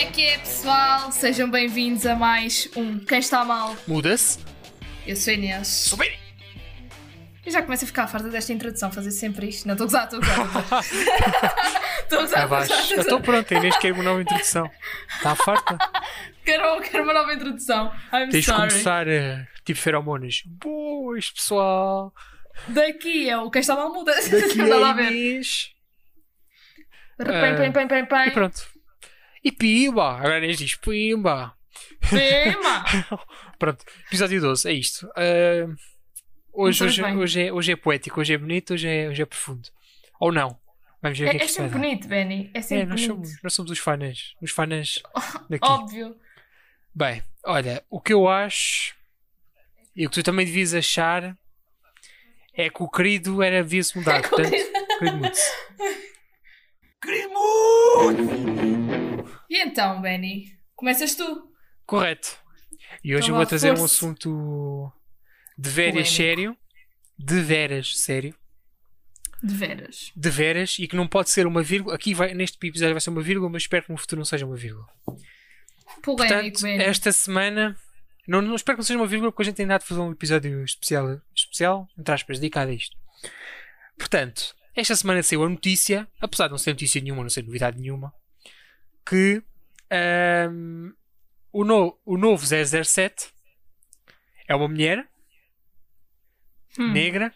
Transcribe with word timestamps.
é 0.00 0.06
que 0.06 0.24
é, 0.24 0.38
pessoal? 0.38 1.12
Sejam 1.12 1.50
bem-vindos 1.50 2.06
a 2.06 2.16
mais 2.16 2.66
um 2.74 2.98
Quem 3.00 3.18
Está 3.18 3.44
Mal. 3.44 3.76
Muda-se. 3.86 4.38
Eu 5.06 5.14
sou 5.14 5.30
a 5.30 5.34
Inês. 5.34 5.68
Sou 5.68 5.98
bem. 5.98 6.10
Eu 7.44 7.52
já 7.52 7.60
começo 7.62 7.84
a 7.84 7.86
ficar 7.86 8.06
farta 8.06 8.30
desta 8.30 8.50
introdução, 8.50 8.90
fazer 8.90 9.10
sempre 9.10 9.50
isto. 9.50 9.68
Não, 9.68 9.74
estou 9.74 9.84
a 9.84 9.88
gozar, 9.88 10.04
estou 10.04 10.20
a 10.20 10.22
gozar. 10.22 10.84
Estou 12.02 12.18
a 12.18 12.22
gozar. 12.22 12.40
Abaixo. 12.44 12.72
a 12.72 12.94
Eu 12.94 13.00
estou 13.02 13.20
pronto, 13.20 13.52
a 13.52 13.58
Inês 13.58 13.76
quer 13.76 13.92
uma 13.92 14.02
nova 14.02 14.22
introdução. 14.22 14.70
Está 15.16 15.36
farta? 15.36 15.76
Quero, 16.46 16.80
quero 16.80 17.04
uma 17.04 17.12
nova 17.12 17.34
introdução. 17.34 17.92
I'm 18.10 18.30
Tens 18.30 18.46
de 18.46 18.52
começar 18.54 19.06
a 19.06 19.46
tipo 19.66 19.78
feromonas. 19.78 20.40
Boas, 20.46 21.30
pessoal. 21.30 22.14
Daqui 22.68 23.28
é 23.28 23.36
o 23.36 23.50
Quem 23.50 23.60
Está 23.60 23.76
Mal 23.76 23.92
muda. 23.92 24.14
Daqui 24.16 24.62
a 24.62 24.64
é 24.64 24.94
ver. 24.94 25.12
Inês. 25.12 25.74
Pem, 27.18 27.70
pem, 27.70 27.86
pem, 27.86 28.06
pem, 28.06 28.28
E 28.28 28.30
pronto. 28.30 28.69
E 29.42 29.50
pimba. 29.52 30.16
Agora 30.16 30.38
Inês 30.38 30.58
diz 30.58 30.74
pimba. 30.76 31.54
Pima. 32.08 32.84
Pronto, 33.58 33.84
episódio 34.06 34.40
12, 34.40 34.68
é 34.68 34.72
isto. 34.72 35.08
Ah, 35.16 35.66
hoje, 36.52 36.84
hoje, 36.84 37.02
hoje, 37.04 37.42
é, 37.46 37.52
hoje 37.52 37.72
é 37.72 37.76
poético, 37.76 38.20
hoje 38.20 38.34
é 38.34 38.38
bonito, 38.38 38.74
hoje 38.74 38.88
é, 38.88 39.08
hoje 39.08 39.22
é 39.22 39.26
profundo. 39.26 39.68
Ou 40.18 40.32
não. 40.32 40.58
Vamos 41.02 41.18
ver 41.18 41.28
o 41.28 41.30
que 41.30 41.36
É, 41.36 41.36
é 41.36 41.38
que 41.38 41.44
é 41.44 41.46
vai 41.46 41.54
sempre 41.54 41.70
dar. 41.70 41.78
bonito, 41.78 42.08
Benny. 42.08 42.50
É 42.52 42.58
É, 42.58 42.62
sempre 42.62 42.84
nós 42.86 43.06
bonito. 43.06 43.26
somos, 43.26 43.42
nós 43.42 43.54
somos 43.54 43.70
os 43.70 43.78
fanãs. 43.78 44.34
Os 44.42 44.50
fanãs 44.50 45.02
daqui. 45.48 45.66
Óbvio. 45.66 46.16
Bem, 46.94 47.22
olha, 47.44 47.82
o 47.88 48.00
que 48.00 48.12
eu 48.12 48.28
acho 48.28 48.94
e 49.96 50.06
o 50.06 50.10
que 50.10 50.16
tu 50.16 50.22
também 50.22 50.44
devias 50.44 50.74
achar 50.74 51.34
é 52.54 52.68
que 52.68 52.82
o 52.82 52.90
querido 52.90 53.42
era 53.42 53.62
devia-se 53.62 53.96
mudar. 53.96 54.18
É 54.20 54.28
portanto, 54.28 54.50
querido- 54.50 54.98
querido 54.98 55.16
mude-se. 57.32 58.79
Então, 59.80 60.02
Benny? 60.02 60.52
Começas 60.76 61.14
tu. 61.14 61.50
Correto. 61.86 62.36
E 63.02 63.14
hoje 63.14 63.24
Então 63.24 63.28
eu 63.34 63.36
vou 63.36 63.46
trazer 63.46 63.70
um 63.72 63.82
assunto 63.82 64.92
de 65.56 65.70
veras 65.70 65.92
Polémico. 65.92 66.14
sério. 66.14 66.56
De 67.18 67.40
veras 67.40 67.96
sério. 67.96 68.34
De 69.42 69.54
veras. 69.54 70.12
De 70.14 70.28
veras 70.28 70.76
e 70.78 70.86
que 70.86 70.94
não 70.94 71.08
pode 71.08 71.30
ser 71.30 71.46
uma 71.46 71.62
vírgula. 71.62 71.94
Aqui 71.96 72.12
vai, 72.12 72.34
neste 72.34 72.58
episódio 72.66 72.92
vai 72.92 73.00
ser 73.00 73.08
uma 73.08 73.22
vírgula, 73.22 73.48
mas 73.50 73.62
espero 73.62 73.86
que 73.86 73.90
no 73.92 73.96
futuro 73.96 74.18
não 74.18 74.24
seja 74.26 74.44
uma 74.44 74.54
vírgula. 74.54 74.86
Polémico, 75.06 76.02
Portanto, 76.02 76.60
Benny. 76.60 76.82
esta 76.84 77.10
semana. 77.10 77.74
Não, 78.28 78.42
não 78.42 78.54
espero 78.56 78.76
que 78.76 78.80
não 78.80 78.86
seja 78.86 78.98
uma 78.98 79.06
vírgula 79.06 79.32
porque 79.32 79.44
a 79.44 79.46
gente 79.46 79.56
tem 79.56 79.66
dado 79.66 79.80
de 79.80 79.86
fazer 79.86 80.00
um 80.02 80.12
episódio 80.12 80.62
especial, 80.62 81.22
especial 81.34 81.88
entre 81.98 82.12
aspas, 82.14 82.38
dedicado 82.38 82.70
a 82.70 82.74
isto. 82.74 82.94
Portanto, 83.98 84.54
esta 84.76 84.94
semana 84.94 85.22
saiu 85.22 85.42
a 85.42 85.48
notícia, 85.48 86.06
apesar 86.20 86.48
de 86.48 86.50
não 86.50 86.58
ser 86.58 86.72
notícia 86.72 87.00
nenhuma, 87.00 87.22
não 87.22 87.30
ser 87.30 87.44
novidade 87.44 87.80
nenhuma, 87.80 88.12
que 89.08 89.42
ahm, 89.90 90.92
o, 91.52 91.64
no, 91.64 91.98
o 92.04 92.16
novo 92.16 92.44
007 92.46 93.32
é 94.48 94.54
uma 94.54 94.68
mulher 94.68 95.06
Hum. 96.78 96.92
negra. 96.92 97.32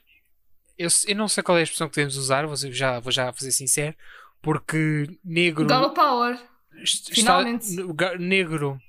Eu, 0.78 0.88
eu 1.06 1.16
não 1.16 1.28
sei 1.28 1.42
qual 1.42 1.56
é 1.58 1.60
a 1.60 1.64
expressão 1.64 1.88
que 1.88 1.96
devemos 1.96 2.16
usar, 2.16 2.46
vou, 2.46 2.56
já, 2.56 2.98
vou 3.00 3.12
já 3.12 3.32
fazer 3.32 3.50
sincero, 3.52 3.94
porque 4.40 5.08
negro. 5.24 5.68
Girl 5.68 5.90
Power. 5.90 6.38
Est- 6.76 7.12
Finalmente. 7.14 7.66
Está, 7.68 7.92
ga- 7.94 8.18
negro, 8.18 8.80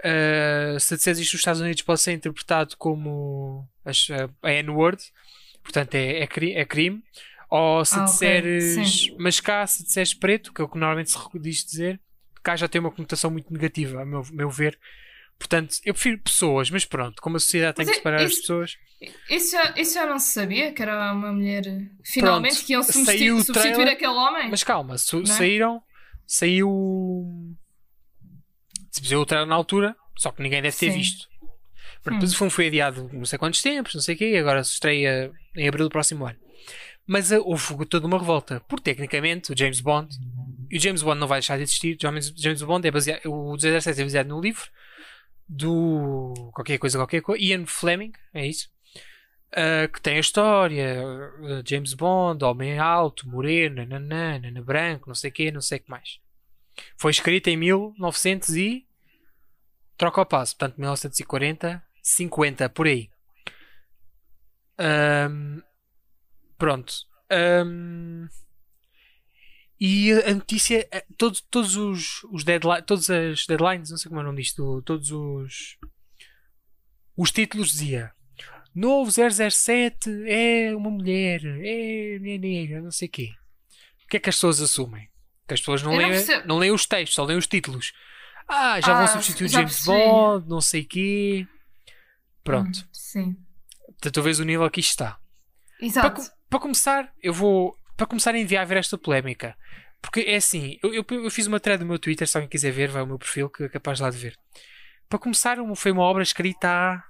uh, 0.00 0.78
se 0.80 0.96
disseres 0.96 1.18
isto 1.20 1.32
nos 1.34 1.40
Estados 1.40 1.60
Unidos, 1.60 1.82
pode 1.82 2.00
ser 2.00 2.12
interpretado 2.12 2.76
como 2.76 3.68
a, 4.42 4.50
N-word, 4.62 5.02
portanto 5.62 5.94
é, 5.94 6.20
é, 6.20 6.26
cri- 6.26 6.54
é 6.54 6.64
crime. 6.64 7.02
Ou 7.50 7.84
se 7.84 7.98
Ah, 7.98 8.04
disseres, 8.04 8.74
Sim. 9.06 9.16
mas 9.18 9.40
cá, 9.40 9.66
se 9.66 9.82
disseres 9.82 10.12
preto, 10.12 10.52
que 10.52 10.60
é 10.60 10.64
o 10.64 10.68
que 10.68 10.76
normalmente 10.78 11.10
se 11.10 11.18
diz 11.40 11.64
dizer, 11.64 12.00
cá 12.42 12.56
já 12.56 12.68
tem 12.68 12.80
uma 12.80 12.90
conotação 12.90 13.30
muito 13.30 13.52
negativa, 13.52 14.02
a 14.02 14.04
meu, 14.04 14.22
meu 14.32 14.50
ver. 14.50 14.78
Portanto, 15.38 15.76
eu 15.84 15.94
prefiro 15.94 16.18
pessoas, 16.20 16.68
mas 16.70 16.84
pronto, 16.84 17.22
como 17.22 17.36
a 17.36 17.40
sociedade 17.40 17.76
tem 17.76 17.86
que 17.86 17.92
é- 17.92 17.94
separar 17.94 18.22
as 18.22 18.32
isso- 18.32 18.40
pessoas, 18.40 18.76
Isso 19.30 19.52
já, 19.52 19.74
isso 19.76 19.94
já 19.94 20.04
não 20.06 20.18
se 20.18 20.32
sabia 20.32 20.72
que 20.72 20.82
era 20.82 21.12
uma 21.12 21.32
mulher. 21.32 21.62
Finalmente 22.04 22.54
Pronto, 22.54 22.66
que 22.66 22.72
iam 22.72 22.82
substituir, 22.82 23.30
o 23.32 23.36
substituir 23.44 23.72
trailer, 23.74 23.94
aquele 23.94 24.12
homem. 24.12 24.50
Mas 24.50 24.64
calma, 24.64 24.98
su- 24.98 25.22
é? 25.22 25.26
saíram. 25.26 25.80
Saiu. 26.26 26.68
Se 28.90 29.00
fizer 29.00 29.16
o 29.16 29.24
trailer 29.24 29.48
na 29.48 29.54
altura, 29.54 29.94
só 30.16 30.32
que 30.32 30.42
ninguém 30.42 30.60
deve 30.62 30.76
ter 30.76 30.90
Sim. 30.90 30.98
visto. 30.98 31.28
Hum. 31.42 31.48
Depois 32.14 32.32
o 32.32 32.36
filme 32.36 32.50
foi 32.50 32.66
adiado 32.68 33.08
não 33.12 33.24
sei 33.24 33.38
quantos 33.38 33.62
tempos, 33.62 33.94
não 33.94 34.00
sei 34.02 34.14
o 34.14 34.18
quê, 34.18 34.30
e 34.32 34.38
agora 34.38 34.64
se 34.64 34.72
estreia 34.72 35.30
em 35.56 35.68
abril 35.68 35.86
do 35.86 35.90
próximo 35.92 36.26
ano. 36.26 36.38
Mas 37.06 37.32
ah, 37.32 37.38
houve 37.40 37.86
toda 37.86 38.06
uma 38.06 38.18
revolta, 38.18 38.60
porque 38.68 38.90
tecnicamente 38.90 39.52
o 39.52 39.56
James 39.56 39.80
Bond. 39.80 40.08
E 40.70 40.76
o 40.76 40.80
James 40.80 41.02
Bond 41.02 41.18
não 41.20 41.26
vai 41.26 41.40
deixar 41.40 41.56
de 41.56 41.62
existir. 41.62 41.96
James, 42.00 42.32
James 42.36 42.62
Bond 42.62 42.86
é 42.86 42.90
baseado. 42.90 43.26
O 43.26 43.56
17 43.56 44.00
é 44.00 44.04
baseado 44.04 44.26
no 44.28 44.40
livro 44.40 44.68
do. 45.48 46.34
qualquer 46.52 46.78
coisa, 46.78 46.98
qualquer 46.98 47.22
coisa. 47.22 47.42
Ian 47.42 47.66
Fleming, 47.66 48.12
é 48.34 48.46
isso? 48.46 48.68
Uh, 49.50 49.90
que 49.90 50.00
tem 50.02 50.18
a 50.18 50.20
história, 50.20 51.02
uh, 51.02 51.62
James 51.66 51.94
Bond, 51.94 52.44
homem 52.44 52.78
alto, 52.78 53.26
moreno, 53.26 53.76
nananã, 53.76 54.38
nanã 54.38 54.62
branco, 54.62 55.08
não 55.08 55.14
sei 55.14 55.30
o 55.30 55.32
quê, 55.32 55.50
não 55.50 55.62
sei 55.62 55.78
o 55.78 55.82
que 55.82 55.90
mais. 55.90 56.20
Foi 56.98 57.10
escrito 57.10 57.48
em 57.48 57.56
1900 57.56 58.56
e 58.56 58.86
troca 59.96 60.20
o 60.20 60.26
passo, 60.26 60.54
portanto 60.54 60.76
1940, 60.78 61.82
50, 62.02 62.68
por 62.68 62.86
aí. 62.86 63.10
Ahm, 64.78 65.62
pronto. 66.58 66.92
Ahm, 67.30 68.28
e 69.80 70.12
a 70.12 70.34
notícia, 70.34 70.86
eh, 70.90 71.04
todos, 71.16 71.40
todos 71.42 71.76
os, 71.76 72.24
os 72.32 72.42
deadlines, 72.44 72.84
todas 72.86 73.08
as 73.10 73.46
deadlines, 73.46 73.90
não 73.90 73.96
sei 73.98 74.08
como 74.08 74.20
é 74.20 74.24
o 74.24 74.26
nome 74.26 74.42
disto, 74.42 74.82
todos 74.82 75.10
os 75.12 75.76
os 77.16 77.32
títulos 77.32 77.72
dizia 77.72 78.12
Novo 78.74 79.10
007 79.10 80.08
é 80.26 80.74
uma 80.74 80.90
mulher, 80.90 81.40
é 81.44 82.18
mulher 82.18 82.38
negra, 82.38 82.80
não 82.80 82.90
sei 82.92 83.08
o 83.08 83.10
quê. 83.10 83.30
O 84.04 84.08
que 84.08 84.16
é 84.18 84.20
que 84.20 84.28
as 84.28 84.36
pessoas 84.36 84.60
assumem? 84.60 85.08
Que 85.46 85.54
as 85.54 85.60
pessoas 85.60 85.82
não, 85.82 85.90
não 85.92 85.98
leem, 85.98 86.10
percebo. 86.10 86.46
não 86.46 86.58
leem 86.58 86.72
os 86.72 86.86
textos, 86.86 87.14
só 87.16 87.24
leem 87.24 87.38
os 87.38 87.46
títulos. 87.46 87.92
Ah, 88.46 88.80
já 88.80 88.92
Ah, 88.94 88.98
vão 88.98 89.08
substituir 89.08 89.46
o 89.46 89.48
já 89.48 89.58
James 89.60 89.74
percebi. 89.84 90.04
Bond, 90.08 90.48
não 90.48 90.60
sei 90.60 90.82
o 90.82 90.86
quê. 90.88 91.46
Pronto. 92.44 92.78
Hum, 92.80 92.88
sim. 92.92 93.36
Portanto, 93.86 94.14
tu 94.14 94.22
vês 94.22 94.38
o 94.40 94.44
nível 94.44 94.70
que 94.70 94.80
isto 94.80 94.90
está. 94.90 95.18
Para, 95.78 95.86
Exato. 95.86 96.22
co- 96.22 96.30
para 96.48 96.60
começar, 96.60 97.12
eu 97.22 97.32
vou. 97.32 97.76
Para 97.98 98.06
começar 98.06 98.34
a 98.34 98.38
enviar 98.38 98.64
ver 98.64 98.78
esta 98.78 98.96
polémica. 98.96 99.54
Porque 100.00 100.20
é 100.20 100.36
assim, 100.36 100.78
eu, 100.82 100.94
eu, 100.94 101.04
eu 101.10 101.30
fiz 101.30 101.46
uma 101.46 101.58
thread 101.60 101.82
no 101.82 101.88
meu 101.90 101.98
Twitter, 101.98 102.26
se 102.26 102.36
alguém 102.36 102.48
quiser 102.48 102.70
ver, 102.70 102.88
vai 102.88 103.00
ao 103.00 103.06
meu 103.06 103.18
perfil, 103.18 103.50
que 103.50 103.64
é 103.64 103.68
capaz 103.68 103.98
lá 104.00 104.08
de 104.08 104.16
ver. 104.16 104.38
Para 105.08 105.18
começar, 105.18 105.58
foi 105.74 105.90
uma 105.90 106.02
obra 106.04 106.22
escrita 106.22 106.68
há. 106.68 107.02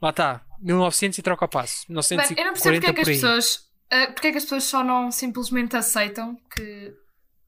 Lá 0.00 0.10
está, 0.10 0.42
1900 0.60 1.18
e 1.18 1.22
troca 1.22 1.44
o 1.46 1.48
passo. 1.48 1.86
Bem, 1.88 1.96
1940 1.96 2.40
eu 2.40 2.44
não 2.44 2.52
percebo 2.52 2.76
porque 2.76 2.90
é 2.90 2.92
que 2.92 3.00
as 3.00 3.08
pessoas. 3.08 3.68
ah, 3.90 4.06
porque 4.12 4.26
é 4.28 4.30
que 4.32 4.36
as 4.38 4.44
pessoas 4.44 4.64
só 4.64 4.84
não 4.84 5.10
simplesmente 5.10 5.76
aceitam 5.76 6.36
que 6.54 6.94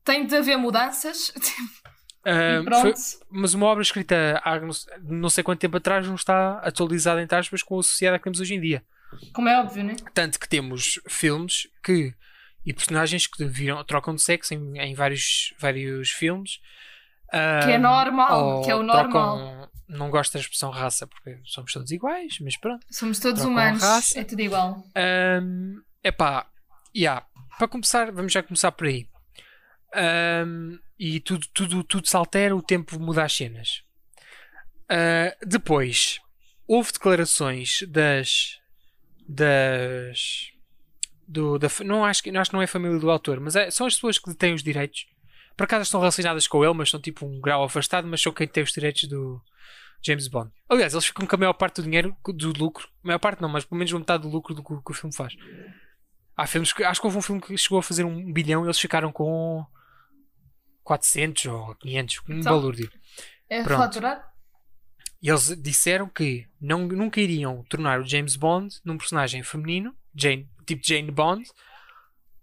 tem 0.05 0.27
de 0.27 0.35
haver 0.35 0.57
mudanças. 0.57 1.33
Pronto. 2.65 2.81
foi- 2.83 2.95
mas 3.31 3.55
uma 3.55 3.67
obra 3.67 3.83
escrita 3.83 4.41
há 4.45 4.59
não, 4.61 4.71
não 5.03 5.31
sei 5.31 5.43
quanto 5.45 5.61
tempo 5.61 5.77
atrás 5.79 6.07
não 6.07 6.15
está 6.17 6.59
atualizada 6.59 7.23
entre 7.23 7.39
aspas 7.39 7.63
com 7.63 7.79
a 7.79 7.83
sociedade 7.83 8.19
que 8.19 8.25
temos 8.25 8.41
hoje 8.41 8.55
em 8.55 8.61
dia. 8.61 8.85
Como 9.33 9.49
é 9.49 9.59
óbvio, 9.61 9.85
né? 9.85 9.97
Tanto 10.13 10.39
que 10.39 10.49
temos 10.49 11.01
filmes 11.09 11.67
que 11.83 12.13
e 12.65 12.73
personagens 12.73 13.27
que 13.27 13.45
viram, 13.45 13.83
trocam 13.85 14.15
de 14.15 14.23
sexo 14.23 14.55
em, 14.55 14.79
em 14.79 14.95
vários, 14.95 15.55
vários 15.59 16.11
filmes. 16.11 16.59
Que 17.31 17.37
é 17.37 17.77
Ah, 17.77 17.79
normal. 17.79 18.63
Que 18.63 18.71
é 18.71 18.75
o 18.75 18.83
normal. 18.83 19.39
trocam- 19.39 19.71
não 19.89 20.09
gosto 20.11 20.35
da 20.35 20.41
expressão 20.41 20.71
raça 20.71 21.07
porque 21.07 21.41
somos 21.45 21.73
todos 21.73 21.91
iguais, 21.91 22.39
mas 22.41 22.57
pronto. 22.57 22.87
Somos 22.91 23.19
todos 23.19 23.43
humanos. 23.45 23.83
raça. 23.83 24.21
É 24.21 24.25
tudo 24.25 24.41
igual. 24.41 24.85
Um, 25.43 25.81
epá, 26.05 26.47
yeah. 26.97 27.27
para 27.59 27.67
começar, 27.69 28.11
vamos 28.13 28.33
já 28.33 28.43
começar 28.43 28.71
por 28.73 28.87
aí. 28.87 29.09
Um, 30.47 30.79
e 30.99 31.19
tudo, 31.21 31.47
tudo, 31.53 31.83
tudo 31.85 32.07
se 32.09 32.17
altera, 32.17 32.55
o 32.55 32.63
tempo 32.63 32.99
muda 33.01 33.25
as 33.25 33.33
cenas. 33.35 33.83
Uh, 34.91 35.47
depois, 35.47 36.19
houve 36.67 36.93
declarações 36.93 37.81
das. 37.89 38.59
das. 39.29 40.51
Do, 41.33 41.59
da, 41.59 41.69
não 41.85 42.05
acho, 42.05 42.23
que, 42.25 42.37
acho 42.37 42.51
que 42.51 42.55
não 42.55 42.61
é 42.61 42.65
a 42.65 42.69
família 42.69 42.99
do 42.99 43.09
autor, 43.11 43.39
mas 43.39 43.55
é- 43.55 43.71
são 43.71 43.87
as 43.87 43.95
pessoas 43.95 44.19
que 44.19 44.35
têm 44.35 44.53
os 44.53 44.63
direitos. 44.65 45.07
Por 45.57 45.65
acaso 45.65 45.83
estão 45.83 46.01
relacionadas 46.01 46.49
com 46.49 46.65
ele, 46.65 46.75
mas 46.75 46.91
são 46.91 46.99
tipo 47.01 47.25
um 47.25 47.41
grau 47.41 47.63
afastado, 47.63 48.09
mas 48.09 48.21
são 48.21 48.33
quem 48.33 48.49
tem 48.49 48.63
os 48.65 48.73
direitos 48.73 49.05
do 49.09 49.41
James 50.05 50.27
Bond. 50.27 50.51
Aliás, 50.69 50.93
eles 50.93 51.07
ficam 51.07 51.27
com 51.27 51.37
a 51.37 51.39
maior 51.39 51.53
parte 51.53 51.77
do 51.77 51.83
dinheiro, 51.85 52.17
do 52.35 52.53
lucro. 52.59 52.89
A 53.05 53.07
maior 53.07 53.19
parte 53.21 53.41
não, 53.41 53.49
mas 53.49 53.65
pelo 53.65 53.79
menos 53.79 53.93
metade 53.93 54.23
do 54.25 54.29
lucro 54.29 54.55
do 54.55 54.65
que, 54.65 54.73
o- 54.73 54.83
que 54.83 54.91
o 54.91 54.95
filme 54.95 55.15
faz. 55.15 55.35
Há 56.37 56.47
filmes 56.49 56.73
que, 56.73 56.83
acho 56.83 57.01
que 57.01 57.07
houve 57.07 57.19
um 57.19 57.23
filme 57.23 57.41
que 57.41 57.57
chegou 57.57 57.79
a 57.79 57.83
fazer 57.83 58.03
um 58.05 58.33
bilhão 58.33 58.63
e 58.65 58.67
eles 58.67 58.81
ficaram 58.81 59.13
com 59.13 59.65
400 60.83 61.47
ou 61.47 61.75
500, 61.77 62.21
um 62.29 62.33
Então. 62.39 62.53
balúrdio. 62.53 62.91
É 63.49 63.63
Pronto. 63.63 63.79
faturar? 63.79 64.29
E 65.23 65.29
eles 65.29 65.55
disseram 65.63 66.09
que 66.09 66.47
não, 66.61 66.87
nunca 66.89 67.21
iriam 67.21 67.63
tornar 67.69 68.01
o 68.01 68.05
James 68.07 68.37
Bond 68.37 68.75
num 68.85 68.97
personagem 68.97 69.43
feminino, 69.43 69.95
Jane, 70.15 70.49
tipo 70.67 70.87
Jane 70.87 71.11
Bond, 71.11 71.45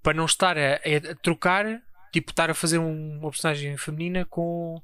para 0.03 0.13
não 0.13 0.25
estar 0.25 0.57
a, 0.57 0.75
a- 0.75 1.11
a 1.11 1.15
trocar, 1.15 1.65
tipo, 2.11 2.31
estar 2.31 2.49
a 2.49 2.53
fazer 2.53 2.77
um- 2.79 3.19
uma 3.19 3.29
personagem 3.31 3.75
feminina 3.77 4.25
com, 4.25 4.81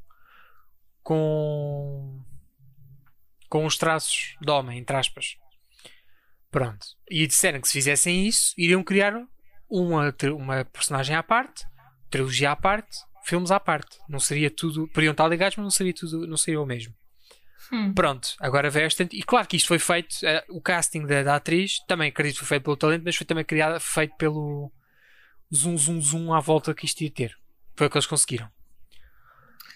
com 1.01 2.19
com 3.49 3.65
os 3.67 3.77
traços 3.77 4.35
de 4.41 4.49
homem, 4.49 4.79
entre 4.79 4.95
aspas. 4.95 5.37
Pronto. 6.49 6.85
E 7.09 7.27
disseram 7.27 7.61
que 7.61 7.67
se 7.67 7.73
fizessem 7.73 8.25
isso, 8.27 8.51
iriam 8.57 8.83
criar 8.83 9.13
uma, 9.69 10.11
uma 10.35 10.65
personagem 10.65 11.15
à 11.15 11.21
parte, 11.21 11.63
trilogia 12.09 12.51
à 12.51 12.55
parte, 12.55 12.97
filmes 13.25 13.51
à 13.51 13.59
parte. 13.59 13.99
Não 14.09 14.19
seria 14.19 14.49
tudo. 14.49 14.87
Podiam 14.87 15.11
estar 15.11 15.27
ligados, 15.27 15.55
mas 15.55 15.63
não 15.63 15.69
seria 15.71 15.93
tudo, 15.93 16.25
não 16.25 16.35
seria 16.37 16.59
o 16.59 16.65
mesmo. 16.65 16.95
Hum. 17.71 17.93
Pronto, 17.93 18.35
agora 18.39 18.69
veio 18.69 18.85
esta. 18.85 19.03
E 19.11 19.23
claro 19.23 19.47
que 19.47 19.57
isto 19.57 19.67
foi 19.67 19.79
feito, 19.79 20.15
eh, 20.23 20.43
o 20.49 20.61
casting 20.61 21.05
da, 21.05 21.23
da 21.23 21.35
atriz, 21.35 21.79
também 21.87 22.09
acredito 22.09 22.35
que 22.35 22.39
foi 22.39 22.47
feito 22.47 22.63
pelo 22.63 22.77
talento, 22.77 23.03
mas 23.03 23.15
foi 23.15 23.25
também 23.25 23.45
criado, 23.45 23.79
feito 23.79 24.15
pelo 24.17 24.71
zoom, 25.53 25.77
zoom, 25.77 26.01
zoom 26.01 26.33
à 26.33 26.39
volta 26.39 26.73
que 26.73 26.85
isto 26.85 27.01
ia 27.01 27.11
ter. 27.11 27.37
Foi 27.75 27.87
o 27.87 27.89
que 27.89 27.97
eles 27.97 28.05
conseguiram. 28.05 28.49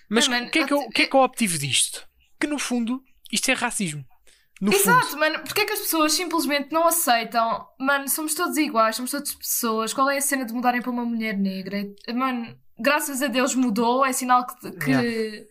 Mas 0.10 0.28
o 0.28 0.32
que, 0.50 0.60
é 0.60 0.66
que 0.68 0.74
eu, 0.74 0.90
que 0.90 1.02
é 1.04 1.06
que 1.08 1.16
eu 1.16 1.20
obtive 1.20 1.58
disto? 1.58 2.08
Que 2.40 2.48
no 2.48 2.58
fundo, 2.60 3.04
isto 3.32 3.50
é 3.50 3.54
racismo. 3.54 4.06
No 4.60 4.74
Exato, 4.74 5.08
fundo. 5.08 5.20
mano. 5.20 5.40
Porque 5.44 5.62
é 5.62 5.66
que 5.66 5.74
as 5.74 5.80
pessoas 5.80 6.14
simplesmente 6.14 6.72
não 6.72 6.88
aceitam? 6.88 7.68
Mano, 7.80 8.08
somos 8.10 8.34
todos 8.34 8.58
iguais, 8.58 8.96
somos 8.96 9.12
todas 9.12 9.34
pessoas. 9.36 9.94
Qual 9.94 10.10
é 10.10 10.18
a 10.18 10.22
cena 10.22 10.46
de 10.46 10.54
mudarem 10.54 10.82
para 10.82 10.92
uma 10.92 11.06
mulher 11.06 11.38
negra? 11.38 11.86
Mano, 12.14 12.58
graças 12.80 13.22
a 13.22 13.28
Deus 13.28 13.54
mudou, 13.54 14.06
é 14.06 14.14
sinal 14.14 14.48
que 14.48 14.72
que 14.72 14.92
Yeah. 14.92 15.48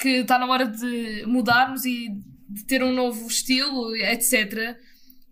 Que 0.00 0.08
está 0.20 0.38
na 0.38 0.46
hora 0.46 0.66
de 0.66 1.24
mudarmos 1.26 1.84
e 1.84 2.08
de 2.48 2.64
ter 2.66 2.82
um 2.82 2.92
novo 2.92 3.26
estilo, 3.26 3.94
etc. 3.96 4.76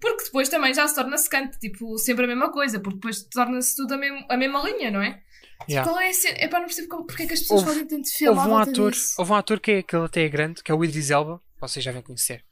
Porque 0.00 0.24
depois 0.24 0.48
também 0.48 0.74
já 0.74 0.86
se 0.86 0.94
torna 0.94 1.16
secante, 1.16 1.58
tipo, 1.58 1.96
sempre 1.98 2.24
a 2.24 2.28
mesma 2.28 2.50
coisa, 2.52 2.78
porque 2.80 2.96
depois 2.96 3.22
torna-se 3.24 3.74
tudo 3.76 3.94
a, 3.94 3.96
mesmo- 3.96 4.26
a 4.28 4.36
mesma 4.36 4.62
linha, 4.68 4.90
não 4.90 5.00
é? 5.00 5.22
Yeah. 5.68 5.90
Qual 5.90 5.98
é 6.00 6.10
a 6.10 6.12
cena? 6.14 6.36
É 6.38 6.46
para 6.48 6.58
não 6.58 6.66
perceber 6.66 6.88
como, 6.88 7.06
porque 7.06 7.22
é 7.22 7.26
que 7.26 7.32
as 7.32 7.40
pessoas 7.40 7.60
Houve- 7.62 7.72
fazem 7.72 7.86
tanto 7.88 8.12
filme 8.12 8.38
Houve 8.38 8.50
um, 8.50 8.58
ator, 8.58 8.90
disso. 8.90 9.14
houve 9.16 9.32
um 9.32 9.34
ator 9.34 9.58
que, 9.58 9.70
é, 9.72 9.82
que 9.82 9.96
ele 9.96 10.04
até 10.04 10.24
é 10.24 10.28
grande, 10.28 10.62
que 10.62 10.70
é 10.70 10.74
o 10.74 10.84
Idris 10.84 11.10
Elba, 11.10 11.40
vocês 11.58 11.82
já 11.82 11.90
devem 11.92 12.02
conhecer. 12.04 12.44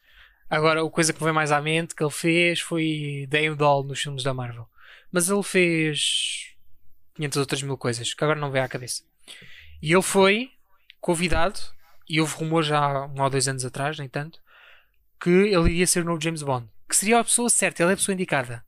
Agora, 0.49 0.82
a 0.82 0.90
coisa 0.90 1.12
que 1.12 1.20
me 1.20 1.25
vem 1.26 1.34
mais 1.34 1.52
à 1.52 1.60
mente 1.60 1.94
que 1.94 2.02
ele 2.02 2.10
fez 2.10 2.60
foi 2.60 3.28
Doll 3.58 3.84
nos 3.84 4.00
filmes 4.00 4.22
da 4.22 4.32
Marvel. 4.32 4.67
Mas 5.12 5.28
ele 5.28 5.43
fez 5.43 6.55
500 7.14 7.37
outras 7.38 7.62
mil 7.62 7.76
coisas, 7.76 8.14
que 8.14 8.25
agora 8.25 8.40
não 8.40 8.50
vem 8.50 8.62
à 8.62 8.69
cabeça. 8.69 9.02
E 9.82 9.93
ele 9.93 10.02
foi 10.02 10.49
convidado, 11.00 11.60
e 12.08 12.20
houve 12.20 12.34
rumores 12.36 12.68
já 12.68 12.78
há 12.78 13.06
um 13.06 13.20
ou 13.22 13.30
dois 13.30 13.48
anos 13.48 13.64
atrás, 13.64 13.98
nem 13.98 14.08
tanto, 14.08 14.38
que 15.20 15.30
ele 15.30 15.70
iria 15.70 15.86
ser 15.86 16.00
o 16.02 16.04
novo 16.04 16.20
James 16.20 16.42
Bond. 16.42 16.68
Que 16.88 16.96
seria 16.96 17.18
a 17.20 17.24
pessoa 17.24 17.48
certa, 17.48 17.82
ele 17.82 17.90
é 17.92 17.94
a 17.94 17.96
pessoa 17.96 18.14
indicada. 18.14 18.64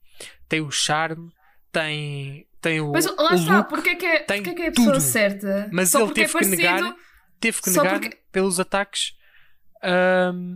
Tem 0.49 0.59
o 0.61 0.71
charme, 0.71 1.31
tem, 1.71 2.47
tem 2.61 2.81
o, 2.81 2.91
Mas 2.91 3.05
lá 3.05 3.31
o 3.31 3.35
está, 3.35 3.57
look, 3.57 3.69
porque 3.69 3.89
é 3.89 3.95
que 3.95 4.05
é, 4.05 4.19
tem 4.19 4.41
porque 4.43 4.49
é, 4.49 4.53
que 4.55 4.61
é 4.63 4.67
a 4.67 4.71
pessoa 4.71 4.93
tudo. 4.93 5.01
certa? 5.01 5.69
Mas 5.71 5.89
Só 5.91 5.99
ele 6.03 6.13
teve 6.13 6.21
é 6.21 6.27
que 6.27 6.33
parecido? 6.33 6.57
negar 6.57 6.95
teve 7.39 7.61
que 7.61 7.69
Só 7.69 7.83
negar 7.83 7.99
porque- 7.99 8.17
pelos 8.31 8.59
ataques. 8.59 9.15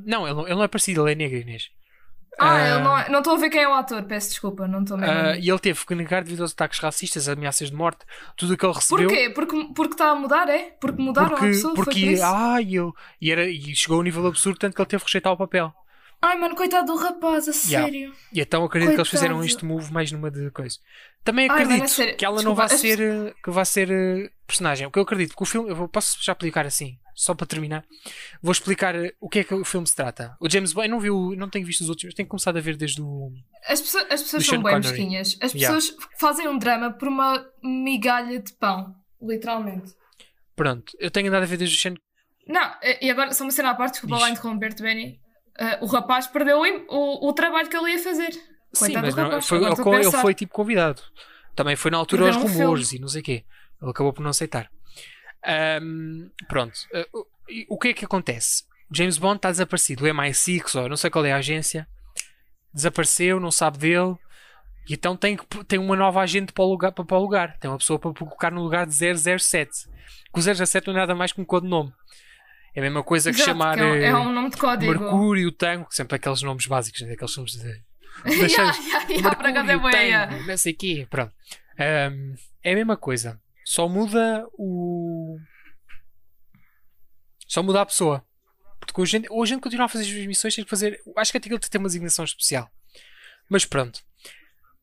Não, 0.05 0.25
ele 0.27 0.33
não, 0.35 0.45
ele 0.47 0.55
não 0.55 0.63
é 0.63 0.67
parecido, 0.67 1.03
ele 1.07 1.11
é 1.11 1.15
negro, 1.15 1.37
Inês. 1.39 1.69
Ah, 2.37 2.55
Ah, 2.55 2.67
eu 2.67 2.79
não 2.79 3.09
não 3.09 3.19
estou 3.19 3.35
a 3.35 3.37
ver 3.37 3.49
quem 3.49 3.61
é 3.61 3.67
o 3.69 3.73
ator, 3.73 4.03
peço 4.05 4.29
desculpa, 4.29 4.67
não 4.67 4.81
estou 4.83 4.97
mesmo. 4.97 5.19
a 5.19 5.25
ah, 5.31 5.31
ver. 5.31 5.39
e 5.39 5.49
ele 5.49 5.59
teve 5.59 5.85
que 5.85 5.95
negar 5.95 6.23
devido 6.23 6.41
aos 6.41 6.53
ataques 6.53 6.79
racistas, 6.79 7.27
ameaças 7.29 7.69
de 7.69 7.75
morte, 7.75 8.05
tudo 8.35 8.53
o 8.53 8.57
que 8.57 8.65
ele 8.65 8.73
recebeu. 8.73 9.07
Porquê? 9.09 9.29
Porque, 9.29 9.73
porque 9.73 9.93
está 9.93 10.11
a 10.11 10.15
mudar, 10.15 10.49
é? 10.49 10.71
Porque 10.79 11.01
mudaram 11.01 11.37
a 11.37 11.39
Porque, 11.39 11.47
pessoa, 11.47 11.75
foi 11.75 11.85
por 11.85 11.85
porque 11.85 11.99
isso? 11.99 12.23
ai, 12.23 12.67
eu, 12.73 12.93
e, 13.21 13.31
era, 13.31 13.49
e 13.49 13.75
chegou 13.75 13.97
a 13.97 13.99
um 14.01 14.03
nível 14.03 14.25
absurdo, 14.27 14.59
tanto 14.59 14.75
que 14.75 14.81
ele 14.81 14.87
teve 14.89 15.03
que 15.03 15.09
rejeitar 15.09 15.33
o 15.33 15.37
papel. 15.37 15.73
Ai, 16.21 16.37
mano, 16.37 16.55
coitado 16.55 16.87
do 16.93 16.97
rapaz, 16.99 17.47
a 17.49 17.51
Yeah. 17.67 17.91
sério. 17.91 18.15
E 18.31 18.39
então 18.41 18.63
acredito 18.63 18.93
que 18.93 18.99
eles 18.99 19.09
Coitado. 19.09 19.09
fizeram 19.09 19.43
este 19.43 19.65
move 19.65 19.91
mais 19.91 20.11
numa 20.11 20.31
de 20.31 20.51
coisa. 20.51 20.77
Também 21.23 21.45
Ai, 21.47 21.63
acredito 21.63 21.65
mano, 21.65 21.83
a 21.85 21.87
sério, 21.87 22.15
que 22.15 22.25
ela 22.25 22.41
não 22.43 22.53
desculpa, 22.53 22.55
vai 22.55 22.69
as 22.69 22.73
ser 22.77 22.99
eh, 23.01 23.35
que 23.43 23.51
vai 23.51 23.65
ser 23.65 23.91
eh, 23.91 24.31
personagem. 24.47 24.87
O 24.87 24.91
que 24.91 24.99
eu 24.99 25.03
acredito 25.03 25.35
que 25.35 25.43
o 25.43 25.45
filme, 25.45 25.69
eu 25.71 25.87
posso 25.89 26.17
já 26.23 26.33
explicar 26.33 26.65
assim, 26.65 26.99
só 27.15 27.33
para 27.35 27.45
terminar. 27.47 27.83
Vou 28.41 28.51
explicar 28.51 28.95
eh, 28.95 29.13
o 29.19 29.29
que 29.29 29.39
é 29.39 29.43
que 29.43 29.53
o 29.53 29.63
filme 29.65 29.85
se 29.87 29.95
trata. 29.95 30.35
O 30.39 30.49
James 30.49 30.73
Bond, 30.73 30.87
eu 30.87 30.91
não 30.91 30.99
vi, 30.99 31.09
o- 31.09 31.35
não 31.35 31.49
tenho 31.49 31.65
visto 31.65 31.81
os 31.81 31.89
outros, 31.89 32.13
tenho 32.13 32.27
começado 32.27 32.57
a 32.57 32.61
ver 32.61 32.75
desde 32.77 33.01
o 33.01 33.31
As 33.67 33.81
pessoas, 33.81 34.05
as 34.09 34.21
pessoas 34.23 34.45
são 34.45 34.61
bem 34.63 34.75
mesquinhas. 34.79 35.37
As 35.41 35.53
Yeah. 35.53 35.75
pessoas 35.75 35.97
fazem 36.19 36.47
um 36.47 36.57
drama 36.57 36.91
por 36.91 37.07
uma 37.07 37.45
migalha 37.63 38.39
de 38.39 38.53
pão, 38.53 38.95
literalmente. 39.21 39.93
Pronto, 40.55 40.93
eu 40.99 41.09
tenho 41.11 41.27
andado 41.27 41.43
a 41.43 41.45
ver 41.45 41.57
desde 41.57 41.75
o 41.77 41.79
Sean 41.79 41.95
Não, 42.47 42.71
e 43.01 43.09
agora 43.09 43.33
só 43.33 43.43
uma 43.43 43.51
cena 43.51 43.69
à 43.71 43.75
parte, 43.75 43.93
desculpa 43.93 44.15
Diz. 44.15 44.23
lá 44.23 44.29
interromper-te, 44.29 44.81
Benny. 44.81 45.19
Ah, 45.59 45.77
o 45.81 45.85
rapaz 45.85 46.27
perdeu 46.27 46.59
o, 46.59 46.65
o, 46.89 47.29
o 47.29 47.33
trabalho 47.33 47.69
que 47.69 47.75
ele 47.77 47.91
ia 47.91 47.99
fazer. 47.99 48.31
Sim, 48.31 48.85
Coitado 48.93 49.05
mas 49.05 49.15
do 49.15 49.21
não, 49.21 49.41
foi, 49.41 49.57
ele, 49.63 50.11
foi 50.11 50.33
tipo 50.33 50.53
convidado. 50.53 51.01
Também 51.55 51.75
foi 51.75 51.91
na 51.91 51.97
altura 51.97 52.27
aos 52.27 52.37
um 52.37 52.41
rumores 52.47 52.93
e 52.93 52.99
não 52.99 53.07
sei 53.07 53.21
o 53.21 53.23
quê. 53.23 53.43
Ele 53.81 53.91
acabou 53.91 54.13
por 54.13 54.21
não 54.23 54.29
aceitar. 54.29 54.71
Ahm, 55.45 56.29
pronto. 56.47 56.73
Uh, 56.93 57.19
o- 57.69 57.75
o 57.75 57.77
que 57.79 57.89
é 57.89 57.93
que 57.93 58.05
acontece? 58.05 58.63
James 58.91 59.17
Bond 59.17 59.37
está 59.37 59.49
desaparecido. 59.51 60.05
O 60.05 60.07
MI6, 60.07 60.75
ou 60.81 60.89
não 60.89 60.97
sei 60.97 61.09
qual 61.09 61.25
é 61.25 61.31
a 61.33 61.37
agência, 61.37 61.87
desapareceu, 62.73 63.39
não 63.39 63.51
sabe 63.51 63.77
dele. 63.77 64.15
E 64.89 64.93
então 64.93 65.15
tem, 65.15 65.37
que- 65.37 65.63
tem 65.65 65.79
uma 65.79 65.95
nova 65.95 66.21
agente 66.21 66.51
para 66.53 66.63
o 66.63 66.69
lugar. 66.69 66.91
Para, 66.91 67.05
para 67.05 67.17
o 67.17 67.21
lugar. 67.21 67.57
Tem 67.57 67.69
uma 67.69 67.77
pessoa 67.77 67.99
para 67.99 68.13
colocar 68.13 68.51
no 68.51 68.61
lugar 68.61 68.85
de 68.85 68.93
007. 68.93 69.71
Que 70.33 70.39
o 70.39 70.41
007 70.41 70.87
não 70.87 70.93
é 70.95 70.97
nada 70.99 71.15
mais 71.15 71.31
que 71.31 71.41
um 71.41 71.45
codinome. 71.45 71.93
É 72.73 72.79
a 72.79 72.83
mesma 72.83 73.03
coisa 73.03 73.31
que 73.31 73.35
Exato, 73.37 73.49
chamar 73.51 73.75
que 73.75 73.81
é, 73.81 73.85
um, 73.85 73.95
é 73.95 74.05
eh, 74.05 74.15
um 74.15 74.31
nome 74.31 74.49
de 74.49 74.57
código. 74.57 74.91
Mercúrio, 74.91 75.51
Tango, 75.51 75.87
sempre 75.89 76.15
aqueles 76.15 76.41
nomes 76.41 76.65
básicos, 76.67 77.01
né? 77.01 77.13
aqueles 77.13 77.35
nomes 77.35 77.51
de. 77.53 77.67
yeah, 78.25 78.47
yeah, 78.47 78.77
yeah, 79.09 79.59
é 79.59 79.63
Mercúrio, 79.63 79.97
yeah. 79.99 80.31
Tango, 80.31 80.47
não 80.47 80.57
sei 80.57 80.71
o 80.73 80.77
quê. 80.77 81.07
Pronto. 81.09 81.33
Ahm, 81.77 82.35
é 82.63 82.71
a 82.71 82.75
mesma 82.75 82.95
coisa. 82.95 83.39
Só 83.71 83.87
muda 83.87 84.45
o. 84.57 85.39
Só 87.47 87.63
muda 87.63 87.79
a 87.79 87.85
pessoa. 87.85 88.21
Porque 88.81 88.99
hoje, 88.99 89.23
hoje 89.29 89.53
a 89.53 89.55
gente 89.55 89.63
continua 89.63 89.85
a 89.85 89.87
fazer 89.87 90.03
as 90.03 90.27
missões, 90.27 90.53
tem 90.53 90.65
que 90.65 90.69
fazer. 90.69 91.01
Acho 91.15 91.31
que 91.31 91.39
tem 91.39 91.57
que 91.57 91.69
ter 91.69 91.77
uma 91.77 91.87
designação 91.87 92.25
especial. 92.25 92.69
Mas 93.47 93.63
pronto. 93.63 94.03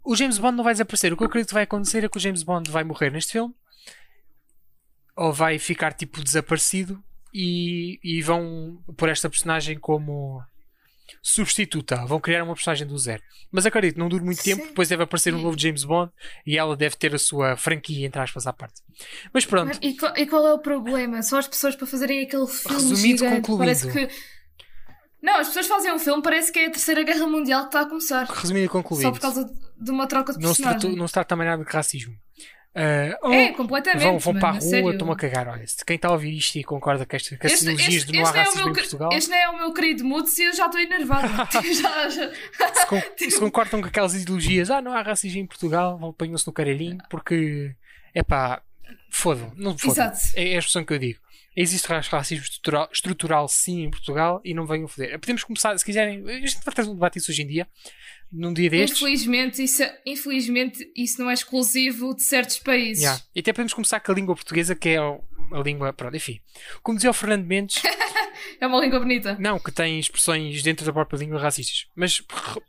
O 0.03 0.17
James 0.17 0.39
Bond 0.39 0.57
não 0.57 0.65
vai 0.65 0.73
desaparecer. 0.73 1.13
O 1.13 1.19
que 1.19 1.23
eu 1.23 1.27
acredito 1.27 1.49
que 1.49 1.55
vai 1.55 1.65
acontecer 1.65 2.03
é 2.03 2.09
que 2.09 2.17
o 2.17 2.21
James 2.21 2.43
Bond 2.43 2.71
vai 2.71 2.83
morrer 2.83 3.11
neste 3.11 3.33
filme. 3.33 3.55
Ou 5.15 5.35
vai 5.35 5.59
ficar 5.59 5.93
tipo 5.93 6.25
desaparecido. 6.25 7.05
E, 7.35 8.01
e 8.03 8.23
vão 8.23 8.83
pôr 8.97 9.11
esta 9.11 9.29
personagem 9.29 9.79
como 9.79 10.43
substituta. 11.23 12.05
Vão 12.07 12.21
criar 12.21 12.43
uma 12.43 12.55
personagem 12.55 12.87
do 12.87 12.97
zero. 12.99 13.23
Mas 13.51 13.67
acredito, 13.67 13.99
não 13.99 14.09
dura 14.09 14.25
muito 14.25 14.43
tempo. 14.43 14.63
Sim. 14.63 14.69
Depois 14.69 14.89
deve 14.89 15.03
aparecer 15.03 15.35
um 15.35 15.41
novo 15.41 15.59
James 15.59 15.85
Bond. 15.85 16.13
E 16.47 16.59
ela 16.59 16.77
deve 16.77 16.97
ter 16.97 17.15
a 17.15 17.19
sua 17.19 17.57
franquia, 17.57 18.07
entre 18.07 18.21
aspas, 18.21 18.47
à 18.47 18.53
parte. 18.53 18.81
Mas 19.33 19.45
pronto. 19.45 19.79
E 19.83 19.95
qual, 19.97 20.17
e 20.17 20.27
qual 20.27 20.47
é 20.47 20.53
o 20.53 20.59
problema? 20.59 21.23
Só 21.23 21.39
as 21.39 21.49
pessoas 21.49 21.75
para 21.77 21.87
fazerem 21.87 22.23
aquele 22.23 22.47
filme 22.47 22.77
Resumido, 22.77 23.19
gigante. 23.19 23.37
concluído. 23.37 23.59
Parece 23.59 23.91
que... 23.91 24.09
Não, 25.21 25.41
as 25.41 25.49
pessoas 25.49 25.67
fazem 25.67 25.93
um 25.93 25.99
filme, 25.99 26.23
parece 26.23 26.53
que 26.53 26.61
é 26.61 26.67
a 26.67 26.71
Terceira 26.71 27.03
Guerra 27.03 27.27
Mundial 27.27 27.63
que 27.63 27.69
está 27.69 27.81
a 27.81 27.87
começar. 27.87 28.25
Resumido 28.25 28.67
e 28.67 28.69
concluído. 28.69 29.03
Só 29.03 29.11
por 29.11 29.21
causa 29.21 29.51
de 29.81 29.91
uma 29.91 30.07
troca 30.07 30.33
de 30.33 30.39
não, 30.39 30.55
se 30.55 30.63
personagem. 30.63 30.81
trata, 30.81 30.97
não 30.97 31.09
se 31.09 31.13
trata 31.15 31.29
também 31.29 31.47
nada 31.47 31.65
de 31.65 31.71
racismo. 31.71 32.15
Oh, 33.23 33.33
É, 33.33 33.53
completamente. 33.53 34.03
vão 34.05 34.19
vão 34.19 34.35
para 34.39 34.49
a 34.57 34.59
rua, 34.61 34.93
estão 34.93 35.11
a 35.13 35.17
cagar. 35.17 35.49
Olha, 35.49 35.67
se 35.67 35.85
quem 35.85 35.97
está 35.97 36.09
a 36.09 36.13
ouvir 36.13 36.37
isto 36.37 36.57
e 36.57 36.65
concorda 36.65 37.05
que, 37.05 37.17
esta, 37.17 37.37
que 37.37 37.47
as 37.47 37.53
Este, 37.55 37.65
ideologias 37.65 37.95
este, 38.03 38.13
de 38.13 38.19
não 38.19 38.27
há 38.27 38.31
é 38.31 38.39
racismo 38.39 38.61
meu, 38.63 38.71
em 38.71 38.75
Portugal, 38.75 39.13
este 39.13 39.31
não 39.31 39.37
é 39.37 39.49
o 39.49 39.57
meu 39.59 39.73
querido 39.75 40.05
Mutz 40.05 40.39
e 40.39 40.45
eu 40.45 40.55
já 40.55 40.67
estou 40.67 40.81
já, 41.75 42.09
já. 42.09 42.31
se, 42.75 42.87
con- 42.87 43.03
se 43.19 43.39
concordam 43.41 43.81
com 43.83 43.89
aquelas 43.89 44.15
ideologias, 44.15 44.71
ah, 44.71 44.81
não 44.83 44.93
há 44.93 45.03
racismo 45.03 45.41
em 45.41 45.47
Portugal, 45.47 45.99
apanham-se 46.09 46.47
no 46.47 46.53
caralhinho, 46.53 46.99
porque 47.11 47.75
é 48.15 48.23
pá, 48.23 48.63
fodam, 49.11 49.53
não 49.57 49.77
fodam. 49.77 50.13
É, 50.35 50.53
é 50.53 50.57
a 50.57 50.59
expressão 50.59 50.85
que 50.85 50.93
eu 50.93 50.99
digo. 50.99 51.19
Existe 51.61 51.87
ra- 51.89 52.01
racismo 52.01 52.45
estrutural, 52.45 52.89
estrutural 52.93 53.49
sim 53.49 53.83
em 53.85 53.91
Portugal 53.91 54.41
e 54.45 54.55
não 54.55 54.65
venham 54.67 54.87
foder. 54.87 55.19
Podemos 55.19 55.43
começar, 55.43 55.77
se 55.77 55.85
quiserem, 55.85 56.23
a 56.29 56.33
gente 56.47 56.55
vai 56.65 56.75
trazer 56.75 56.91
um 56.91 56.95
debate 56.95 57.19
isso 57.19 57.31
hoje 57.33 57.43
em 57.43 57.47
dia, 57.49 57.67
num 58.31 58.53
dia 58.53 58.71
destes. 58.71 58.99
Infelizmente 58.99 59.63
isso, 59.65 59.83
é- 59.83 60.01
infelizmente, 60.07 60.89
isso 60.95 61.21
não 61.21 61.29
é 61.31 61.35
exclusivo 61.35 62.15
de 62.15 62.23
certos 62.23 62.59
países. 62.59 63.03
Yeah. 63.03 63.23
E 63.35 63.41
até 63.41 63.53
podemos 63.53 63.75
começar 63.75 63.99
com 64.01 64.13
a 64.13 64.15
língua 64.15 64.35
portuguesa, 64.37 64.77
que 64.77 64.91
é 64.91 64.99
a 64.99 65.19
língua. 65.65 65.93
Pronto, 65.93 66.17
enfim. 66.17 66.39
Como 66.83 66.97
dizia 66.97 67.11
o 67.11 67.15
Fernando 67.15 67.45
Mendes, 67.47 67.83
É 68.61 68.67
uma 68.67 68.81
língua 68.81 69.01
bonita. 69.01 69.37
não, 69.41 69.59
que 69.59 69.73
tem 69.73 69.99
expressões 69.99 70.63
dentro 70.63 70.87
da 70.87 70.93
própria 70.93 71.19
língua 71.19 71.41
racistas. 71.41 71.87
Mas, 71.97 72.23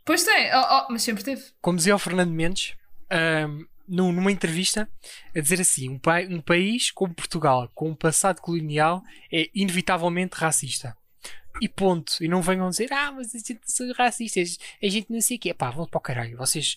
Pois 0.04 0.24
tem, 0.24 0.50
oh, 0.56 0.58
oh, 0.88 0.92
mas 0.92 1.04
sempre 1.04 1.24
teve. 1.24 1.44
como 1.62 1.78
dizia 1.78 1.96
o 1.96 2.00
Fernando 2.00 2.32
Mendes, 2.32 2.74
ahm, 3.12 3.66
num- 3.90 4.12
numa 4.12 4.32
entrevista, 4.32 4.88
a 5.36 5.40
dizer 5.40 5.60
assim: 5.62 5.90
um, 5.90 6.00
pai- 6.00 6.28
um 6.28 6.40
país 6.42 6.92
como 6.92 7.14
Portugal, 7.14 7.70
com 7.74 7.90
um 7.90 7.96
passado 7.96 8.40
colonial, 8.42 9.04
é 9.32 9.50
inevitavelmente 9.54 10.36
racista. 10.36 10.96
E 11.62 11.68
ponto. 11.68 12.14
E 12.24 12.28
não 12.28 12.42
venham 12.42 12.70
dizer, 12.70 12.94
ah, 12.94 13.12
mas 13.12 13.36
a 13.36 13.38
gente 13.40 13.60
são 13.66 13.92
racistas, 13.94 14.58
a 14.82 14.88
gente 14.88 15.12
não 15.12 15.20
sei 15.20 15.36
o 15.36 15.40
quê. 15.40 15.54
Pá, 15.54 15.70
vão 15.72 15.86
para 15.86 15.98
o 15.98 16.02
caralho. 16.02 16.38
Vocês. 16.38 16.76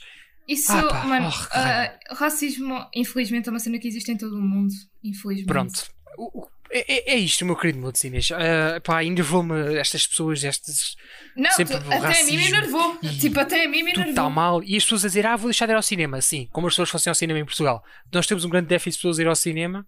Isso, 0.48 0.72
Ah, 0.72 0.88
pá, 0.88 1.04
mano, 1.04 1.28
oh, 1.30 1.48
ah, 1.52 1.98
racismo, 2.16 2.84
infelizmente, 2.92 3.48
é 3.48 3.52
uma 3.52 3.60
cena 3.60 3.78
que 3.78 3.86
existe 3.86 4.10
em 4.10 4.16
todo 4.16 4.36
o 4.36 4.42
mundo. 4.42 4.74
Infelizmente. 5.04 5.46
Pronto. 5.46 5.88
O- 6.18 6.48
É, 6.72 7.10
é- 7.12 7.14
é 7.14 7.16
isto, 7.16 7.44
meu 7.44 7.54
querido 7.54 7.78
Mudes 7.78 8.02
Inês. 8.04 8.30
Ah, 8.32 8.80
pá, 8.82 9.04
enervou-me 9.04 9.76
estas 9.78 10.06
pessoas, 10.06 10.42
estes. 10.42 10.96
Não, 11.36 11.50
Sempre 11.52 11.78
tu- 11.78 11.92
até 11.92 12.20
a 12.20 12.24
mim 12.24 12.36
me 12.38 12.46
enervou. 12.46 12.98
Tipo, 13.20 13.40
até 13.40 13.64
a 13.64 13.68
mim 13.68 13.82
me 13.82 13.90
enervou. 13.92 14.10
está 14.10 14.30
mal. 14.30 14.62
E 14.62 14.76
as 14.76 14.82
pessoas 14.82 15.04
a 15.04 15.08
dizer, 15.08 15.26
ah, 15.26 15.36
vou 15.36 15.50
deixar 15.50 15.66
de 15.66 15.72
ir 15.72 15.76
ao 15.76 15.82
cinema. 15.82 16.20
Sim, 16.20 16.48
como 16.50 16.66
as 16.66 16.72
pessoas 16.72 16.90
fossem 16.90 17.10
ao 17.10 17.14
cinema 17.14 17.38
em 17.38 17.44
Portugal. 17.44 17.84
Nós 18.12 18.26
temos 18.26 18.44
um 18.44 18.48
grande 18.48 18.68
déficit 18.68 18.92
de 18.98 19.02
pessoas 19.02 19.18
a 19.18 19.22
ir 19.22 19.26
ao 19.28 19.36
cinema. 19.36 19.86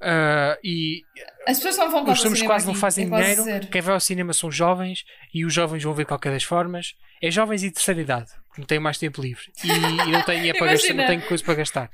Ah, 0.00 0.56
e 0.62 1.02
As 1.46 1.56
pessoas 1.56 1.76
não 1.76 1.90
vão 1.90 2.04
os 2.12 2.20
filmes 2.20 2.42
quase 2.42 2.66
não 2.66 2.72
aqui, 2.72 2.80
fazem 2.80 3.06
é 3.06 3.08
quase 3.08 3.42
dinheiro. 3.42 3.66
Quem 3.66 3.80
vai 3.80 3.94
ao 3.94 4.00
cinema 4.00 4.32
são 4.32 4.50
jovens 4.50 5.04
e 5.34 5.44
os 5.44 5.52
jovens 5.52 5.82
vão 5.82 5.92
ver 5.94 6.02
de 6.02 6.08
qualquer 6.08 6.30
das 6.32 6.44
formas. 6.44 6.94
É 7.20 7.30
jovens 7.30 7.64
e 7.64 7.70
terceira 7.70 8.00
idade, 8.00 8.30
que 8.54 8.60
não 8.60 8.66
têm 8.66 8.78
mais 8.78 8.96
tempo 8.98 9.20
livre 9.20 9.44
e, 9.64 9.68
e 9.68 10.12
não 10.12 10.22
têm 10.22 10.36
dinheiro 10.38 10.58
para 10.60 10.68
gastar, 10.72 10.94
não 10.94 11.06
têm 11.06 11.20
coisa 11.20 11.42
para 11.42 11.54
gastar. 11.54 11.90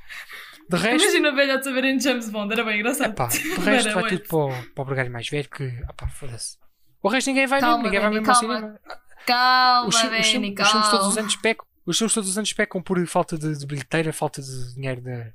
De 0.69 0.77
resto, 0.77 1.03
Imagina 1.03 1.31
velhotes 1.35 1.67
a 1.67 1.71
verem 1.71 1.99
James 1.99 2.29
Bond, 2.29 2.51
era 2.53 2.63
bem 2.63 2.79
engraçado. 2.79 3.11
Epá, 3.11 3.27
de 3.27 3.37
resto 3.59 3.93
vai 3.93 4.09
tudo 4.09 4.23
para 4.27 4.37
o, 4.37 4.73
para 4.85 5.07
o 5.07 5.11
mais 5.11 5.29
velho 5.29 5.49
que, 5.49 5.63
opá, 5.89 6.07
foda-se. 6.07 6.57
O 7.03 7.07
resto 7.09 7.27
ninguém 7.27 7.45
vai 7.45 7.59
Calma, 7.59 7.77
mesmo, 7.77 7.85
ninguém 7.87 7.99
vai 8.01 8.09
mesmo 8.09 8.27
ao 8.31 8.39
calma. 8.41 8.55
cinema. 8.57 8.79
Calma, 9.25 9.87
Os, 9.89 9.99
fi- 9.99 10.07
os 10.19 10.27
filmes- 10.27 10.49
os 10.51 10.55
calma. 10.57 10.71
filmes 10.71 10.89
todos 10.89 11.07
os 11.07 11.17
anos 11.17 11.35
pecam. 11.35 11.65
Os 11.85 11.97
filmes 11.97 12.13
todos 12.15 12.29
os 12.31 12.37
anos 12.37 12.53
pecam 12.53 12.81
por 12.81 13.05
falta 13.07 13.37
de, 13.37 13.57
de 13.59 13.65
bilheteira, 13.67 14.11
falta 14.11 14.41
de 14.41 14.73
dinheiro 14.73 15.01
de... 15.01 15.31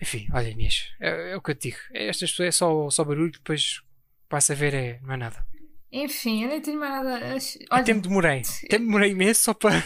Enfim, 0.00 0.28
olha 0.32 0.48
Inês, 0.48 0.88
é, 1.00 1.32
é 1.32 1.36
o 1.36 1.40
que 1.42 1.52
eu 1.52 1.54
te 1.54 1.70
digo. 1.70 1.78
Estas 1.92 2.30
pessoas 2.30 2.48
é 2.48 2.52
só, 2.52 2.90
só 2.90 3.04
barulho, 3.04 3.30
depois 3.32 3.80
passa 4.28 4.52
a 4.52 4.56
ver, 4.56 4.74
é, 4.74 4.98
não 5.02 5.14
é 5.14 5.16
nada. 5.16 5.44
Enfim, 5.90 6.42
eu 6.42 6.48
nem 6.48 6.60
tenho 6.60 6.78
mais 6.78 6.92
nada. 6.92 7.20
Olha, 7.26 7.38
Até 7.70 7.94
me 7.94 8.00
demorei. 8.00 8.42
Até 8.64 8.78
me 8.78 8.86
demorei 8.86 9.10
imenso 9.12 9.42
só 9.44 9.54
para. 9.54 9.82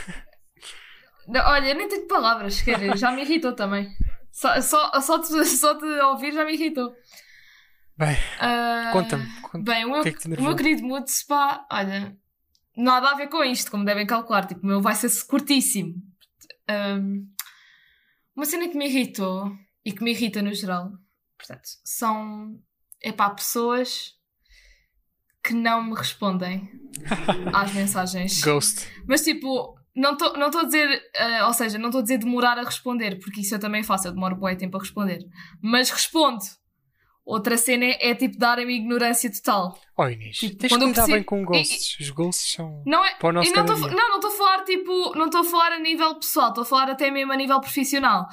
Olha, 1.28 1.68
eu 1.68 1.74
nem 1.76 1.88
tenho 1.88 2.06
palavras, 2.08 2.60
quer 2.62 2.78
dizer, 2.78 2.96
já 2.96 3.12
me 3.12 3.22
irritou 3.22 3.52
também. 3.54 3.94
Só, 4.32 4.60
só, 4.60 5.00
só, 5.00 5.18
te, 5.20 5.44
só 5.44 5.78
ouvir 6.10 6.32
já 6.32 6.44
me 6.44 6.54
irritou. 6.54 6.92
Bem, 7.96 8.16
Ah, 8.40 8.90
conta-me. 8.92 9.26
conta 9.42 9.70
Bem, 9.72 9.84
o 9.84 9.90
meu, 9.90 10.02
que 10.02 10.08
é 10.08 10.12
que 10.12 10.26
o 10.26 10.42
meu 10.42 10.56
querido 10.56 10.82
Moods, 10.82 11.22
pá, 11.24 11.66
olha, 11.70 12.16
nada 12.76 13.10
a 13.10 13.14
ver 13.14 13.28
com 13.28 13.44
isto, 13.44 13.70
como 13.70 13.84
devem 13.84 14.06
calcular. 14.06 14.46
Tipo, 14.46 14.62
o 14.62 14.66
meu 14.66 14.80
vai 14.80 14.94
ser 14.94 15.10
curtíssimo. 15.26 15.94
Ahm, 16.66 17.26
uma 18.34 18.46
cena 18.46 18.66
que 18.68 18.76
me 18.76 18.88
irritou 18.88 19.52
e 19.84 19.92
que 19.92 20.02
me 20.02 20.12
irrita 20.12 20.40
no 20.40 20.54
geral, 20.54 20.90
portanto, 21.36 21.68
são, 21.84 22.58
é 23.02 23.12
pá, 23.12 23.28
pessoas 23.30 24.14
que 25.44 25.52
não 25.52 25.82
me 25.82 25.94
respondem 25.94 26.70
às 27.52 27.72
mensagens. 27.74 28.40
Ghost. 28.40 28.88
Mas 29.06 29.22
tipo, 29.22 29.76
não 29.94 30.12
estou 30.12 30.36
não 30.36 30.50
tô 30.50 30.58
a 30.58 30.64
dizer, 30.64 31.02
ah, 31.18 31.46
ou 31.46 31.52
seja, 31.52 31.78
não 31.78 31.88
estou 31.88 32.00
a 32.00 32.02
dizer 32.02 32.18
demorar 32.18 32.58
a 32.58 32.62
responder, 32.64 33.18
porque 33.18 33.40
isso 33.40 33.54
eu 33.54 33.58
também 33.58 33.82
faço, 33.82 34.08
eu 34.08 34.12
demoro 34.12 34.36
bué 34.36 34.54
tempo 34.54 34.76
a 34.76 34.80
responder. 34.80 35.20
Mas 35.60 35.90
respondo. 35.90 36.42
Outra 37.24 37.56
cena 37.56 37.84
é, 37.84 38.10
é, 38.10 38.14
tipo 38.16 38.36
darem-me 38.36 38.74
ignorância 38.74 39.30
total. 39.32 39.78
Oh 39.96 40.08
Inês, 40.08 40.38
Tipo, 40.38 40.56
tens 40.56 40.70
quando 40.70 40.82
que 40.82 40.88
lidar 40.88 41.06
bem 41.06 41.22
com 41.22 41.44
ghosts. 41.44 42.00
Os 42.00 42.10
ghosts 42.10 42.54
são. 42.54 42.82
Não 42.84 43.04
é? 43.04 43.14
Para 43.14 43.28
o 43.28 43.32
nosso 43.32 43.48
e 43.48 43.52
não 43.52 43.64
dia. 43.64 43.74
não, 43.76 44.08
não 44.08 44.16
estou 44.16 44.30
a 44.30 44.34
falar 44.34 44.64
tipo, 44.64 45.16
não 45.16 45.26
estou 45.26 45.42
a 45.42 45.44
falar 45.44 45.72
a 45.72 45.78
nível 45.78 46.16
pessoal, 46.16 46.48
estou 46.48 46.62
a 46.62 46.64
falar 46.66 46.90
até 46.90 47.12
mesmo 47.12 47.32
a 47.32 47.36
nível 47.36 47.60
profissional. 47.60 48.26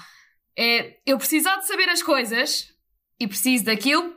É 0.57 0.97
eu 1.05 1.19
precisar 1.19 1.57
de 1.57 1.67
saber 1.67 1.87
as 1.89 2.01
coisas 2.01 2.73
e 3.19 3.27
preciso 3.27 3.65
daquilo 3.65 4.11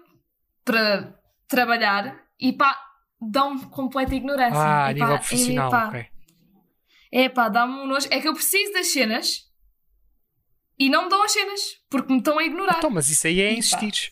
para 0.64 1.18
trabalhar 1.46 2.16
e 2.40 2.54
pá, 2.54 2.80
dão-me 3.20 3.66
completa 3.66 4.14
ignorância. 4.14 4.58
Ah, 4.58 4.86
a 4.86 4.90
Epá, 4.90 5.04
nível 5.04 5.18
profissional, 5.18 5.68
epá, 5.68 5.88
ok. 5.88 6.06
Epá, 7.12 7.50
dá-me 7.50 7.74
um 7.74 7.86
nojo. 7.86 8.08
É 8.10 8.20
que 8.20 8.26
eu 8.26 8.32
preciso 8.32 8.72
das 8.72 8.86
cenas 8.86 9.42
e 10.78 10.88
não 10.88 11.04
me 11.04 11.10
dão 11.10 11.22
as 11.22 11.32
cenas 11.32 11.60
porque 11.90 12.10
me 12.10 12.18
estão 12.18 12.38
a 12.38 12.44
ignorar. 12.44 12.78
Então, 12.78 12.90
mas 12.90 13.10
isso 13.10 13.26
aí 13.26 13.40
é 13.40 13.52
insistir. 13.52 14.10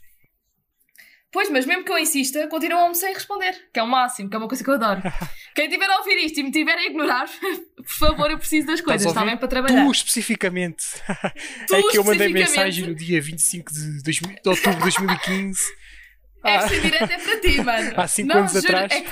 Pois, 1.32 1.48
mas 1.48 1.64
mesmo 1.64 1.84
que 1.84 1.92
eu 1.92 1.98
insista, 1.98 2.48
continuam-me 2.48 2.94
sem 2.94 3.14
responder, 3.14 3.68
que 3.72 3.78
é 3.78 3.82
o 3.82 3.86
máximo, 3.86 4.28
que 4.28 4.34
é 4.34 4.38
uma 4.38 4.48
coisa 4.48 4.64
que 4.64 4.68
eu 4.68 4.74
adoro. 4.74 5.00
Quem 5.54 5.66
estiver 5.66 5.88
a 5.88 5.98
ouvir 5.98 6.16
isto 6.24 6.40
e 6.40 6.42
me 6.42 6.48
estiver 6.48 6.76
a 6.76 6.84
ignorar, 6.84 7.28
por 7.76 7.86
favor, 7.86 8.30
eu 8.30 8.38
preciso 8.38 8.66
das 8.66 8.80
coisas, 8.80 9.06
está 9.06 9.24
bem? 9.24 9.36
Para 9.36 9.46
trabalhar. 9.46 9.84
Tu 9.84 9.92
especificamente. 9.92 10.84
Tu 11.68 11.74
é 11.76 11.82
que 11.82 11.98
eu 11.98 12.04
mandei 12.04 12.28
mensagem 12.28 12.88
no 12.88 12.94
dia 12.96 13.22
25 13.22 13.72
de, 13.72 14.02
2000 14.02 14.34
de 14.42 14.48
outubro 14.48 14.74
de 14.74 14.80
2015. 14.80 15.60
Esta 16.42 16.80
direta 16.80 17.12
é 17.12 17.18
para 17.18 17.40
ti, 17.40 17.62
mano. 17.62 17.92
Há 17.96 18.08
cinco 18.08 18.28
Não, 18.28 18.38
anos 18.38 18.52
juro, 18.52 18.66
atrás. 18.66 18.92
É 18.92 19.00
que 19.02 19.10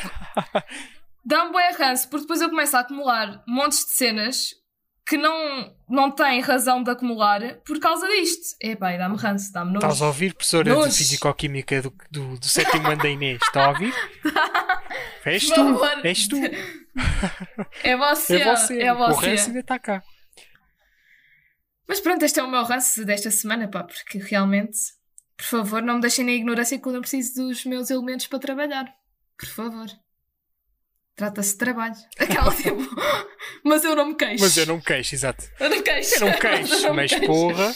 dá-me 1.29 1.53
bué 1.53 1.71
ranço, 1.73 2.09
porque 2.09 2.23
depois 2.25 2.41
eu 2.41 2.49
começo 2.51 2.77
a 2.77 2.81
acumular 2.81 3.43
montes 3.47 3.85
de 3.85 3.91
cenas 3.93 4.55
que 5.07 5.17
não, 5.17 5.75
não 5.89 6.11
têm 6.11 6.41
razão 6.41 6.83
de 6.83 6.91
acumular 6.91 7.41
por 7.65 7.79
causa 7.81 8.07
disto. 8.09 8.57
Epá, 8.61 8.97
dá-me 8.97 9.17
ranço, 9.17 9.53
dá-me 9.53 9.73
nojo. 9.73 9.87
Estás 9.87 10.03
a 10.03 10.07
ouvir, 10.07 10.35
professora 10.35 10.75
Nojo. 10.75 10.91
de 10.91 10.97
Fisicoquímica 10.97 11.81
do, 11.81 11.95
do, 12.11 12.39
do 12.39 12.47
sétimo 12.47 12.87
ano 12.89 13.03
da 13.03 13.09
Inês? 13.09 13.39
Está 13.43 13.67
a 13.67 13.69
ouvir? 13.71 13.95
És 15.25 15.47
tu, 15.51 15.61
és 16.05 16.27
tu, 16.29 16.37
É 17.85 17.97
você, 17.97 18.37
é 18.41 18.45
você. 18.57 18.81
é 18.83 18.93
O 18.93 18.97
você. 18.97 19.27
resto 19.31 19.47
ainda 19.49 19.61
está 19.61 19.79
cá. 19.79 20.03
Mas 21.87 22.01
pronto, 22.01 22.23
este 22.25 22.41
é 22.41 22.43
o 22.43 22.51
meu 22.51 22.63
ranço 22.65 23.05
desta 23.05 23.31
semana, 23.31 23.69
pá, 23.69 23.83
porque 23.85 24.19
realmente, 24.19 24.79
por 25.37 25.45
favor, 25.45 25.83
não 25.83 25.95
me 25.97 26.01
deixem 26.01 26.25
na 26.25 26.33
ignorância 26.33 26.79
quando 26.79 26.97
eu 26.97 27.01
preciso 27.03 27.47
dos 27.47 27.65
meus 27.65 27.91
elementos 27.91 28.27
para 28.27 28.39
trabalhar. 28.39 28.87
Por 29.39 29.49
favor. 29.49 29.87
Trata-se 31.19 31.51
de 31.51 31.59
trabalho. 31.59 31.97
Aquela 32.17 32.55
tipo. 32.55 32.79
mas 33.65 33.83
eu 33.83 33.97
não 33.97 34.07
me 34.07 34.15
queixo. 34.15 34.41
Mas 34.45 34.57
eu 34.57 34.67
não 34.67 34.77
me 34.77 34.83
queixo, 34.83 35.15
exato. 35.17 35.45
Eu 35.59 35.69
não 35.69 35.83
queixo. 35.83 36.15
Eu 36.15 36.21
não 36.21 36.29
me 36.29 36.39
queixo, 36.39 36.75
Eu 36.75 36.81
não 36.83 36.91
me 36.91 36.97
mas 37.03 37.11
queixo. 37.11 37.27
porra, 37.27 37.75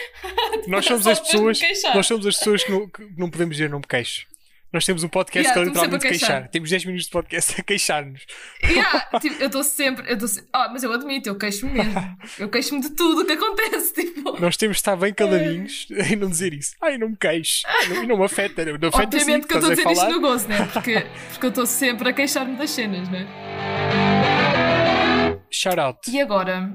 nós 0.66 0.84
somos 0.84 1.04
Só 1.04 1.10
as 1.12 1.20
pessoas, 1.20 1.60
nós 1.94 2.06
somos 2.08 2.26
as 2.26 2.36
pessoas 2.36 2.64
que 2.64 2.72
não, 2.72 2.88
que 2.88 3.08
não 3.16 3.30
podemos 3.30 3.56
dizer 3.56 3.70
não 3.70 3.78
me 3.78 3.86
queixo. 3.86 4.26
Nós 4.72 4.86
temos 4.86 5.04
um 5.04 5.08
podcast 5.08 5.46
Yeah, 5.46 5.52
que 5.52 5.60
é 5.60 5.68
literalmente 5.68 6.08
queixar. 6.08 6.28
queixar. 6.28 6.48
Temos 6.48 6.70
10 6.70 6.84
minutos 6.86 7.04
de 7.04 7.12
podcast 7.12 7.60
a 7.60 7.62
queixar-nos. 7.62 8.24
Yeah, 8.64 9.00
tipo, 9.20 9.36
eu 9.42 9.46
estou 9.46 9.62
sempre. 9.62 10.10
Eu 10.10 10.16
tô 10.16 10.26
se... 10.26 10.48
Ah, 10.50 10.70
mas 10.72 10.82
eu 10.82 10.90
admito, 10.90 11.28
eu 11.28 11.36
queixo-me 11.36 11.72
mesmo. 11.72 12.16
Eu 12.38 12.48
queixo-me 12.48 12.80
de 12.80 12.90
tudo 12.90 13.20
o 13.20 13.26
que 13.26 13.32
acontece. 13.32 13.92
Tipo, 14.02 14.40
Nós 14.40 14.56
temos 14.56 14.76
de 14.76 14.80
estar 14.80 14.96
bem 14.96 15.12
caladinhos 15.12 15.86
e 16.10 16.16
não 16.16 16.30
dizer 16.30 16.54
isso. 16.54 16.74
Ai, 16.80 16.96
não 16.96 17.10
me 17.10 17.16
queixo. 17.16 17.62
Não, 17.90 18.06
não 18.06 18.18
me 18.18 18.24
afeta. 18.24 18.64
Não 18.64 18.88
afeta 18.88 19.02
obviamente 19.02 19.42
sim, 19.42 19.48
que 19.48 19.54
eu 19.54 19.58
estou 19.58 19.72
a 19.72 19.74
dizer 19.74 19.90
isto 19.90 20.00
falar. 20.00 20.10
no 20.10 20.20
gozo, 20.20 20.48
né? 20.48 20.66
Porque, 20.72 21.06
porque 21.32 21.46
eu 21.46 21.50
estou 21.50 21.66
sempre 21.66 22.08
a 22.08 22.12
queixar-me 22.12 22.56
das 22.56 22.70
cenas, 22.70 23.08
né? 23.10 23.26
Shout 25.50 25.78
out. 25.78 26.10
E 26.10 26.20
agora, 26.20 26.72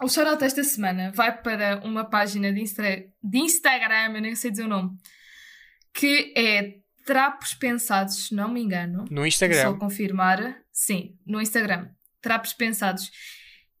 o 0.00 0.08
shoutout 0.08 0.44
esta 0.44 0.62
semana 0.62 1.10
vai 1.12 1.36
para 1.36 1.80
uma 1.84 2.04
página 2.04 2.52
de, 2.52 2.60
Instra... 2.60 3.04
de 3.22 3.38
Instagram, 3.38 4.14
eu 4.14 4.20
nem 4.20 4.34
sei 4.36 4.50
dizer 4.52 4.64
o 4.64 4.68
nome, 4.68 4.90
que 5.92 6.32
é 6.36 6.85
Trapos 7.06 7.54
Pensados, 7.54 8.26
se 8.26 8.34
não 8.34 8.48
me 8.48 8.60
engano. 8.60 9.04
No 9.10 9.24
Instagram. 9.26 9.62
Só 9.62 9.74
confirmar. 9.74 10.56
Sim, 10.72 11.16
no 11.24 11.40
Instagram. 11.40 11.88
Trapos 12.20 12.52
Pensados. 12.52 13.10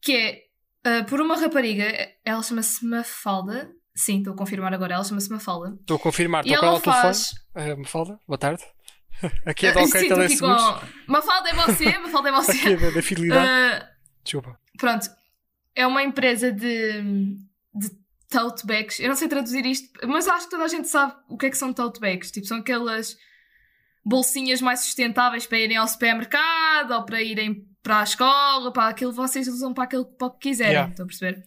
Que 0.00 0.12
é 0.16 0.46
ah, 0.84 1.04
por 1.04 1.20
uma 1.20 1.36
rapariga, 1.36 1.84
ela 2.24 2.40
chama-se 2.42 2.84
Mafalda. 2.86 3.68
Sim, 3.94 4.18
estou 4.18 4.34
a 4.34 4.36
confirmar 4.36 4.72
agora, 4.72 4.94
ela 4.94 5.02
chama-se 5.04 5.28
Mafalda. 5.30 5.76
Estou 5.80 5.96
a 5.96 6.00
confirmar. 6.00 6.44
Estou 6.46 6.60
com 6.60 6.66
ela 6.66 6.74
ao 6.76 6.80
telefone. 6.80 7.02
faz. 7.02 7.32
Uh, 7.56 7.76
Mafalda, 7.78 8.18
boa 8.28 8.38
tarde. 8.38 8.62
Aqui 9.44 9.66
é 9.66 9.72
da 9.72 9.80
Ah, 9.80 9.84
OK 9.84 10.08
Teleseguros. 10.08 10.62
com. 10.62 10.86
Mafalda 11.12 11.48
é 11.50 11.54
você, 11.54 11.98
Mafalda 11.98 12.28
é 12.28 12.32
você. 12.38 12.52
Aqui 12.52 12.68
é 12.68 12.76
da, 12.76 12.90
da 12.90 13.02
fidelidade. 13.02 13.48
Ah, 13.48 13.90
Desculpa. 14.22 14.60
Pronto, 14.78 15.08
é 15.74 15.86
uma 15.86 16.02
empresa 16.04 16.52
de, 16.52 17.02
de 17.74 17.90
tote 18.28 18.66
bags. 18.66 19.00
Eu 19.00 19.08
não 19.08 19.16
sei 19.16 19.28
traduzir 19.28 19.64
isto, 19.66 19.88
mas 20.06 20.26
acho 20.28 20.44
que 20.46 20.50
toda 20.50 20.64
a 20.64 20.68
gente 20.68 20.88
sabe 20.88 21.14
o 21.28 21.36
que 21.36 21.46
é 21.46 21.50
que 21.50 21.58
são 21.58 21.72
tote 21.72 22.00
bags. 22.00 22.30
Tipo, 22.30 22.46
são 22.46 22.58
aquelas 22.58 23.16
bolsinhas 24.04 24.60
mais 24.60 24.80
sustentáveis 24.80 25.46
para 25.46 25.58
irem 25.58 25.76
ao 25.76 25.88
supermercado 25.88 26.92
ou 26.92 27.04
para 27.04 27.22
irem 27.22 27.66
para 27.82 28.00
a 28.00 28.04
escola, 28.04 28.72
para 28.72 28.88
aquilo 28.88 29.12
vocês 29.12 29.46
usam 29.48 29.72
para 29.72 29.84
aquilo 29.84 30.04
para 30.04 30.26
o 30.26 30.30
que 30.30 30.48
quiserem, 30.48 30.72
Yeah. 30.72 30.90
estão 30.90 31.04
a 31.04 31.06
perceber? 31.06 31.44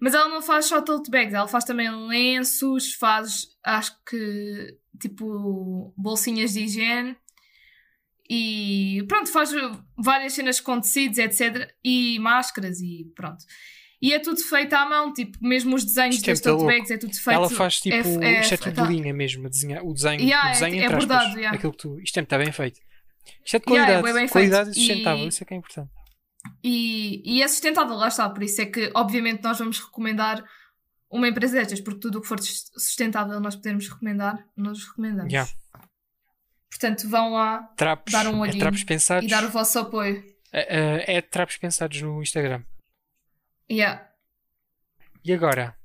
Mas 0.00 0.14
ela 0.14 0.28
não 0.28 0.42
faz 0.42 0.66
só 0.66 0.82
tote 0.82 1.10
bags, 1.10 1.32
ela 1.32 1.48
faz 1.48 1.64
também 1.64 1.90
lenços, 1.90 2.92
faz, 2.94 3.46
acho 3.64 3.96
que, 4.04 4.76
tipo, 5.00 5.94
bolsinhas 5.96 6.52
de 6.52 6.60
higiene 6.64 7.16
e 8.28 9.04
pronto, 9.08 9.30
faz 9.30 9.50
várias 9.96 10.32
cenas 10.32 10.60
com 10.60 10.80
tecidos, 10.80 11.18
etc. 11.18 11.72
E 11.84 12.18
máscaras 12.18 12.80
e 12.80 13.10
pronto. 13.14 13.44
E 14.06 14.12
é 14.12 14.18
tudo 14.20 14.40
feito 14.40 14.72
à 14.74 14.88
mão, 14.88 15.12
tipo, 15.12 15.36
mesmo 15.40 15.74
os 15.74 15.84
desenhos 15.84 16.16
Isto 16.16 16.28
é 16.28 16.32
das 16.32 16.38
muito 16.40 16.44
tote 16.52 16.62
louco. 16.62 16.72
bags 16.78 16.90
é 16.90 16.98
tudo 16.98 17.14
feito. 17.14 17.30
Ela 17.36 17.50
faz 17.50 17.80
tipo. 17.80 17.96
é- 17.96 18.34
é- 18.36 18.40
isto 18.40 18.54
é 18.54 18.56
tudo 18.56 18.74
tá. 18.76 18.86
de 18.86 18.92
linha 18.92 19.12
mesmo. 19.14 19.46
A 19.46 19.50
desenhar, 19.50 19.84
o 19.84 19.92
desenho, 19.92 20.20
Yeah, 20.20 20.48
o 20.48 20.52
desenho 20.52 20.74
é- 20.74 20.78
é 20.78 20.84
entre 20.84 20.96
aspas, 20.96 21.04
bordado, 21.06 21.36
yeah. 21.38 21.56
aquilo 21.56 21.72
que 21.72 21.78
tu, 21.78 22.00
Isto 22.00 22.18
é 22.18 22.20
muito 22.22 22.38
bem 22.38 22.52
feito. 22.52 22.80
Isto 23.44 23.56
é 23.56 23.58
de 23.58 23.64
Yeah, 23.72 23.92
é 23.92 24.00
qualidade. 24.00 24.02
bem 24.02 24.12
feito. 24.28 24.32
qualidade 24.32 24.68
e 24.68 24.72
E- 24.72 24.74
sustentável. 24.86 25.28
Isso 25.28 25.42
é 25.42 25.46
que 25.46 25.54
é 25.54 25.56
importante. 25.56 25.90
E, 26.62 27.22
e 27.38 27.42
é 27.42 27.48
sustentável, 27.48 27.96
lá 27.96 28.06
está. 28.08 28.30
Por 28.30 28.42
isso 28.44 28.60
é 28.62 28.66
que, 28.66 28.92
obviamente, 28.94 29.42
nós 29.42 29.58
vamos 29.58 29.80
recomendar 29.80 30.44
uma 31.10 31.26
empresa 31.28 31.58
destas, 31.58 31.80
porque 31.80 31.98
tudo 32.00 32.18
o 32.18 32.22
que 32.22 32.28
for 32.28 32.38
sustentável 32.40 33.40
nós 33.40 33.56
podemos 33.56 33.88
recomendar, 33.88 34.38
nós 34.56 34.84
recomendamos. 34.86 35.32
Yeah. 35.32 35.50
Portanto, 36.70 37.08
vão 37.08 37.32
lá 37.32 37.62
Trapos, 37.76 38.12
Dar 38.12 38.26
um 38.28 38.36
é 38.38 38.40
olhinho 38.48 38.58
trapos 38.60 38.84
pensados. 38.84 39.24
e 39.24 39.28
dar 39.28 39.44
o 39.44 39.48
vosso 39.50 39.78
apoio. 39.78 40.22
É, 40.52 41.14
é, 41.14 41.16
é 41.16 41.20
trapos 41.22 41.56
pensados 41.56 42.00
no 42.02 42.22
Instagram. 42.22 42.62
Yeah. 43.70 44.06
E 45.24 45.32
agora? 45.32 45.76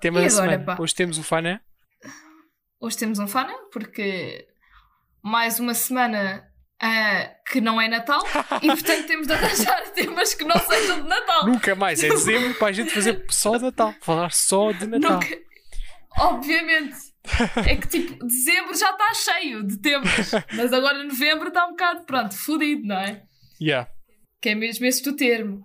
Tema 0.00 0.20
E 0.20 0.26
da 0.28 0.32
agora, 0.34 0.50
semana. 0.52 0.64
pá? 0.76 0.76
Hoje 0.82 0.94
temos 0.94 1.18
o 1.18 1.22
Fana. 1.22 1.60
Hoje 2.78 2.98
temos 2.98 3.18
um 3.18 3.26
fana, 3.26 3.54
porque 3.72 4.46
mais 5.22 5.58
uma 5.58 5.72
semana 5.72 6.46
ah, 6.80 7.30
que 7.50 7.58
não 7.60 7.80
é 7.80 7.88
Natal 7.88 8.20
e, 8.62 8.66
portanto, 8.66 9.06
temos 9.06 9.26
de 9.26 9.32
arranjar 9.32 9.90
temas 9.92 10.34
que 10.34 10.44
não 10.44 10.58
sejam 10.58 11.02
de 11.02 11.08
Natal. 11.08 11.46
Nunca 11.46 11.74
mais. 11.74 12.04
É 12.04 12.08
dezembro 12.10 12.54
para 12.58 12.68
a 12.68 12.72
gente 12.72 12.90
fazer 12.92 13.24
só 13.30 13.56
de 13.56 13.64
Natal. 13.64 13.94
Falar 14.02 14.30
só 14.30 14.72
de 14.72 14.86
Natal. 14.86 15.12
Nunca- 15.14 15.38
Obviamente. 16.18 16.96
É 17.66 17.76
que 17.76 17.88
tipo, 17.88 18.24
dezembro 18.24 18.74
já 18.76 18.90
está 18.90 19.14
cheio 19.14 19.66
de 19.66 19.78
tempos. 19.80 20.30
Mas 20.54 20.72
agora 20.72 21.02
novembro 21.02 21.48
está 21.48 21.66
um 21.66 21.70
bocado, 21.70 22.04
pronto, 22.04 22.36
fodido, 22.36 22.86
não 22.86 22.96
é? 23.00 23.22
Yeah. 23.60 23.90
Que 24.40 24.50
é 24.50 24.54
mesmo 24.54 24.84
esse 24.86 25.06
o 25.08 25.16
termo. 25.16 25.64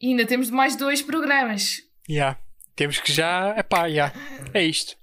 E 0.00 0.08
ainda 0.08 0.26
temos 0.26 0.50
mais 0.50 0.76
dois 0.76 1.02
programas. 1.02 1.82
Yeah. 2.08 2.38
Temos 2.76 3.00
que 3.00 3.12
já. 3.12 3.54
Epá, 3.58 3.86
yeah. 3.86 4.14
é 4.54 4.64
isto. 4.64 4.96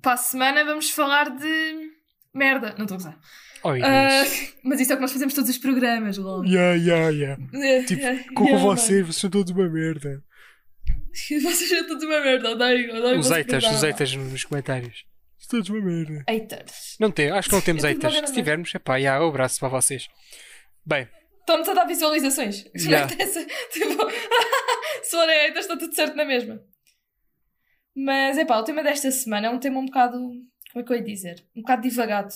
Para 0.00 0.12
a 0.14 0.16
semana 0.16 0.64
vamos 0.64 0.90
falar 0.90 1.30
de 1.30 1.90
merda. 2.32 2.74
Não 2.78 2.84
estou 2.84 2.94
a 2.94 2.98
gozar. 2.98 3.18
Oi, 3.64 3.80
Ah, 3.82 4.24
mas 4.62 4.78
isso 4.78 4.92
é 4.92 4.94
o 4.94 4.98
que 4.98 5.02
nós 5.02 5.12
fazemos 5.12 5.32
todos 5.34 5.48
os 5.48 5.56
programas, 5.58 6.18
logo. 6.18 6.44
Yeah, 6.44 6.74
yeah, 6.74 7.08
yeah. 7.08 7.42
Tipo, 7.86 8.34
com 8.34 8.44
Yeah, 8.44 8.62
vocês, 8.62 9.06
vocês 9.06 9.16
são 9.16 9.30
todos 9.30 9.50
uma 9.52 9.68
merda. 9.68 10.22
Vocês 11.14 11.68
são 11.68 11.86
todos 11.86 12.02
uma 12.02 12.20
merda, 12.20 12.50
odeio, 12.50 12.96
odeio 12.96 13.20
Os 13.20 13.30
haters, 13.30 13.64
os 13.64 13.82
haters 13.82 14.16
nos 14.16 14.44
comentários. 14.44 15.04
Todos 15.48 15.68
uma 15.68 15.80
merda. 15.80 16.24
Haters. 16.28 16.96
Não 16.98 17.10
tem, 17.10 17.30
acho 17.30 17.48
que 17.48 17.54
não 17.54 17.62
temos 17.62 17.84
haters. 17.84 18.28
Se 18.28 18.34
tivermos, 18.34 18.74
epá, 18.74 18.96
yeah, 18.96 19.24
um 19.24 19.28
abraço 19.28 19.60
para 19.60 19.68
vocês. 19.68 20.08
Bem, 20.84 21.08
Estão-nos 21.44 21.68
a 21.68 21.74
dar 21.74 21.84
visualizações. 21.84 22.64
Yeah. 22.74 23.06
tipo, 23.70 24.10
se 25.02 25.10
forem 25.10 25.40
haters, 25.46 25.66
está 25.66 25.76
tudo 25.76 25.94
certo 25.94 26.16
na 26.16 26.24
mesma. 26.24 26.58
Mas, 27.94 28.38
é 28.38 28.46
pá, 28.46 28.56
o 28.56 28.64
tema 28.64 28.82
desta 28.82 29.10
semana 29.10 29.48
é 29.48 29.50
um 29.50 29.58
tema 29.58 29.78
um 29.78 29.84
bocado. 29.84 30.16
Como 30.18 30.82
é 30.82 30.82
que 30.82 30.90
eu 30.90 30.96
ia 30.96 31.02
dizer? 31.02 31.46
Um 31.54 31.60
bocado 31.60 31.82
divagado. 31.82 32.34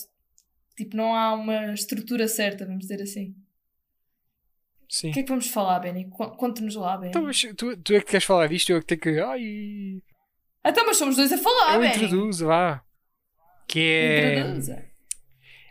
Tipo, 0.77 0.95
não 0.95 1.15
há 1.15 1.33
uma 1.33 1.73
estrutura 1.73 2.29
certa, 2.29 2.67
vamos 2.67 2.83
dizer 2.83 3.03
assim. 3.03 3.35
sim. 4.89 5.09
O 5.09 5.13
que 5.15 5.21
é 5.21 5.23
que 5.23 5.29
vamos 5.31 5.49
falar, 5.49 5.81
Benny? 5.81 6.09
Conte-nos 6.11 6.77
lá, 6.77 6.99
Benny. 6.99 7.09
Então, 7.09 7.23
mas 7.23 7.41
tu, 7.57 7.77
tu 7.79 7.95
é 7.95 8.01
que 8.01 8.11
queres 8.11 8.25
falar 8.25 8.47
disto, 8.47 8.71
eu 8.71 8.77
é 8.77 8.81
que 8.81 8.87
tenho 8.87 9.01
que. 9.01 9.21
Ai. 9.21 10.03
Então, 10.65 10.85
mas 10.85 10.99
somos 10.99 11.17
dois 11.17 11.33
a 11.33 11.39
falar, 11.39 11.77
eu 11.77 11.81
Benny. 11.81 11.95
introduzo, 11.95 12.47
vá. 12.47 12.85
Que 13.67 13.81
é. 13.81 14.39
Introduza. 14.41 14.88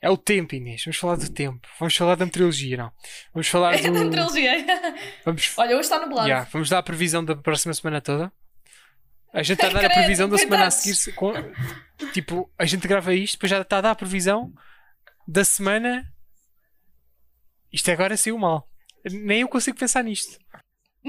É 0.01 0.10
o 0.10 0.18
tempo, 0.18 0.54
Inês. 0.56 0.84
Vamos 0.86 0.98
falar 0.98 1.16
do 1.16 1.30
tempo. 1.32 1.68
Vamos 1.80 1.96
falar 1.96 2.16
da 2.16 2.25
meteorologia, 2.25 2.77
não. 2.77 2.92
Vamos 3.34 3.48
falar 3.48 3.74
É 3.75 3.82
da 3.82 3.89
do. 3.89 4.10
trilogia. 4.12 4.51
Vamos, 5.25 5.54
Olha, 5.58 5.72
hoje 5.75 5.82
está 5.82 6.00
nublado. 6.00 6.27
Yeah, 6.27 6.48
vamos 6.51 6.70
dar 6.70 6.77
a 6.80 6.84
previsão 6.84 7.24
da 7.25 7.36
próxima 7.36 7.74
semana 7.74 8.00
toda. 8.01 8.32
A 9.34 9.44
gente 9.44 9.62
está 9.62 9.68
a 9.68 9.82
dar 9.82 9.86
a 9.86 9.94
previsão 9.94 10.30
da 10.30 10.38
semana 10.38 10.68
a 10.68 10.72
seguir. 10.72 10.96
se- 10.96 11.12
com- 11.13 11.34
Tipo, 12.13 12.51
a 12.58 12.66
gente 12.66 12.88
grava 12.88 13.13
isto, 13.13 13.34
depois 13.36 13.50
já 13.50 13.62
está 13.62 13.80
a 13.80 13.82
dar 13.82 13.92
a 13.92 13.96
previsão 13.96 14.54
da 15.27 15.44
semana. 15.44 16.06
Isto 17.72 17.92
agora 17.92 18.16
saiu 18.16 18.38
mal. 18.38 18.68
Nem 19.10 19.42
eu 19.42 19.48
consigo 19.48 19.77
pensar 19.77 20.04
nisto. 20.04 20.38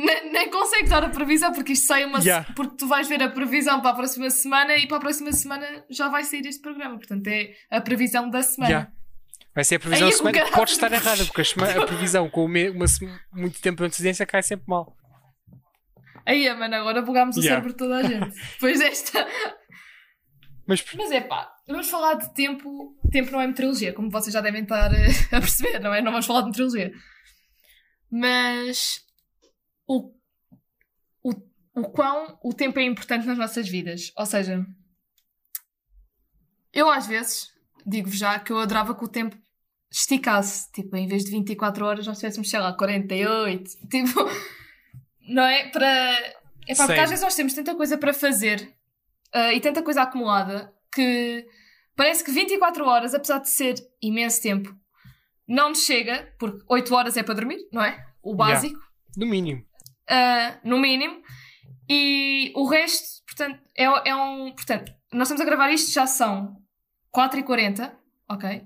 Nem, 0.00 0.30
nem 0.32 0.48
consegue 0.48 0.88
dar 0.88 1.02
a 1.02 1.08
previsão 1.08 1.52
porque 1.52 1.72
isto 1.72 1.86
sai 1.86 2.04
uma. 2.04 2.20
Yeah. 2.20 2.46
Porque 2.54 2.76
tu 2.76 2.86
vais 2.86 3.08
ver 3.08 3.20
a 3.20 3.28
previsão 3.28 3.80
para 3.80 3.90
a 3.90 3.94
próxima 3.94 4.30
semana 4.30 4.76
e 4.76 4.86
para 4.86 4.98
a 4.98 5.00
próxima 5.00 5.32
semana 5.32 5.84
já 5.90 6.08
vai 6.08 6.22
sair 6.22 6.46
este 6.46 6.62
programa. 6.62 6.96
Portanto, 6.98 7.26
é 7.26 7.52
a 7.68 7.80
previsão 7.80 8.30
da 8.30 8.40
semana. 8.42 8.70
Yeah. 8.70 8.92
Vai 9.54 9.64
ser 9.64 9.74
a 9.74 9.80
previsão 9.80 10.08
da 10.08 10.16
semana. 10.16 10.34
caralho. 10.36 10.54
Pode 10.54 10.70
estar 10.70 10.92
errada, 10.92 11.24
porque 11.24 11.42
a, 11.42 11.86
previsão 11.86 12.30
com 12.30 12.44
uma 12.44 12.86
se- 12.86 13.08
muito 13.32 13.60
tempo 13.60 13.78
de 13.78 13.86
antecedência 13.86 14.24
cai 14.24 14.40
sempre 14.42 14.66
mal. 14.68 14.96
Aí, 16.24 16.48
mano, 16.54 16.76
agora 16.76 17.02
bugámos 17.02 17.36
o 17.36 17.40
Yeah. 17.40 17.56
cérebro 17.60 17.72
de 17.72 17.76
toda 17.78 17.96
a 17.96 18.02
gente. 18.02 18.36
Depois 18.54 18.78
desta. 18.78 19.26
Mas 20.66 20.84
Mas 20.94 21.10
é 21.10 21.22
pá, 21.22 21.50
vamos 21.66 21.88
falar 21.90 22.14
de 22.14 22.32
tempo. 22.34 22.94
Tempo 23.10 23.32
não 23.32 23.40
é 23.40 23.46
meteorologia, 23.48 23.92
como 23.94 24.10
vocês 24.10 24.32
já 24.32 24.40
devem 24.40 24.62
estar 24.62 24.92
eh, 24.94 25.08
a 25.36 25.40
perceber, 25.40 25.80
não 25.80 25.92
é? 25.92 26.00
Não 26.02 26.12
vamos 26.12 26.26
falar 26.26 26.42
de 26.42 26.48
meteorologia. 26.48 26.92
Mas. 28.12 29.00
O, 29.88 30.12
o, 31.22 31.32
o 31.74 31.88
quão 31.90 32.38
o 32.44 32.52
tempo 32.52 32.78
é 32.78 32.84
importante 32.84 33.26
nas 33.26 33.38
nossas 33.38 33.68
vidas. 33.68 34.12
Ou 34.16 34.26
seja, 34.26 34.64
eu 36.72 36.88
às 36.90 37.06
vezes 37.06 37.52
digo-vos 37.86 38.18
já 38.18 38.38
que 38.38 38.52
eu 38.52 38.58
adorava 38.58 38.94
que 38.94 39.04
o 39.04 39.08
tempo 39.08 39.36
esticasse. 39.90 40.70
Tipo, 40.72 40.96
em 40.96 41.08
vez 41.08 41.24
de 41.24 41.30
24 41.30 41.84
horas, 41.84 42.06
nós 42.06 42.18
tivéssemos, 42.18 42.50
sei 42.50 42.60
lá, 42.60 42.72
48. 42.72 43.70
Tipo, 43.88 44.30
não 45.28 45.42
é? 45.42 45.68
Para. 45.70 45.86
É 46.66 46.74
pá, 46.74 46.86
porque 46.86 47.00
às 47.00 47.08
vezes 47.08 47.24
nós 47.24 47.34
temos 47.34 47.54
tanta 47.54 47.74
coisa 47.74 47.96
para 47.96 48.12
fazer 48.12 48.74
ah, 49.32 49.52
e 49.54 49.60
tanta 49.60 49.82
coisa 49.82 50.02
acumulada 50.02 50.72
que 50.92 51.46
parece 51.96 52.22
que 52.22 52.30
24 52.30 52.84
horas, 52.84 53.14
apesar 53.14 53.38
de 53.38 53.48
ser 53.48 53.74
imenso 54.02 54.42
tempo, 54.42 54.74
não 55.46 55.70
nos 55.70 55.84
chega, 55.84 56.34
porque 56.38 56.62
8 56.68 56.94
horas 56.94 57.16
é 57.16 57.22
para 57.22 57.34
dormir, 57.34 57.66
não 57.72 57.82
é? 57.82 58.06
O 58.22 58.32
Yeah. 58.32 58.54
básico, 58.54 58.80
no 59.16 59.26
mínimo. 59.26 59.64
Ah, 60.08 60.58
no 60.64 60.78
mínimo, 60.78 61.22
e 61.88 62.52
o 62.54 62.66
resto, 62.66 63.24
portanto, 63.26 63.60
é, 63.76 63.84
é 63.84 64.14
um. 64.14 64.52
Portanto, 64.52 64.92
nós 65.12 65.28
estamos 65.28 65.40
a 65.40 65.44
gravar 65.44 65.72
isto, 65.72 65.92
já 65.92 66.06
são 66.06 66.56
4h40, 67.14 67.94
ok? 68.28 68.62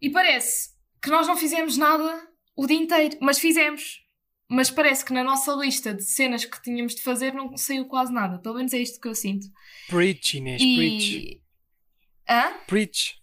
E 0.00 0.10
parece 0.10 0.70
que 1.00 1.10
nós 1.10 1.26
não 1.26 1.36
fizemos 1.36 1.76
nada 1.76 2.28
o 2.56 2.66
dia 2.66 2.76
inteiro, 2.76 3.16
mas 3.20 3.38
fizemos. 3.38 4.02
Mas 4.48 4.70
parece 4.70 5.04
que 5.04 5.14
na 5.14 5.24
nossa 5.24 5.52
lista 5.54 5.94
de 5.94 6.02
cenas 6.02 6.44
que 6.44 6.60
tínhamos 6.60 6.94
de 6.94 7.02
fazer 7.02 7.32
não 7.32 7.56
saiu 7.56 7.86
quase 7.86 8.12
nada. 8.12 8.38
Pelo 8.38 8.56
menos 8.56 8.74
é 8.74 8.78
isto 8.78 9.00
que 9.00 9.08
eu 9.08 9.14
sinto. 9.14 9.46
Preach, 9.88 10.36
Inês, 10.36 10.60
preach. 10.60 11.16
E. 11.16 11.42
Hã? 12.28 12.52
Preach. 12.66 13.14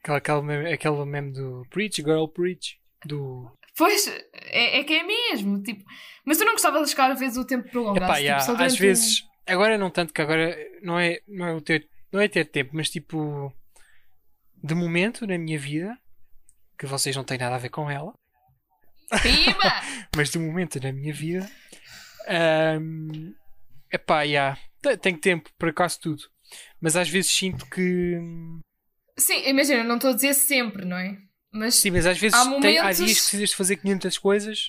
Aquele, 0.00 0.18
aquele, 0.18 0.42
meme, 0.42 0.72
aquele 0.72 1.04
meme 1.04 1.32
do 1.32 1.66
Preach, 1.70 1.96
Girl, 2.02 2.26
Preach. 2.26 2.78
Do. 3.04 3.50
Pois, 3.76 4.06
é, 4.32 4.78
é 4.80 4.84
que 4.84 4.94
é 4.94 5.02
mesmo. 5.02 5.62
Tipo, 5.62 5.84
mas 6.24 6.38
tu 6.38 6.44
não 6.44 6.52
gostavas 6.52 6.82
de 6.84 6.90
chegar 6.90 7.10
a 7.10 7.14
vezes 7.14 7.36
o 7.36 7.44
tempo 7.44 7.68
prolongado? 7.70 8.04
Epá, 8.04 8.14
tipo, 8.14 8.24
yeah, 8.26 8.44
só 8.44 8.56
às 8.56 8.76
vezes. 8.76 9.22
Agora 9.46 9.78
não 9.78 9.90
tanto, 9.90 10.12
que 10.12 10.20
agora 10.22 10.56
não 10.82 10.98
é, 10.98 11.20
não 11.28 11.46
é, 11.46 11.54
o 11.54 11.60
ter, 11.60 11.88
não 12.12 12.20
é 12.20 12.28
ter 12.28 12.46
tempo, 12.46 12.70
mas 12.74 12.90
tipo. 12.90 13.52
De 14.62 14.74
momento 14.74 15.26
na 15.26 15.38
minha 15.38 15.58
vida, 15.58 15.96
que 16.78 16.86
vocês 16.86 17.14
não 17.14 17.22
têm 17.22 17.38
nada 17.38 17.54
a 17.54 17.58
ver 17.58 17.68
com 17.68 17.88
ela, 17.90 18.12
Um... 19.12 19.16
Mas 20.16 20.30
de 20.30 20.38
momento 20.38 20.80
na 20.80 20.92
minha 20.92 21.12
vida. 21.12 21.48
Um, 22.80 23.34
epá, 23.92 24.22
yeah, 24.22 24.58
te- 24.82 24.96
tenho 24.96 25.18
tempo 25.18 25.50
para 25.58 25.72
quase 25.72 26.00
tudo. 26.00 26.22
Mas 26.80 26.96
às 26.96 27.08
vezes 27.08 27.30
sinto 27.30 27.66
que. 27.66 28.18
Sim, 29.18 29.48
imagina, 29.48 29.84
não 29.84 29.96
estou 29.96 30.10
a 30.10 30.14
dizer 30.14 30.34
sempre, 30.34 30.84
não 30.84 30.96
é? 30.96 31.16
Mas. 31.56 31.74
Sim, 31.76 31.90
mas 31.90 32.06
às 32.06 32.18
vezes 32.18 32.38
Há 32.38 32.44
tem- 32.60 32.78
há 32.78 32.82
momentos- 32.82 32.96
dias 32.98 33.14
que 33.14 33.20
precisas 33.22 33.50
de 33.50 33.56
fazer 33.56 33.76
500 33.76 34.18
coisas. 34.18 34.68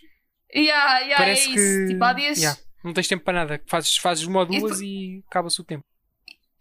Yeah, 0.55 0.99
yeah, 0.99 1.17
parece 1.17 1.49
é 1.49 1.53
que. 1.53 1.59
isso. 1.59 1.87
Tipo, 1.91 2.03
há 2.03 2.13
dias. 2.13 2.37
yeah, 2.39 2.59
não 2.83 2.93
tens 2.93 3.07
tempo 3.07 3.23
para 3.23 3.33
nada. 3.33 3.61
Fazes, 3.67 3.97
fazes 3.97 4.23
uma 4.25 4.39
ou 4.39 4.45
E 4.45 4.47
duas 4.47 4.61
depois- 4.61 4.81
e 4.81 5.23
acaba-se 5.29 5.59
o 5.61 5.63
tempo. 5.63 5.83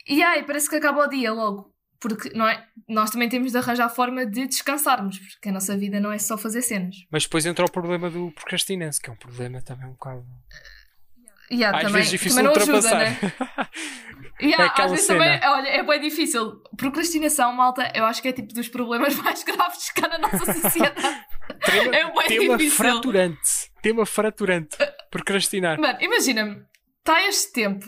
E 0.08 0.22
aí, 0.22 0.42
parece 0.42 0.68
que 0.68 0.76
acaba 0.76 1.04
o 1.04 1.08
dia 1.08 1.32
logo. 1.32 1.72
Porque 1.98 2.28
não 2.36 2.46
é? 2.46 2.62
nós 2.86 3.08
também 3.10 3.26
temos 3.28 3.52
de 3.52 3.58
arranjar 3.58 3.88
forma 3.88 4.26
de 4.26 4.46
descansarmos, 4.46 5.18
porque 5.18 5.48
a 5.48 5.52
nossa 5.52 5.74
vida 5.78 5.98
não 5.98 6.12
é 6.12 6.18
só 6.18 6.36
fazer 6.36 6.60
cenas. 6.60 6.94
Mas 7.10 7.22
depois 7.22 7.46
entra 7.46 7.64
o 7.64 7.70
problema 7.70 8.10
do 8.10 8.30
procrastinense, 8.32 9.00
que 9.00 9.08
é 9.08 9.12
um 9.12 9.16
problema 9.16 9.62
também 9.62 9.86
um 9.86 9.92
bocado. 9.92 10.24
E 11.50 11.64
há 11.64 11.70
Às 11.70 11.76
também, 11.78 11.92
vezes 11.94 12.10
difícil 12.10 12.36
também 12.44 12.52
de 12.52 12.66
não 12.68 12.76
ajuda, 12.76 12.88
ultrapassar. 12.88 13.22
né? 13.22 13.68
E 14.40 14.54
há, 14.54 14.66
É 14.76 14.82
às 14.82 14.90
vezes 14.90 15.06
cena. 15.06 15.24
também, 15.24 15.48
olha, 15.50 15.68
é 15.68 15.82
bem 15.82 16.00
difícil. 16.00 16.60
Procrastinação, 16.76 17.52
malta, 17.52 17.90
eu 17.94 18.04
acho 18.04 18.20
que 18.20 18.28
é 18.28 18.32
tipo 18.32 18.52
dos 18.52 18.68
problemas 18.68 19.14
mais 19.22 19.42
graves 19.42 19.90
que 19.90 20.04
há 20.04 20.08
na 20.08 20.18
nossa 20.18 20.44
sociedade. 20.52 21.00
tema 21.64 21.96
É 21.96 22.10
bué 22.10 22.24
tema 22.26 22.56
difícil. 22.58 22.76
fraturante. 22.76 23.40
Tema 23.82 24.04
fraturante. 24.06 24.76
Procrastinar. 25.10 25.78
Mano, 25.80 25.98
imagina-me, 26.00 26.62
está 26.98 27.26
este 27.26 27.52
tempo, 27.52 27.86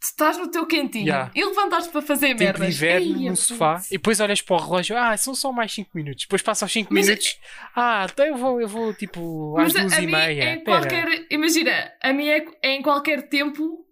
tu 0.00 0.04
estás 0.06 0.38
no 0.38 0.50
teu 0.50 0.66
quentinho 0.66 1.06
Yeah. 1.06 1.30
e 1.34 1.44
levantaste 1.44 1.90
para 1.92 2.00
fazer 2.02 2.28
Tempo 2.28 2.38
de 2.38 2.44
merdas. 2.44 2.68
inverno 2.74 3.18
Eia, 3.20 3.30
no 3.30 3.36
sofá 3.36 3.74
putz. 3.74 3.86
e 3.90 3.94
depois 3.98 4.20
olhas 4.20 4.40
para 4.40 4.56
o 4.56 4.58
relógio, 4.60 4.96
ah, 4.96 5.16
são 5.16 5.34
só 5.34 5.52
mais 5.52 5.72
5 5.72 5.90
minutos. 5.94 6.22
Depois 6.24 6.40
passa 6.42 6.64
aos 6.64 6.72
5 6.72 6.92
Mas- 6.94 7.06
minutos, 7.06 7.38
ah, 7.76 8.06
então 8.10 8.24
eu 8.26 8.36
vou, 8.36 8.60
eu 8.60 8.68
vou 8.68 8.94
tipo 8.94 9.56
às 9.58 9.64
Mas 9.72 9.76
a- 9.76 9.80
duas 9.80 9.92
a 9.92 10.00
e 10.02 10.06
mim 10.06 10.12
meia. 10.12 10.42
é 10.44 10.54
em 10.54 10.64
Pera. 10.64 10.78
qualquer. 10.80 11.26
Imagina, 11.30 11.92
a 12.02 12.12
minha 12.12 12.36
é, 12.38 12.44
é 12.62 12.70
em 12.76 12.82
qualquer 12.82 13.28
tempo, 13.28 13.84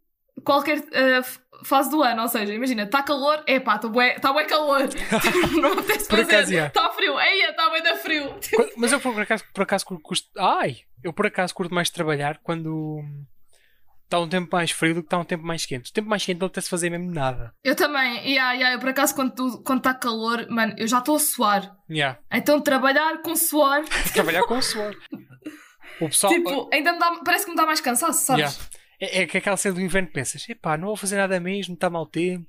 qualquer 0.44 0.78
f- 1.22 1.38
fase 1.64 1.90
do 1.90 2.02
ano. 2.02 2.22
Ou 2.22 2.28
seja, 2.28 2.52
imagina, 2.52 2.82
está 2.84 3.02
calor, 3.02 3.42
é 3.46 3.60
pá, 3.60 3.76
está 3.76 3.88
bué, 3.88 4.18
tá 4.18 4.32
bué 4.32 4.44
calor. 4.44 4.88
Tipo, 4.88 5.60
não 5.60 5.72
apetece 5.72 6.08
fazer. 6.08 6.66
Está 6.66 6.90
frio, 6.90 7.18
eia, 7.18 7.50
está 7.50 7.70
bem 7.70 7.82
da 7.82 7.96
frio. 7.96 8.34
Mas 8.76 8.92
eu 8.92 9.00
por 9.00 9.20
acaso, 9.20 9.44
por 9.52 9.62
acaso 9.62 9.84
curto, 9.86 10.24
ai, 10.38 10.78
eu 11.02 11.12
por 11.12 11.26
acaso 11.26 11.54
curto 11.54 11.74
mais 11.74 11.90
trabalhar 11.90 12.38
quando 12.42 13.02
está 14.10 14.18
um 14.18 14.28
tempo 14.28 14.48
mais 14.52 14.72
frio 14.72 14.94
do 14.94 15.02
que 15.02 15.06
está 15.06 15.18
um 15.18 15.24
tempo 15.24 15.44
mais 15.46 15.64
quente. 15.64 15.90
O 15.90 15.92
tempo 15.94 16.08
mais 16.08 16.24
quente 16.24 16.40
não 16.40 16.46
apetece 16.46 16.68
fazer 16.68 16.90
mesmo 16.90 17.12
nada. 17.12 17.54
Eu 17.62 17.76
também, 17.76 18.16
yeah, 18.28 18.52
yeah, 18.52 18.74
eu 18.74 18.80
por 18.80 18.88
acaso, 18.88 19.14
quando 19.14 19.30
está 19.30 19.62
quando 19.64 19.82
tá 19.82 19.94
calor, 19.94 20.46
mano, 20.50 20.74
eu 20.76 20.88
já 20.88 20.98
estou 20.98 21.16
a 21.16 21.20
suar. 21.20 21.76
Yeah. 21.88 22.18
Então, 22.32 22.60
trabalhar 22.60 23.22
com 23.22 23.36
suor, 23.36 23.84
Trabalhar 24.12 24.42
com 24.42 24.60
suor. 24.60 24.96
O 26.00 26.08
pessoal. 26.08 26.32
tipo, 26.32 26.68
ainda 26.72 26.92
dá, 26.94 27.20
parece 27.24 27.44
que 27.44 27.50
me 27.50 27.56
dá 27.56 27.64
mais 27.64 27.80
cansaço, 27.80 28.24
sabes? 28.24 28.56
Yeah. 28.56 28.79
É, 29.00 29.22
é 29.22 29.26
que 29.26 29.38
aquela 29.38 29.56
cena 29.56 29.74
do 29.74 29.80
inverno 29.80 30.08
pensas, 30.12 30.48
epá, 30.48 30.76
não 30.76 30.88
vou 30.88 30.96
fazer 30.96 31.16
nada 31.16 31.38
mesmo, 31.40 31.74
está 31.74 31.88
mau 31.88 32.06
tempo. 32.06 32.48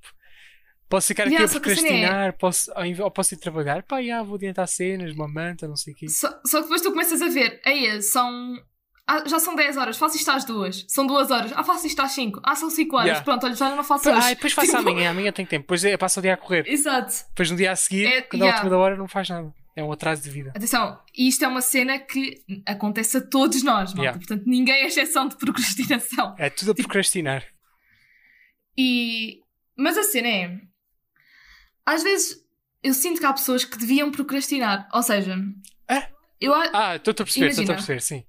Posso 0.89 1.07
ficar 1.07 1.23
aqui 1.23 1.31
Yeah, 1.35 1.49
a 1.49 1.49
é- 1.49 1.59
procrastinar, 1.59 2.37
posso, 2.37 2.69
ao 2.75 2.85
inve- 2.85 3.01
ou 3.01 3.09
posso 3.09 3.33
ir 3.33 3.37
trabalhar, 3.37 3.81
pá, 3.83 4.01
já, 4.03 4.21
vou 4.21 4.35
adiantar 4.35 4.67
cenas, 4.67 5.13
uma 5.13 5.27
manta, 5.27 5.65
não 5.67 5.77
sei 5.77 5.93
o 5.93 5.95
quê. 5.95 6.09
Só, 6.09 6.27
só 6.45 6.57
que 6.57 6.63
depois 6.63 6.81
tu 6.81 6.91
começas 6.91 7.21
a 7.21 7.29
ver, 7.29 7.61
aí 7.65 8.01
são. 8.01 8.55
Ah, 9.07 9.23
já 9.27 9.39
são 9.39 9.55
10 9.55 9.77
horas, 9.77 9.97
faço 9.97 10.15
isto 10.17 10.29
às 10.29 10.43
2. 10.45 10.85
São 10.87 11.07
2 11.07 11.31
horas. 11.31 11.51
Ah, 11.55 11.63
faço 11.63 11.87
isto 11.87 11.99
às 12.01 12.11
5. 12.11 12.39
Ah, 12.45 12.55
são 12.55 12.69
5 12.69 12.95
horas. 12.97 13.07
Yeah. 13.07 13.23
Pronto, 13.25 13.45
olha, 13.45 13.55
já 13.55 13.75
não 13.75 13.83
faço 13.83 14.09
Ah, 14.09 14.17
hoje. 14.17 14.27
e 14.31 14.35
depois 14.35 14.53
faço 14.53 14.67
Tipo, 14.77 14.89
amanhã, 14.89 15.09
amanhã 15.11 15.31
tenho 15.31 15.47
tempo. 15.47 15.63
Depois 15.63 15.83
é, 15.83 15.97
passa 15.97 16.19
o 16.19 16.23
dia 16.23 16.33
a 16.33 16.37
correr. 16.37 16.65
Exato. 16.67 17.13
Depois 17.29 17.49
no 17.51 17.57
dia 17.57 17.71
a 17.71 17.75
seguir, 17.75 18.05
É, 18.05 18.21
quando 18.21 18.43
é 18.43 18.45
a 18.45 18.47
yeah. 18.49 18.57
última 18.63 18.69
da 18.69 18.77
hora, 18.77 18.95
não 18.97 19.07
faz 19.07 19.27
nada. 19.29 19.53
É 19.75 19.84
um 19.84 19.91
atraso 19.91 20.23
de 20.23 20.29
vida. 20.29 20.51
Atenção, 20.55 20.99
isto 21.17 21.45
é 21.45 21.47
uma 21.47 21.62
cena 21.62 21.97
que 21.97 22.43
acontece 22.65 23.17
a 23.17 23.21
todos 23.21 23.63
nós, 23.63 23.93
malta. 23.93 24.01
Yeah. 24.01 24.19
Portanto, 24.19 24.43
ninguém 24.45 24.84
é 24.84 24.88
exceção 24.88 25.27
de 25.27 25.38
procrastinação. 25.38 26.36
É 26.38 26.49
tudo 26.49 26.71
a 26.71 26.75
procrastinar. 26.75 27.45
E... 28.77 29.39
Mas 29.77 29.97
a 29.97 30.03
cena 30.03 30.27
é... 30.27 30.60
Às 31.86 32.03
vezes, 32.03 32.38
eu 32.84 32.93
sinto 32.93 33.19
que 33.19 33.25
há 33.25 33.34
pessoas 33.34 33.63
que 33.63 33.77
deviam 33.77 34.12
procrastinar. 34.12 34.89
Ou 34.93 35.01
seja... 35.01 35.38
Ah? 35.88 36.07
Eu, 36.39 36.53
Ah, 36.53 36.95
estou 36.95 37.12
a 37.12 37.15
perceber, 37.15 37.47
estou 37.49 37.63
a 37.63 37.75
perceber, 37.75 38.01
sim. 38.01 38.25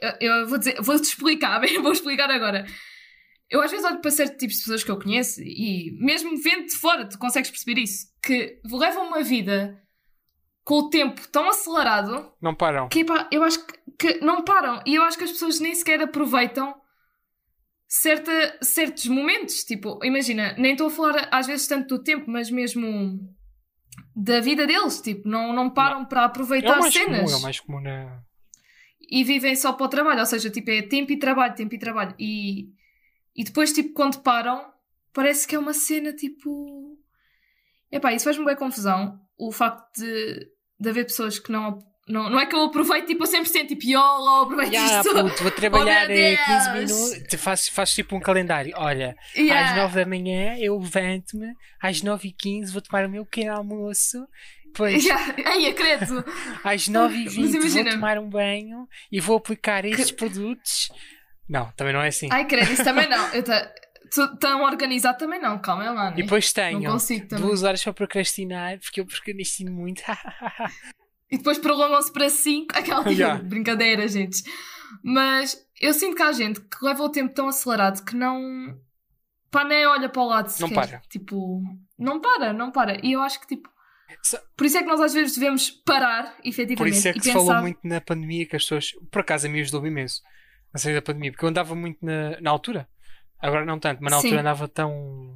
eu, 0.00 0.10
eu 0.20 0.48
vou 0.48 0.58
dizer, 0.58 0.82
vou-te 0.82 1.04
explicar, 1.04 1.60
bem, 1.62 1.80
vou 1.80 1.92
explicar 1.92 2.30
agora. 2.30 2.66
Eu 3.48 3.62
às 3.62 3.70
vezes 3.70 3.86
olho 3.86 4.00
para 4.00 4.10
certos 4.10 4.36
tipos 4.38 4.56
de 4.56 4.62
pessoas 4.62 4.82
que 4.82 4.90
eu 4.90 4.98
conheço 4.98 5.40
e 5.40 5.96
mesmo 6.00 6.36
vendo 6.42 6.66
de 6.66 6.74
fora, 6.74 7.08
tu 7.08 7.16
consegues 7.16 7.48
perceber 7.48 7.80
isso, 7.80 8.08
que 8.20 8.60
levam 8.64 9.06
uma 9.06 9.22
vida 9.22 9.80
com 10.66 10.80
o 10.80 10.90
tempo 10.90 11.26
tão 11.28 11.48
acelerado 11.48 12.28
Não 12.42 12.52
param. 12.52 12.88
que 12.88 13.04
pá, 13.04 13.28
eu 13.30 13.44
acho 13.44 13.64
que, 13.64 13.78
que 13.96 14.24
não 14.24 14.42
param 14.42 14.82
e 14.84 14.96
eu 14.96 15.02
acho 15.04 15.16
que 15.16 15.22
as 15.22 15.30
pessoas 15.30 15.60
nem 15.60 15.72
sequer 15.72 16.02
aproveitam 16.02 16.74
certa, 17.86 18.58
certos 18.60 19.06
momentos. 19.06 19.62
Tipo, 19.62 20.04
imagina, 20.04 20.54
nem 20.58 20.72
estou 20.72 20.88
a 20.88 20.90
falar 20.90 21.28
às 21.30 21.46
vezes 21.46 21.68
tanto 21.68 21.96
do 21.96 22.02
tempo, 22.02 22.28
mas 22.28 22.50
mesmo 22.50 23.16
da 24.14 24.40
vida 24.40 24.66
deles. 24.66 25.00
Tipo, 25.00 25.28
não, 25.28 25.52
não 25.52 25.70
param 25.70 26.04
para 26.04 26.22
É 26.22 26.24
aproveitar 26.24 26.80
mais 26.80 26.92
cenas 26.92 27.20
comum, 27.20 27.32
é 27.32 27.36
o 27.36 27.42
mais 27.42 27.60
comum 27.60 27.80
na... 27.80 28.22
e 29.08 29.22
vivem 29.22 29.54
só 29.54 29.72
para 29.72 29.86
o 29.86 29.88
trabalho, 29.88 30.18
ou 30.18 30.26
seja, 30.26 30.50
tipo, 30.50 30.68
é 30.68 30.82
tempo 30.82 31.12
e 31.12 31.18
trabalho, 31.18 31.54
tempo 31.54 31.76
e 31.76 31.78
trabalho. 31.78 32.12
E, 32.18 32.70
e 33.36 33.44
depois, 33.44 33.72
tipo, 33.72 33.92
quando 33.92 34.20
param, 34.20 34.66
parece 35.12 35.46
que 35.46 35.54
é 35.54 35.58
uma 35.60 35.72
cena 35.72 36.12
tipo. 36.12 36.98
Epá, 37.88 38.12
isso 38.12 38.24
faz-me 38.24 38.44
bem 38.44 38.56
confusão. 38.56 39.20
O 39.38 39.52
facto 39.52 39.96
de, 39.96 40.55
de 40.78 40.88
haver 40.90 41.04
pessoas 41.06 41.38
que 41.38 41.50
não. 41.52 41.78
Não, 42.08 42.30
não 42.30 42.38
é 42.38 42.46
que 42.46 42.54
eu 42.54 42.60
aproveito 42.62 43.06
tipo 43.06 43.24
a 43.24 43.26
100%, 43.26 43.66
tipo, 43.66 43.84
YOLO, 43.84 44.42
aproveito 44.42 44.72
Ya, 44.72 45.00
isto. 45.00 45.12
puto, 45.12 45.42
vou 45.42 45.50
trabalhar 45.50 46.06
Oh, 46.08 46.12
eh, 46.12 46.36
15 46.36 46.72
Deus. 46.72 47.10
minutos. 47.12 47.40
Fazes, 47.40 47.68
fazes 47.68 47.94
tipo 47.96 48.14
um 48.14 48.20
calendário. 48.20 48.72
Olha, 48.76 49.16
Yeah. 49.36 49.70
às 49.72 49.76
9 49.76 50.04
da 50.04 50.08
manhã 50.08 50.54
eu 50.60 50.78
levanto-me, 50.78 51.48
às 51.82 52.02
9 52.02 52.28
e 52.28 52.32
15 52.32 52.72
vou 52.72 52.80
tomar 52.80 53.04
o 53.06 53.10
meu 53.10 53.24
pequeno 53.26 53.56
almoço. 53.56 54.24
Depois, 54.66 55.02
Yeah. 55.04 55.34
Ai, 55.46 55.66
acredito. 55.66 56.24
às 56.62 56.86
9 56.86 57.16
e 57.16 57.24
Mas 57.24 57.34
20 57.34 57.58
vou 57.72 57.84
tomar 57.90 58.18
um 58.18 58.30
banho 58.30 58.86
e 59.10 59.20
vou 59.20 59.36
aplicar 59.38 59.84
estes 59.84 60.12
produtos. 60.12 60.92
Não, 61.48 61.72
também 61.76 61.92
não 61.92 62.02
é 62.02 62.08
assim. 62.08 62.28
Ai, 62.30 62.44
credo, 62.44 62.70
isso 62.72 62.84
também 62.84 63.08
não. 63.08 63.32
Eu 63.34 63.42
ta- 63.42 63.68
Tão 64.38 64.62
organizado 64.62 65.18
também 65.18 65.40
não, 65.40 65.58
calma 65.58 65.90
lá, 65.90 66.10
né? 66.10 66.16
E 66.18 66.22
depois 66.22 66.52
tenho 66.52 66.80
Não 66.80 66.92
consigo 66.92 67.26
também. 67.26 67.44
duas 67.46 67.62
horas 67.62 67.82
para 67.82 67.92
procrastinar, 67.92 68.78
porque 68.80 69.00
eu 69.00 69.06
procrastino 69.06 69.72
muito. 69.72 70.02
E 71.28 71.38
depois 71.38 71.58
prolongam-se 71.58 72.12
para 72.12 72.30
5. 72.30 72.68
Aquela 72.78 73.02
Yeah. 73.10 73.42
brincadeira, 73.42 74.06
gente. 74.06 74.44
Mas 75.02 75.60
eu 75.80 75.92
sinto 75.92 76.14
que 76.14 76.22
há 76.22 76.30
gente 76.30 76.60
que 76.60 76.76
leva 76.82 77.02
o 77.02 77.08
tempo 77.10 77.34
tão 77.34 77.48
acelerado 77.48 78.04
que 78.04 78.14
não. 78.14 78.78
Pá, 79.50 79.64
nem 79.64 79.84
olha 79.86 80.08
para 80.08 80.22
o 80.22 80.26
lado 80.26 80.48
sequer. 80.48 80.68
Não 80.68 80.74
para. 80.74 81.02
Tipo, 81.08 81.62
não 81.98 82.20
para, 82.20 82.52
não 82.52 82.70
para. 82.70 83.04
E 83.04 83.12
eu 83.12 83.20
acho 83.22 83.40
que, 83.40 83.46
tipo. 83.48 83.68
Por 84.56 84.66
isso 84.66 84.78
é 84.78 84.82
que 84.82 84.88
nós 84.88 85.00
às 85.00 85.12
vezes 85.14 85.36
devemos 85.36 85.68
parar, 85.68 86.36
Por 86.36 86.46
efetivamente, 86.48 86.94
isso 86.96 87.08
é 87.08 87.12
que 87.12 87.18
se 87.20 87.32
pensar. 87.32 87.44
falou 87.44 87.62
muito 87.62 87.80
na 87.82 88.00
pandemia 88.00 88.46
que 88.46 88.54
as 88.54 88.62
pessoas. 88.62 88.92
Por 89.10 89.20
acaso 89.20 89.48
a 89.48 89.50
mim 89.50 89.60
ajudou-me 89.60 89.88
imenso 89.88 90.22
a 90.72 90.78
sair 90.78 90.94
da 90.94 91.02
pandemia, 91.02 91.32
porque 91.32 91.44
eu 91.44 91.48
andava 91.48 91.74
muito 91.74 91.98
na, 92.06 92.40
na 92.40 92.50
altura. 92.50 92.88
Agora 93.40 93.64
não 93.64 93.78
tanto, 93.78 94.02
mas 94.02 94.10
na 94.12 94.20
Sim. 94.20 94.26
altura 94.28 94.40
andava 94.40 94.68
tão. 94.68 95.34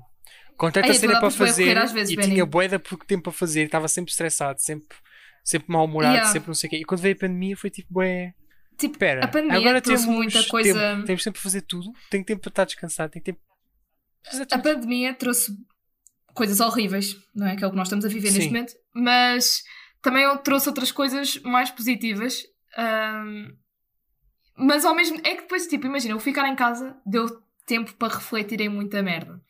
Com 0.56 0.70
tanta 0.70 0.88
Ai, 0.88 0.94
cena 0.94 1.18
para 1.18 1.30
fazer 1.30 1.74
vezes, 1.92 2.10
e 2.12 2.16
Benny. 2.16 2.32
tinha 2.34 2.44
boeda 2.46 2.78
pouco 2.78 3.04
tempo 3.06 3.24
para 3.24 3.32
fazer, 3.32 3.62
estava 3.62 3.88
sempre 3.88 4.10
estressado, 4.10 4.60
sempre, 4.60 4.96
sempre 5.42 5.72
mal-humorado, 5.72 6.14
Yeah. 6.16 6.32
sempre 6.32 6.48
não 6.48 6.54
sei 6.54 6.68
o 6.68 6.70
quê. 6.70 6.76
E 6.78 6.84
quando 6.84 7.00
veio 7.00 7.14
a 7.14 7.18
pandemia 7.18 7.56
foi 7.56 7.70
tipo, 7.70 7.92
bué. 7.94 8.34
Tipo, 8.76 8.94
Espera, 8.94 9.24
a 9.24 9.28
pandemia 9.28 9.56
agora 9.58 9.80
trouxe 9.80 10.04
temos 10.04 10.16
muita 10.18 10.42
coisa. 10.48 10.72
tempo, 10.74 11.04
temos 11.06 11.24
tempo 11.24 11.34
para 11.34 11.42
fazer 11.42 11.62
tudo, 11.62 11.90
tenho 12.10 12.24
tempo 12.24 12.40
para 12.42 12.48
estar 12.50 12.64
descansado, 12.64 13.10
tenho 13.12 13.24
tempo 13.24 13.40
A 14.52 14.58
pandemia 14.58 15.14
trouxe 15.14 15.52
coisas 16.34 16.60
horríveis, 16.60 17.16
não 17.34 17.46
é? 17.46 17.56
Que 17.56 17.64
é 17.64 17.66
o 17.66 17.70
que 17.70 17.76
nós 17.76 17.88
estamos 17.88 18.04
a 18.04 18.08
viver 18.08 18.28
Sim. 18.28 18.34
neste 18.36 18.50
momento, 18.50 18.74
mas 18.94 19.62
também 20.02 20.24
trouxe 20.42 20.68
outras 20.68 20.92
coisas 20.92 21.38
mais 21.42 21.70
positivas. 21.70 22.42
ahm, 22.76 23.48
mas 24.56 24.84
ao 24.84 24.94
mesmo 24.94 25.16
é 25.24 25.34
que 25.36 25.42
depois, 25.42 25.66
tipo, 25.66 25.86
imagina, 25.86 26.12
eu 26.14 26.20
ficar 26.20 26.46
em 26.48 26.54
casa 26.54 26.96
deu 27.06 27.26
tempo 27.70 27.94
para 27.94 28.14
refletir 28.14 28.61
em 28.61 28.68
muita 28.68 29.02
merda. 29.02 29.40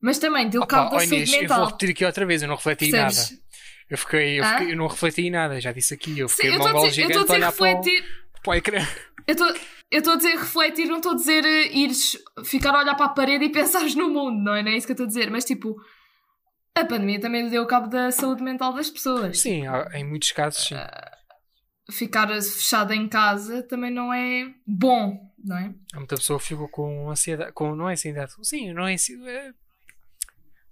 Mas 0.00 0.18
também 0.18 0.48
deu 0.48 0.62
Opa, 0.62 0.76
cabo 0.76 0.90
da 0.90 0.98
saúde 1.00 1.14
Inês, 1.16 1.32
eu 1.32 1.40
mental. 1.42 1.58
vou 1.58 1.66
repetir 1.66 1.90
aqui 1.90 2.04
outra 2.04 2.26
vez, 2.26 2.42
eu 2.42 2.48
não 2.48 2.56
refleti 2.56 2.86
em 2.86 2.90
Percebes? 2.90 3.30
nada. 3.30 3.40
Eu 3.90 3.98
fiquei, 3.98 4.40
eu, 4.40 4.44
fiquei- 4.44 4.72
eu 4.72 4.76
não 4.76 4.86
refleti 4.86 5.22
em 5.22 5.30
nada, 5.30 5.60
já 5.60 5.72
disse 5.72 5.92
aqui, 5.94 6.18
eu 6.18 6.28
Sim, 6.28 6.36
fiquei 6.36 6.50
eu 6.54 6.58
mongol 6.58 6.88
dizer, 6.88 7.02
eu 7.02 7.08
gigante 7.08 7.18
estou 7.18 7.34
a 7.34 7.38
olhar 7.38 7.50
refletir. 7.50 8.04
para 8.42 8.50
o 8.50 8.54
ecrã. 8.54 8.86
Eu 9.26 9.32
estou- 9.32 9.54
eu 9.90 10.12
a 10.12 10.16
dizer 10.16 10.36
refletir, 10.36 10.86
não 10.86 10.96
estou 10.98 11.12
a 11.12 11.16
dizer 11.16 11.44
eh, 11.44 11.72
ires 11.76 12.16
ficar 12.44 12.74
a 12.74 12.78
olhar 12.78 12.94
para 12.94 13.06
a 13.06 13.10
parede 13.10 13.44
e 13.46 13.48
pensares 13.52 13.94
no 13.94 14.08
mundo, 14.08 14.42
não 14.42 14.54
é? 14.54 14.62
Não 14.62 14.70
é 14.70 14.76
isso 14.76 14.86
que 14.86 14.92
eu 14.92 14.94
estou 14.94 15.04
a 15.04 15.08
dizer. 15.08 15.30
Mas 15.30 15.44
tipo, 15.44 15.76
a 16.74 16.84
pandemia 16.84 17.20
também 17.20 17.48
deu 17.48 17.66
cabo 17.66 17.88
da 17.88 18.10
saúde 18.12 18.42
mental 18.42 18.72
das 18.72 18.88
pessoas. 18.90 19.40
Sim, 19.40 19.64
em 19.92 20.04
muitos 20.04 20.30
casos 20.32 20.64
sim. 20.68 20.76
Ficar 21.90 22.28
fechada 22.28 22.94
em 22.94 23.08
casa 23.08 23.62
também 23.64 23.90
não 23.90 24.12
é 24.12 24.46
bom, 24.64 25.18
não 25.44 25.56
é? 25.58 25.74
Há 25.92 25.96
muita 25.98 26.16
pessoa 26.16 26.38
que 26.38 26.46
ficou 26.46 26.68
com 26.68 27.10
ansiedade, 27.10 27.52
com, 27.52 27.74
não 27.74 27.88
é 27.88 27.92
ansiedade, 27.92 28.32
sim, 28.42 28.72
não 28.72 28.86
é 28.88 28.94
ansiedade. 28.94 29.54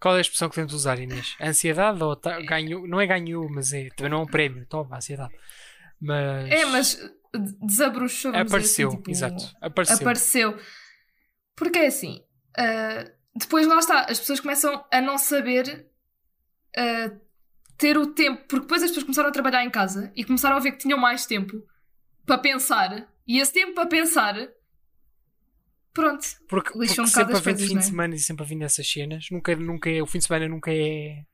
Qual 0.00 0.14
é 0.14 0.18
a 0.18 0.20
expressão 0.20 0.48
que 0.48 0.54
temos 0.54 0.70
de 0.70 0.76
usar, 0.76 0.98
Inês? 0.98 1.36
Ansiedade 1.40 2.02
ou 2.02 2.14
tá- 2.14 2.40
ganhou, 2.40 2.86
não 2.86 3.00
é 3.00 3.06
ganhou, 3.06 3.48
mas 3.50 3.72
é, 3.72 3.88
também 3.90 4.10
não 4.10 4.20
é 4.20 4.22
um 4.22 4.26
prémio, 4.26 4.64
toma, 4.66 4.96
ansiedade. 4.96 5.34
Mas, 6.00 6.50
É, 6.52 6.64
mas 6.66 7.12
desabrochou. 7.60 8.30
dizer 8.32 8.42
apareceu, 8.46 8.88
assim, 8.88 8.96
tipo, 8.96 9.10
exato, 9.10 9.56
apareceu. 9.60 9.96
Apareceu. 9.96 10.58
Porque 11.56 11.78
é 11.78 11.86
assim, 11.88 12.22
ah, 12.56 13.10
depois 13.34 13.66
lá 13.66 13.78
está, 13.78 14.02
as 14.02 14.20
pessoas 14.20 14.38
começam 14.40 14.84
a 14.92 15.00
não 15.00 15.18
saber 15.18 15.88
ah, 16.76 17.10
ter 17.76 17.98
o 17.98 18.06
tempo, 18.08 18.42
porque 18.48 18.60
depois 18.62 18.82
as 18.82 18.90
pessoas 18.90 19.04
começaram 19.04 19.28
a 19.28 19.32
trabalhar 19.32 19.64
em 19.64 19.70
casa 19.70 20.12
e 20.14 20.24
começaram 20.24 20.56
a 20.56 20.60
ver 20.60 20.72
que 20.72 20.78
tinham 20.78 20.98
mais 20.98 21.26
tempo 21.26 21.60
para 22.24 22.38
pensar, 22.38 23.08
e 23.26 23.38
esse 23.40 23.52
tempo 23.52 23.74
para 23.74 23.86
pensar, 23.88 24.34
pronto, 26.00 26.26
Porque, 26.48 26.70
porque 26.72 27.00
um 27.00 27.06
sempre 27.06 27.34
as 27.34 27.40
coisas, 27.42 27.62
fim 27.66 27.74
não 27.74 27.80
de 27.80 27.86
é? 27.86 27.90
semana 27.90 28.14
e 28.14 28.18
sempre 28.18 28.44
havendo 28.44 28.64
essas 28.64 28.90
cenas, 28.90 29.26
nunca, 29.30 29.54
nunca 29.56 29.90
é, 29.90 30.02
o 30.02 30.06
fim 30.06 30.18
de 30.18 30.24
semana 30.26 30.48
nunca 30.48 30.70
é. 30.72 31.24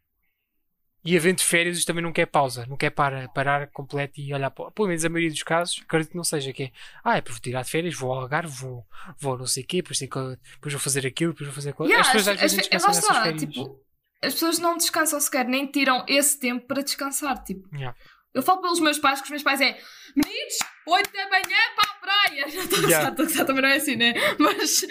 E 1.06 1.16
havendo 1.18 1.42
férias, 1.42 1.76
isto 1.76 1.86
também 1.86 2.02
nunca 2.02 2.22
é 2.22 2.24
pausa, 2.26 2.64
nunca 2.64 2.86
é 2.86 2.90
para, 2.90 3.28
parar 3.28 3.66
completo 3.68 4.18
e 4.18 4.32
olhar 4.32 4.50
para. 4.50 4.70
Pelo 4.70 4.88
menos 4.88 5.04
a 5.04 5.08
maioria 5.10 5.30
dos 5.30 5.42
casos, 5.42 5.82
acredito 5.84 6.12
que 6.12 6.16
não 6.16 6.24
seja 6.24 6.50
que 6.50 6.62
é. 6.64 6.72
Ah, 7.04 7.18
é 7.18 7.20
para 7.20 7.34
tirar 7.34 7.62
de 7.62 7.70
férias, 7.70 7.94
vou 7.94 8.10
ao 8.10 8.20
Algarve, 8.22 8.56
vou, 8.56 8.86
vou 9.20 9.36
não 9.36 9.46
sei 9.46 9.64
o 9.64 9.66
quê, 9.66 9.82
depois, 9.82 9.98
tenho 9.98 10.10
depois 10.54 10.72
vou 10.72 10.80
fazer 10.80 11.06
aquilo, 11.06 11.32
depois 11.32 11.46
vou 11.48 11.54
fazer 11.54 11.70
aquilo. 11.70 11.88
Yeah, 11.88 12.00
as 12.08 12.12
pessoas 12.12 12.28
às 12.28 12.34
as- 12.36 12.40
vezes 12.40 12.58
as- 12.58 12.68
descansam 12.68 12.90
lá 12.90 12.94
nessas 12.96 13.22
férias. 13.38 13.40
tipo, 13.54 13.80
as 14.22 14.32
pessoas 14.32 14.58
não 14.58 14.76
descansam 14.78 15.20
sequer, 15.20 15.44
nem 15.46 15.66
tiram 15.66 16.06
esse 16.08 16.38
tempo 16.40 16.66
para 16.66 16.82
descansar. 16.82 17.44
Tipo, 17.44 17.68
Yeah. 17.76 17.94
Eu 18.34 18.42
falo 18.42 18.60
pelos 18.60 18.80
meus 18.80 18.98
pais, 18.98 19.20
que 19.20 19.24
os 19.26 19.30
meus 19.30 19.42
pais 19.42 19.60
é 19.60 19.78
meninos, 20.14 20.54
8 20.86 21.12
da 21.12 21.28
manhã 21.30 21.56
para 21.76 21.90
a 21.90 21.94
praia. 22.00 22.48
Já 22.50 22.60
estou 22.60 22.78
Yeah. 22.88 23.08
a 23.08 23.10
gozar, 23.10 23.46
também 23.46 23.62
não 23.62 23.68
é 23.68 23.76
assim, 23.76 23.96
né? 23.96 24.12
Mas, 24.38 24.84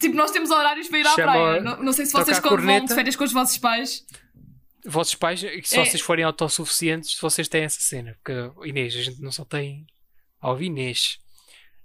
tipo, 0.00 0.14
nós 0.16 0.30
temos 0.30 0.50
horários 0.50 0.88
para 0.88 0.98
ir 0.98 1.06
à 1.06 1.10
Chama- 1.14 1.32
praia. 1.32 1.60
Não, 1.60 1.82
não 1.82 1.92
sei 1.92 2.06
se 2.06 2.12
vocês 2.12 2.38
quando 2.38 2.62
vão 2.62 2.84
de 2.84 2.94
férias 2.94 3.16
com 3.16 3.24
os 3.24 3.32
vossos 3.32 3.58
pais. 3.58 4.04
Vossos 4.84 5.14
pais, 5.14 5.40
se 5.40 5.78
É. 5.78 5.84
vocês 5.84 6.00
forem 6.00 6.24
autossuficientes, 6.24 7.18
vocês 7.20 7.48
têm 7.48 7.64
essa 7.64 7.80
cena. 7.80 8.16
Porque, 8.22 8.68
Inês, 8.68 8.94
a 8.96 9.02
gente 9.02 9.20
não 9.20 9.30
só 9.32 9.44
tem. 9.44 9.86
Ao 10.40 10.60
Inês, 10.60 11.18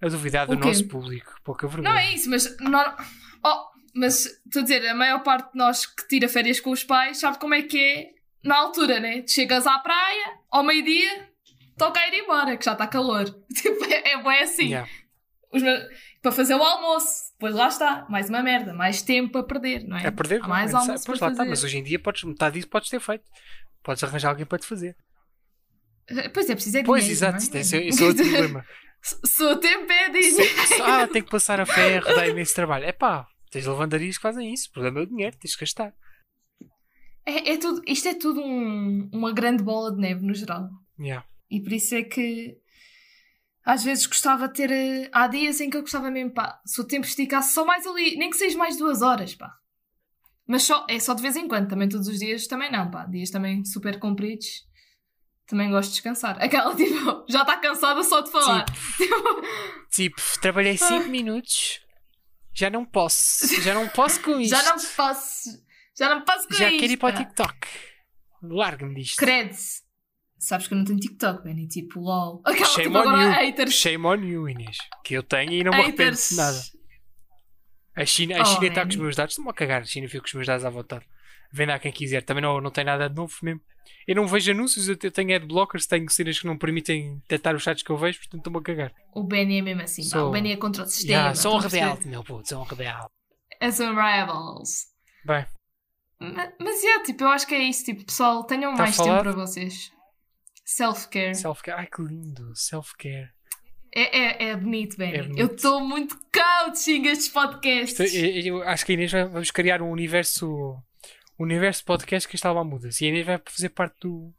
a 0.02 0.08
duvidar 0.08 0.48
do 0.48 0.56
nosso 0.56 0.88
público. 0.88 1.34
Pouca 1.44 1.68
vergonha. 1.68 1.94
Não 1.94 2.00
é 2.00 2.14
isso, 2.14 2.30
mas. 2.30 2.58
Não, 2.60 2.96
oh, 3.46 3.66
mas 3.94 4.26
estou 4.46 4.62
a 4.62 4.64
dizer, 4.64 4.88
a 4.88 4.96
maior 4.96 5.22
parte 5.24 5.52
de 5.52 5.58
nós 5.58 5.86
que 5.86 6.08
tira 6.08 6.30
férias 6.30 6.62
com 6.62 6.72
os 6.72 6.84
pais 6.86 7.18
sabe 7.20 7.38
como 7.38 7.54
é 7.54 7.64
que 7.64 7.78
é 7.78 8.10
na 8.46 8.56
altura, 8.56 9.00
né? 9.02 9.26
Chegas 9.28 9.68
à 9.68 9.78
praia, 9.80 10.38
ao 10.58 10.64
meio-dia, 10.64 11.30
toca 11.78 12.00
a 12.00 12.08
ir 12.08 12.24
embora, 12.24 12.58
que 12.58 12.66
já 12.66 12.74
está 12.74 12.88
calor. 12.88 13.26
Tipo, 13.54 13.86
é, 13.86 14.12
é 14.12 14.44
assim. 14.44 14.66
Yeah. 14.70 14.90
Meus- 15.54 15.88
para 16.22 16.32
fazer 16.32 16.56
o 16.56 16.64
almoço. 16.64 17.32
Depois 17.34 17.54
lá 17.54 17.68
está, 17.68 18.06
mais 18.10 18.30
uma 18.30 18.42
merda, 18.42 18.74
mais 18.74 19.02
tempo 19.02 19.38
a 19.38 19.44
perder, 19.44 19.84
não 19.88 19.98
é? 19.98 20.08
A 20.08 20.12
perder, 20.12 20.42
Há 20.42 20.48
mais 20.48 20.72
é? 20.74 20.76
almoço 20.76 21.06
Pois 21.06 21.20
lá 21.20 21.28
está, 21.28 21.38
fazer. 21.38 21.50
mas 21.50 21.64
hoje 21.64 21.78
em 21.78 21.84
dia 21.84 22.00
podes, 22.00 22.24
metade 22.24 22.56
disso 22.56 22.68
podes 22.70 22.90
ter 22.90 23.00
feito. 23.00 23.24
Podes 23.84 24.04
arranjar 24.04 24.30
alguém 24.30 24.46
para 24.46 24.58
te 24.58 24.66
fazer. 24.66 24.96
Pois 26.34 26.50
é, 26.50 26.54
preciso 26.56 26.78
é 26.78 26.82
de 26.82 26.86
Pois, 26.86 27.04
dinheiro, 27.04 27.18
exato, 27.26 27.34
não 27.50 27.58
é? 27.58 27.62
esse, 27.62 27.78
é- 27.78 27.88
esse 27.88 28.04
é 28.04 28.06
outro 28.08 28.24
problema. 28.24 28.66
Se 29.24 29.44
o 29.44 29.56
tempo 29.58 29.92
é 29.92 30.10
dinheiro. 30.10 30.38
Ah, 30.84 31.08
tenho 31.08 31.26
que 31.26 31.30
passar 31.32 31.60
a 31.60 31.66
ferro, 31.66 32.06
dá 32.16 32.28
imenso 32.28 32.56
trabalho. 32.56 32.86
É 32.86 32.92
pá, 32.92 33.28
tens 33.52 33.66
lavandarias 33.66 34.16
que 34.18 34.22
fazem 34.24 34.52
isso. 34.52 34.70
O 34.70 34.72
problema 34.74 35.00
é 35.00 35.04
o 35.04 35.06
dinheiro, 35.08 35.38
tens 35.38 35.54
que 35.56 35.62
gastar. 35.62 35.94
É, 37.26 37.54
é 37.54 37.58
tudo, 37.58 37.82
isto 37.88 38.08
é 38.08 38.14
tudo 38.14 38.42
um- 38.42 39.10
uma 39.12 39.34
grande 39.34 39.64
bola 39.64 39.92
de 39.92 40.00
neve 40.00 40.26
no 40.26 40.34
geral. 40.34 40.70
Yeah. 41.00 41.26
E 41.50 41.62
por 41.62 41.74
isso 41.74 41.96
é 41.96 42.04
que. 42.04 42.58
Às 43.66 43.84
vezes 43.84 44.06
gostava 44.06 44.48
de 44.48 44.54
ter. 44.54 44.72
eh, 44.72 45.10
Há 45.12 45.28
dias 45.28 45.60
em 45.60 45.70
que 45.70 45.78
eu 45.78 45.82
gostava 45.82 46.12
mesmo, 46.12 46.32
pá, 46.34 46.62
se 46.66 46.80
o 46.80 46.84
tempo 46.84 47.06
esticasse 47.08 47.54
só 47.54 47.66
mais 47.66 47.86
ali, 47.88 48.16
nem 48.16 48.30
que 48.30 48.38
seja 48.38 48.58
mais 48.58 48.78
duas 48.78 49.02
horas, 49.02 49.34
pá. 49.34 49.52
Mas 50.48 50.62
só, 50.64 50.86
é 50.88 51.00
só 51.00 51.16
de 51.16 51.24
vez 51.24 51.36
em 51.36 51.48
quando, 51.48 51.68
também 51.68 51.90
todos 51.90 52.08
os 52.08 52.20
dias 52.20 52.46
também 52.46 52.72
não, 52.72 52.92
pá. 52.92 53.06
Dias 53.06 53.32
também 53.32 53.66
super 53.66 53.98
compridos. 54.00 54.64
Também 55.48 55.70
gosto 55.72 55.90
de 55.90 55.94
descansar. 55.96 56.38
Aquela, 56.42 56.74
tipo, 56.78 57.26
já 57.28 57.42
está 57.42 57.58
cansada 57.58 58.04
só 58.04 58.22
de 58.22 58.30
falar. 58.32 58.66
Tipo, 59.92 60.22
trabalhei 60.42 60.78
5 60.78 61.08
minutos, 61.10 61.80
já 62.54 62.70
não 62.70 62.86
posso. 62.86 63.48
Já 63.62 63.74
não 63.74 63.88
posso 63.90 64.22
com 64.22 64.40
isto. 64.40 64.52
já 64.56 64.64
não 64.64 64.76
posso. 64.96 65.50
Já 65.98 66.10
não 66.10 66.24
posso 66.26 66.48
com 66.48 66.54
Já 66.56 66.68
isto. 66.70 66.80
quero 66.80 66.94
ir 66.94 66.98
para 66.98 67.16
o. 67.16 67.18
TikTok. 67.24 67.68
Larga-me 68.44 68.96
disto. 68.96 69.18
Credo. 69.18 69.56
Sabes 70.38 70.68
que 70.68 70.74
eu 70.74 70.78
não 70.78 70.86
tenho 70.86 71.00
TikTok, 71.00 71.44
Benny. 71.44 71.68
Tipo, 71.68 72.00
lol. 72.02 72.42
Aquela, 72.46 72.66
Shame 72.66 72.84
tipo, 72.88 72.98
on 72.98 73.22
you. 73.22 73.32
haters. 73.32 73.74
Shame 73.74 74.06
on 74.06 74.16
you, 74.24 74.50
Inês. 74.50 74.78
Que 75.04 75.14
eu 75.16 75.24
tenho 75.24 75.52
e 75.54 75.64
não 75.64 75.72
me 75.72 75.80
arrependo 75.82 76.16
de 76.18 76.36
nada. 76.36 76.60
A 77.96 78.06
China, 78.06 78.38
a 78.38 78.42
Oh, 78.42 78.46
China 78.46 78.68
está 78.68 78.82
com 78.84 78.90
os 78.90 78.96
meus 78.98 79.16
dados. 79.16 79.38
Não-me 79.38 79.52
a 79.52 79.54
cagar. 79.54 79.82
A 79.82 79.86
China 79.86 80.08
fica 80.08 80.20
com 80.20 80.28
os 80.28 80.34
meus 80.34 80.46
dados 80.48 80.66
à 80.66 80.70
vontade. 80.70 81.06
Venda 81.52 81.74
a 81.76 81.80
quem 81.80 81.92
quiser. 81.92 82.22
Também 82.24 82.44
não, 82.44 82.60
não 82.60 82.70
tem 82.70 82.84
nada 82.84 83.10
de 83.10 83.16
novo 83.16 83.34
mesmo. 83.42 83.62
Eu 84.06 84.16
não 84.16 84.28
vejo 84.28 84.52
anúncios. 84.52 84.90
Eu 84.90 84.98
te- 84.98 85.10
tenho 85.10 85.34
adblockers. 85.36 85.88
Tenho 85.88 86.10
cenas 86.10 86.38
que 86.38 86.46
não 86.46 86.58
permitem 86.58 87.18
detectar 87.20 87.56
os 87.56 87.64
sites 87.64 87.84
que 87.84 87.90
eu 87.90 87.98
vejo. 87.98 88.20
Portanto, 88.20 88.40
estou-me 88.42 88.60
a 88.60 88.62
cagar. 88.62 88.92
O 89.14 89.24
Benny 89.24 89.60
é 89.60 89.62
mesmo 89.62 89.82
assim, 89.84 90.04
pá. 90.04 90.10
Sou- 90.10 90.28
O 90.28 90.32
Benny 90.32 90.52
é 90.52 90.58
contra 90.58 90.84
o 90.84 90.86
sistema. 90.88 91.12
Yeah, 91.14 91.36
sou 91.36 91.56
um 91.56 91.60
rebelde, 91.60 92.08
meu 92.10 92.24
puto. 92.24 92.50
Sou 92.50 92.60
um 92.62 92.66
rebelde. 92.66 93.08
É 93.62 93.72
são 93.72 93.96
rebels. 93.96 94.88
Bem, 95.26 95.46
Ma- 96.20 96.52
Mas 96.60 96.84
é, 96.84 97.00
tipo, 97.04 97.24
eu 97.24 97.30
acho 97.30 97.46
que 97.48 97.56
é 97.56 97.60
isso. 97.64 97.84
Tipo, 97.86 98.06
pessoal, 98.06 98.44
tenham 98.44 98.74
Tá 98.76 98.84
mais 98.84 98.98
tempo 98.98 99.22
para 99.22 99.32
vocês. 99.32 99.92
Self-care. 100.66 101.36
self-care. 101.36 101.78
Ai, 101.80 101.88
que 101.88 102.02
lindo. 102.02 102.56
Self-care. 102.56 103.30
É, 103.94 104.18
é, 104.18 104.50
é 104.50 104.56
bonito, 104.58 104.98
Benny. 104.98 105.18
É 105.18 105.22
bonito. 105.24 105.40
Eu 105.40 105.48
estou 105.56 105.80
muito 105.82 106.18
coaching 106.34 107.06
estes 107.08 107.30
podcasts. 107.30 108.14
Eu, 108.14 108.60
eu 108.60 108.64
acho 108.68 108.86
que 108.86 108.92
a 108.92 108.96
Inês 108.96 109.12
vai, 109.12 109.26
vamos 109.26 109.52
criar 109.52 109.82
um 109.82 109.90
universo. 109.92 110.48
Um 111.40 111.44
universo 111.44 111.84
podcast 111.86 112.28
que 112.28 112.36
está 112.36 112.52
lá 112.52 112.64
muda. 112.64 112.90
E 113.02 113.06
a 113.06 113.08
Inês 113.08 113.26
vai 113.26 113.42
fazer 113.46 113.70
parte 113.70 113.96
do. 114.02 114.34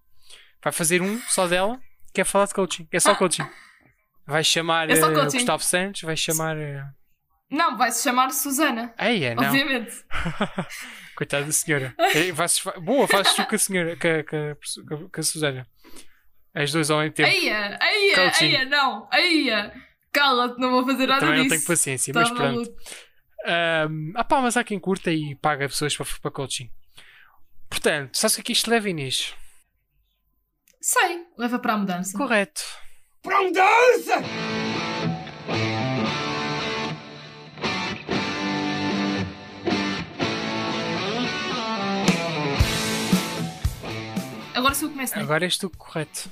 Vai 0.63 0.73
fazer 0.73 1.01
um 1.01 1.19
só 1.29 1.47
dela, 1.47 1.81
que 2.13 2.21
é 2.21 2.25
falar 2.25 2.47
de 2.47 2.55
coaching. 2.55 2.89
É 2.91 2.99
só 3.01 3.15
coaching. 3.15 3.47
Vai 4.27 4.43
chamar 4.43 4.91
É 4.91 4.99
coaching. 5.01 5.37
Gustavo 5.39 5.63
Santos, 5.63 6.03
vai 6.03 6.17
chamar. 6.17 6.57
eh, 6.59 6.83
Não, 7.51 7.77
vai-se 7.79 8.03
chamar 8.03 8.31
Susana. 8.33 8.93
Eia, 8.99 9.35
não. 9.37 9.45
Obviamente. 9.45 9.93
Coitada 11.17 11.45
da 11.47 11.53
senhora. 11.53 11.95
Eh, 11.99 12.33
fazes- 12.35 12.59
fa- 12.59 12.79
Boa, 12.79 13.09
fazes 13.09 13.33
tu 13.35 13.45
com 13.47 13.55
a 13.55 13.59
senhora, 13.59 13.97
com 13.97 14.07
a, 14.09 14.25
com 14.25 14.37
a- 15.07 15.09
com 15.11 15.21
a 15.21 15.23
Susana. 15.23 15.67
As 16.55 16.71
duas 16.73 16.91
ao 16.91 16.99
mesmo 17.01 17.15
tempo. 17.15 17.29
Eia, 17.29 17.79
Coaching. 18.15 18.45
eia, 18.47 18.65
não. 18.67 19.09
Eia. 19.13 19.73
Cala-te, 20.13 20.59
não 20.61 20.71
vou 20.71 20.87
fazer 20.87 21.07
nada 21.07 21.21
Também 21.21 21.37
não 21.39 21.43
disso. 21.45 21.57
tenho 21.57 21.67
paciência, 21.67 22.13
Tá 22.15 22.21
mas 22.21 22.31
pronto. 22.31 22.75
Ahm, 23.45 24.13
ah 24.15 24.25
pá, 24.25 24.41
mas 24.41 24.57
há 24.57 24.65
quem 24.65 24.79
curta 24.79 25.13
e 25.13 25.35
paga 25.37 25.69
pessoas 25.69 25.95
para, 25.97 26.07
para 26.23 26.31
coaching. 26.31 26.71
Portanto, 27.69 28.17
sabes 28.17 28.35
o 28.35 28.37
que 28.37 28.41
é 28.41 28.45
que 28.45 28.53
isto 28.53 28.71
leva, 28.71 28.89
Inês? 28.89 29.35
Sei, 30.81 31.25
leva 31.39 31.59
para 31.59 31.75
a 31.75 31.79
mudança. 31.79 32.17
Correto. 32.17 32.63
Para 33.23 33.43
mudança! 33.43 34.23
Agora 44.67 44.75
se 44.75 44.85
eu 44.85 44.91
começo, 44.91 45.15
né? 45.15 45.23
Agora 45.23 45.45
és 45.45 45.57
tu 45.57 45.71
correto. 45.71 46.29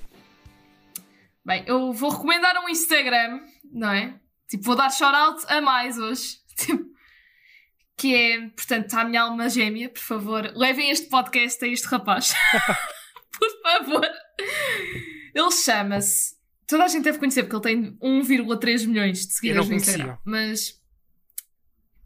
Bem, 1.45 1.63
eu 1.69 1.93
vou 1.93 2.11
recomendar 2.11 2.61
um 2.65 2.69
Instagram, 2.69 3.41
não 3.73 3.93
é? 3.93 4.19
Tipo, 4.49 4.65
vou 4.65 4.75
dar 4.75 4.91
shout-out 4.91 5.45
a 5.47 5.61
mais 5.61 5.99
hoje. 5.99 6.39
Tipo, 6.57 6.85
que 7.97 8.13
é, 8.13 8.49
portanto, 8.49 8.93
à 8.95 9.05
minha 9.05 9.23
alma 9.23 9.49
gêmea, 9.49 9.89
por 9.89 10.01
favor, 10.01 10.51
levem 10.57 10.91
este 10.91 11.09
podcast 11.09 11.65
a 11.65 11.69
este 11.69 11.87
rapaz. 11.87 12.35
por 13.39 13.63
favor. 13.63 14.11
Ele 15.33 15.51
chama-se. 15.53 16.35
Toda 16.67 16.85
a 16.85 16.89
gente 16.89 17.05
deve 17.05 17.19
conhecer, 17.19 17.45
porque 17.45 17.69
ele 17.69 17.77
tem 17.77 17.99
1,3 17.99 18.87
milhões 18.89 19.27
de 19.27 19.33
seguidores 19.33 19.69
no 19.69 19.77
Instagram. 19.77 20.19
Mas. 20.25 20.83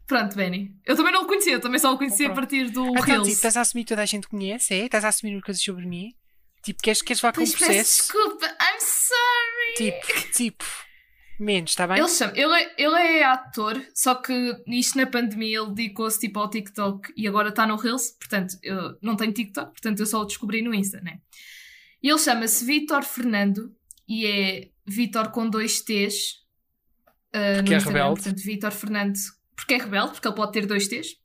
Pronto, 0.09 0.35
Benny. 0.35 0.75
Eu 0.87 0.95
também 0.95 1.13
não 1.13 1.21
o 1.21 1.27
conhecia, 1.27 1.53
eu 1.53 1.61
também 1.61 1.79
só 1.79 1.93
o 1.93 1.97
conhecia 1.97 2.29
a 2.29 2.33
partir 2.33 2.71
do 2.71 2.83
Ah, 2.97 3.05
Reels. 3.05 3.27
tipo, 3.27 3.35
estás 3.35 3.55
a 3.55 3.61
assumir 3.61 3.85
toda 3.85 4.01
a 4.01 4.05
gente 4.07 4.27
conhece? 4.27 4.73
É? 4.73 4.85
Estás 4.85 5.05
a 5.05 5.09
assumir 5.09 5.39
coisas 5.39 5.61
sobre 5.63 5.85
mim? 5.85 6.15
Tipo, 6.63 6.81
queres, 6.81 7.03
queres 7.03 7.21
levar 7.21 7.33
com 7.33 7.41
peço 7.41 7.55
processo? 7.55 7.97
desculpa, 7.97 8.47
I'm 8.47 8.79
sorry. 8.79 9.75
Tipo, 9.77 10.31
tipo, 10.33 10.65
menos, 11.39 11.69
está 11.69 11.85
bem? 11.85 11.99
Ele, 11.99 12.07
chama, 12.09 12.33
ele, 12.35 12.53
é, 12.53 12.73
ele 12.75 12.95
é 12.95 13.23
ator, 13.23 13.79
só 13.93 14.15
que 14.15 14.33
isto 14.65 14.97
na 14.97 15.05
pandemia 15.05 15.59
ele 15.59 15.73
dedicou-se 15.75 16.19
tipo 16.19 16.39
ao 16.39 16.49
TikTok 16.49 17.13
e 17.15 17.27
agora 17.27 17.49
está 17.49 17.67
no 17.67 17.75
Reels, 17.75 18.09
portanto 18.19 18.57
eu 18.63 18.97
não 19.03 19.15
tenho 19.15 19.31
TikTok, 19.31 19.71
portanto 19.73 19.99
eu 19.99 20.07
só 20.07 20.21
o 20.21 20.25
descobri 20.25 20.63
no 20.63 20.73
Insta, 20.73 20.99
né? 21.01 21.19
E 22.01 22.09
ele 22.09 22.17
chama-se 22.19 22.65
Vitor 22.65 23.03
Fernando 23.03 23.71
e 24.07 24.25
é 24.25 24.69
Vitor 24.87 25.29
com 25.29 25.47
dois 25.47 25.81
T's 25.81 26.39
uh, 27.35 27.61
no 27.63 27.73
é 27.73 27.77
Instagram, 27.77 27.83
rebelde. 27.85 28.21
portanto 28.21 28.43
Vitor 28.43 28.71
Fernando, 28.71 29.17
porque 29.59 29.73
é 29.75 29.77
rebelde, 29.77 30.11
porque 30.13 30.27
ele 30.27 30.35
pode 30.35 30.51
ter 30.51 30.65
dois 30.65 30.87
T's. 30.87 31.15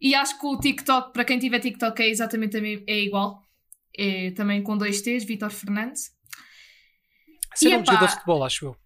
E 0.00 0.14
acho 0.14 0.38
que 0.38 0.46
o 0.46 0.58
TikTok, 0.58 1.12
para 1.12 1.24
quem 1.24 1.38
tiver 1.38 1.60
TikTok, 1.60 2.02
é 2.02 2.08
exatamente 2.08 2.56
é 2.86 2.98
igual. 3.00 3.40
É 3.96 4.30
também 4.32 4.62
com 4.62 4.76
dois 4.76 5.00
T's, 5.02 5.24
Vitor 5.24 5.50
Fernando. 5.50 5.92
Esse 7.54 7.66
é 7.66 7.68
e 7.68 7.72
nome 7.72 7.82
de 7.84 7.90
epá- 7.90 7.92
jogador 7.92 8.06
de 8.06 8.12
futebol, 8.14 8.44
acho 8.44 8.64
eu. 8.66 8.76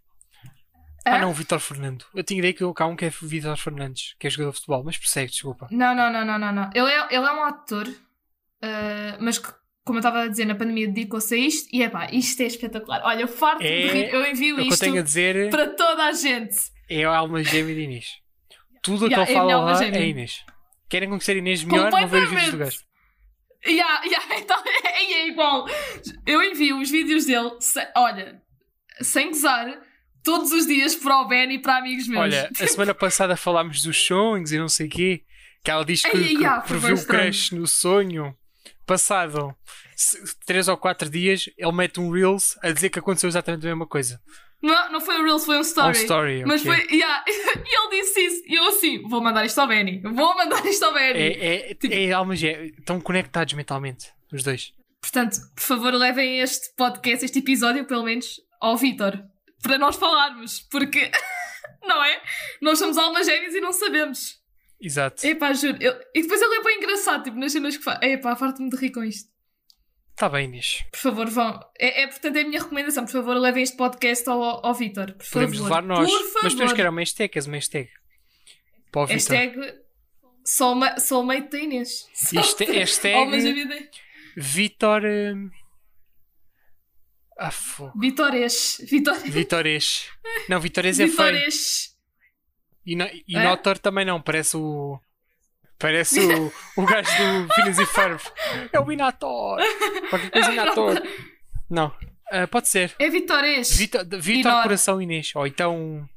Ah, 1.07 1.17
Hã? 1.17 1.21
não, 1.21 1.33
Vitor 1.33 1.61
Fernando. 1.61 2.05
Eu 2.15 2.25
tinha 2.25 2.39
ideia 2.39 2.53
que 2.53 2.63
eu- 2.63 2.75
um 2.81 2.97
que 2.97 3.05
é 3.05 3.11
Vitor 3.11 3.57
Fernandes, 3.57 4.15
que 4.19 4.27
é 4.27 4.31
jogador 4.31 4.51
de 4.51 4.57
futebol, 4.57 4.83
mas 4.85 4.99
persegue, 4.99 5.31
desculpa. 5.31 5.69
Não, 5.71 5.95
não, 5.95 6.13
não, 6.13 6.25
não, 6.25 6.39
não, 6.39 6.53
não. 6.53 6.71
Ele 6.75 6.91
é, 6.91 7.07
ele 7.15 7.25
é 7.27 7.33
um 7.33 7.45
ator, 7.45 7.87
uh, 7.89 9.17
mas 9.21 9.39
que, 9.39 9.49
como 9.85 9.99
eu 9.99 10.01
estava 10.01 10.23
a 10.23 10.29
dizer, 10.29 10.45
na 10.47 10.57
pandemia 10.57 10.89
dedicou-se 10.89 11.33
a 11.35 11.39
isto 11.39 11.69
e 11.73 11.83
é 11.83 11.89
pá, 11.89 12.11
isto 12.11 12.43
é 12.43 12.47
espetacular. 12.47 13.01
Olha, 13.05 13.21
eu 13.23 13.29
farto 13.29 13.63
É- 13.63 13.69
de 13.87 13.93
rir, 13.93 14.13
eu 14.13 14.27
envio 14.27 14.59
eu 14.59 14.65
isto 14.67 15.03
dizer 15.05 15.49
para 15.51 15.69
toda 15.71 16.07
a 16.07 16.13
gente. 16.13 16.57
é 16.91 17.05
a 17.05 17.17
alma 17.17 17.43
gêmea 17.45 17.75
de 17.75 17.81
Inês. 17.83 18.07
Tudo 18.87 19.05
o 19.05 19.09
que 19.09 19.15
Yeah, 19.15 19.31
ele 19.31 19.39
é 19.39 19.41
fala 19.41 19.57
lá 19.73 19.85
é 19.85 20.09
Inês. 20.09 20.45
Querem 20.89 21.09
conhecer 21.09 21.37
Inês 21.37 21.63
melhor, 21.65 21.91
vão 21.91 22.07
ver 22.09 22.23
os 22.23 22.31
vídeos 22.31 22.51
do 22.51 22.59
gajo. 22.59 22.79
Yeah, 23.67 24.03
yeah, 24.05 24.39
então 24.39 24.63
é, 24.85 25.03
é 25.13 25.29
igual. 25.29 25.67
Eu 26.27 26.43
envio 26.43 26.81
os 26.81 26.91
vídeos 26.91 27.27
dele, 27.27 27.51
se- 27.61 27.89
olha, 27.97 28.41
sem 29.03 29.29
gozar, 29.29 29.81
todos 30.23 30.53
os 30.53 30.67
dias 30.67 30.95
para 30.95 31.21
o 31.21 31.27
Ben 31.27 31.53
e 31.53 31.59
para 31.61 31.79
amigos 31.79 32.07
meus. 32.07 32.23
Olha, 32.23 32.51
a 32.59 32.67
semana 32.67 32.95
passada 32.97 33.37
falámos 33.37 33.83
dos 33.83 33.97
sonhos 34.01 34.53
e 34.53 34.59
não 34.59 34.69
sei 34.69 34.87
o 34.87 34.91
quê. 34.91 35.23
Que 35.65 35.71
ela 35.73 35.85
diz 35.85 36.03
que, 36.03 36.17
Ai, 36.17 36.37
que 36.63 36.69
previu 36.69 36.95
o 36.95 37.05
crush 37.05 37.53
no 37.53 37.67
sonho. 37.67 38.37
Passado 38.87 39.53
3 40.47 40.69
ou 40.69 40.77
4 40.77 41.11
dias, 41.11 41.51
ele 41.59 41.73
mete 41.73 41.99
um 41.99 42.11
Reels 42.11 42.57
a 42.63 42.71
dizer 42.71 42.89
que 42.89 43.01
aconteceu 43.01 43.29
exatamente 43.29 43.67
a 43.67 43.71
mesma 43.71 43.87
coisa. 43.87 44.21
Não, 44.63 44.93
não 44.93 45.01
foi 45.01 45.19
o 45.21 45.25
Reels, 45.25 45.45
foi 45.45 45.57
um 45.57 45.59
Um 45.59 45.63
story. 45.63 45.99
story, 45.99 46.45
Mas 46.47 46.63
foi, 46.63 46.77
yeah. 46.91 47.23
e 47.29 47.79
ele 47.79 48.03
disse 48.03 48.21
isso. 48.21 48.43
E 48.47 48.55
eu 48.55 48.65
assim, 48.69 49.03
vou 49.03 49.23
mandar 49.23 49.45
isto 49.45 49.59
ao 49.61 49.67
Benny. 49.69 50.01
Vou 50.03 50.35
mandar 50.35 50.65
isto 50.67 50.83
ao 50.85 50.93
Benny. 50.95 51.19
É, 51.19 51.71
é, 51.73 52.05
é 52.05 52.13
alma 52.13 52.35
gêmea. 52.35 52.73
Estão 52.79 53.01
conectados 53.01 53.53
mentalmente, 53.55 54.11
os 54.33 54.43
dois. 54.43 54.73
Portanto, 55.01 55.37
por 55.55 55.63
favor, 55.63 55.93
levem 55.95 56.41
este 56.41 56.75
podcast, 56.77 57.25
este 57.25 57.39
episódio, 57.39 57.85
pelo 57.85 58.03
menos, 58.05 58.41
ao 58.61 58.77
Vitor. 58.77 59.23
Para 59.63 59.79
nós 59.79 59.95
falarmos. 59.97 60.61
Porque, 60.71 61.11
não 61.87 62.03
é? 62.03 62.21
Nós 62.61 62.79
somos 62.79 62.97
almas 62.99 63.27
gêmeas 63.27 63.55
e 63.55 63.61
não 63.61 63.73
sabemos. 63.73 64.37
Exato. 64.81 65.25
Epá, 65.27 65.53
juro. 65.53 65.77
eu- 65.81 65.95
E 66.15 66.23
depois 66.23 66.41
ele 66.41 66.55
é 66.57 66.63
bem 66.63 66.79
engraçado, 66.79 67.23
tipo, 67.25 67.39
nas 67.39 67.53
cenas 67.53 67.77
que 67.77 67.85
faz. 67.85 67.99
Epá, 68.03 68.35
farto-me 68.35 68.69
de 68.69 68.77
rir 68.77 68.91
com 68.91 69.05
isto. 69.05 69.29
Está 70.17 70.31
bem, 70.31 70.47
Inês. 70.47 70.83
Por 70.91 70.99
favor, 70.99 71.29
vão. 71.29 71.61
É, 71.79 72.03
é, 72.03 72.07
portanto, 72.07 72.37
é 72.37 72.41
a 72.41 72.45
minha 72.49 72.59
recomendação. 72.63 73.05
Por 73.05 73.13
favor, 73.13 73.37
levem 73.37 73.63
este 73.63 73.77
podcast 73.77 74.27
ao, 74.31 74.65
ao 74.65 74.73
Vitor. 74.73 75.13
Podemos 75.31 75.59
favor. 75.59 75.69
levar 75.69 75.83
nós. 75.83 76.11
Por 76.11 76.19
favor. 76.29 76.41
Mas 76.43 76.53
podemos 76.55 76.73
criar 76.73 76.89
uma 76.91 77.01
hashtag, 77.03 77.37
és 77.37 77.47
uma 77.47 77.57
hashtag. 77.57 77.91
Para 78.91 79.03
o 79.03 79.07
Vitor. 79.07 79.37
Hashtag 79.37 79.75
soulma- 80.43 80.99
soulmate 80.99 81.51
da 81.51 81.59
Inês. 81.59 82.09
É 82.33 82.37
hashtag- 82.39 83.91
Vitor. 84.39 85.03
hum, 85.05 85.51
Ah, 87.39 87.51
fogo. 87.51 87.93
Vitores. 88.01 88.79
Vitor... 88.89 89.15
Vitores. 89.19 90.09
Não, 90.49 90.59
Vitores 90.59 90.99
é 90.99 91.07
feio. 91.07 91.11
Vitores. 91.11 91.95
E, 92.87 92.97
no, 92.97 93.05
e 93.29 93.37
É? 93.37 93.43
Notor 93.45 93.77
também 93.77 94.07
não, 94.07 94.23
parece 94.23 94.57
o. 94.57 94.99
Parece 95.79 96.21
o, 96.21 96.53
o 96.77 96.87
gajo 96.87 97.11
do 97.47 97.55
Finas 97.55 97.79
e 97.79 97.87
Ferb. 97.87 98.21
É 98.73 98.81
o 98.81 98.91
Inator. 98.91 99.59
Qualquer 100.09 100.31
coisa 100.31 100.53
Inator. 100.53 101.03
Não. 101.69 101.93
Ah, 102.31 102.47
pode 102.47 102.69
ser. 102.69 102.95
É 102.99 103.09
Vitores. 103.11 103.77
Vitor, 103.77 104.05
Vitor. 104.19 104.63
Coração 104.63 105.01
Inês. 105.03 105.33
Ou 105.35 105.47
então. 105.47 106.09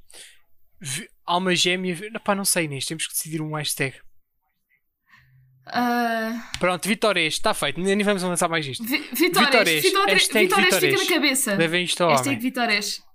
Vi- 0.79 1.07
Alma 1.25 1.53
Gêmea. 1.55 1.95
Pá, 2.23 2.33
não 2.33 2.45
sei, 2.45 2.65
Inês. 2.65 2.85
Temos 2.85 3.05
que 3.05 3.13
decidir 3.13 3.41
um 3.41 3.53
hashtag. 3.55 3.95
Ah, 5.71 6.49
Pronto, 6.59 6.87
Vitórias, 6.87 7.33
está 7.35 7.53
feito. 7.53 7.79
Nem 7.79 8.01
vamos 8.01 8.23
avançar 8.23 8.49
mais 8.49 8.65
isto. 8.65 8.83
Vi-. 8.83 9.07
Vitórias, 9.13 9.83
Hashtag 9.83 10.47
Vitórias 10.47 10.75
fica 10.79 10.97
na 10.97 11.05
cabeça. 11.05 11.55
Levem 11.55 11.83
isto 11.83 12.01
ao 12.03 12.09
Hashtag. 12.09 12.51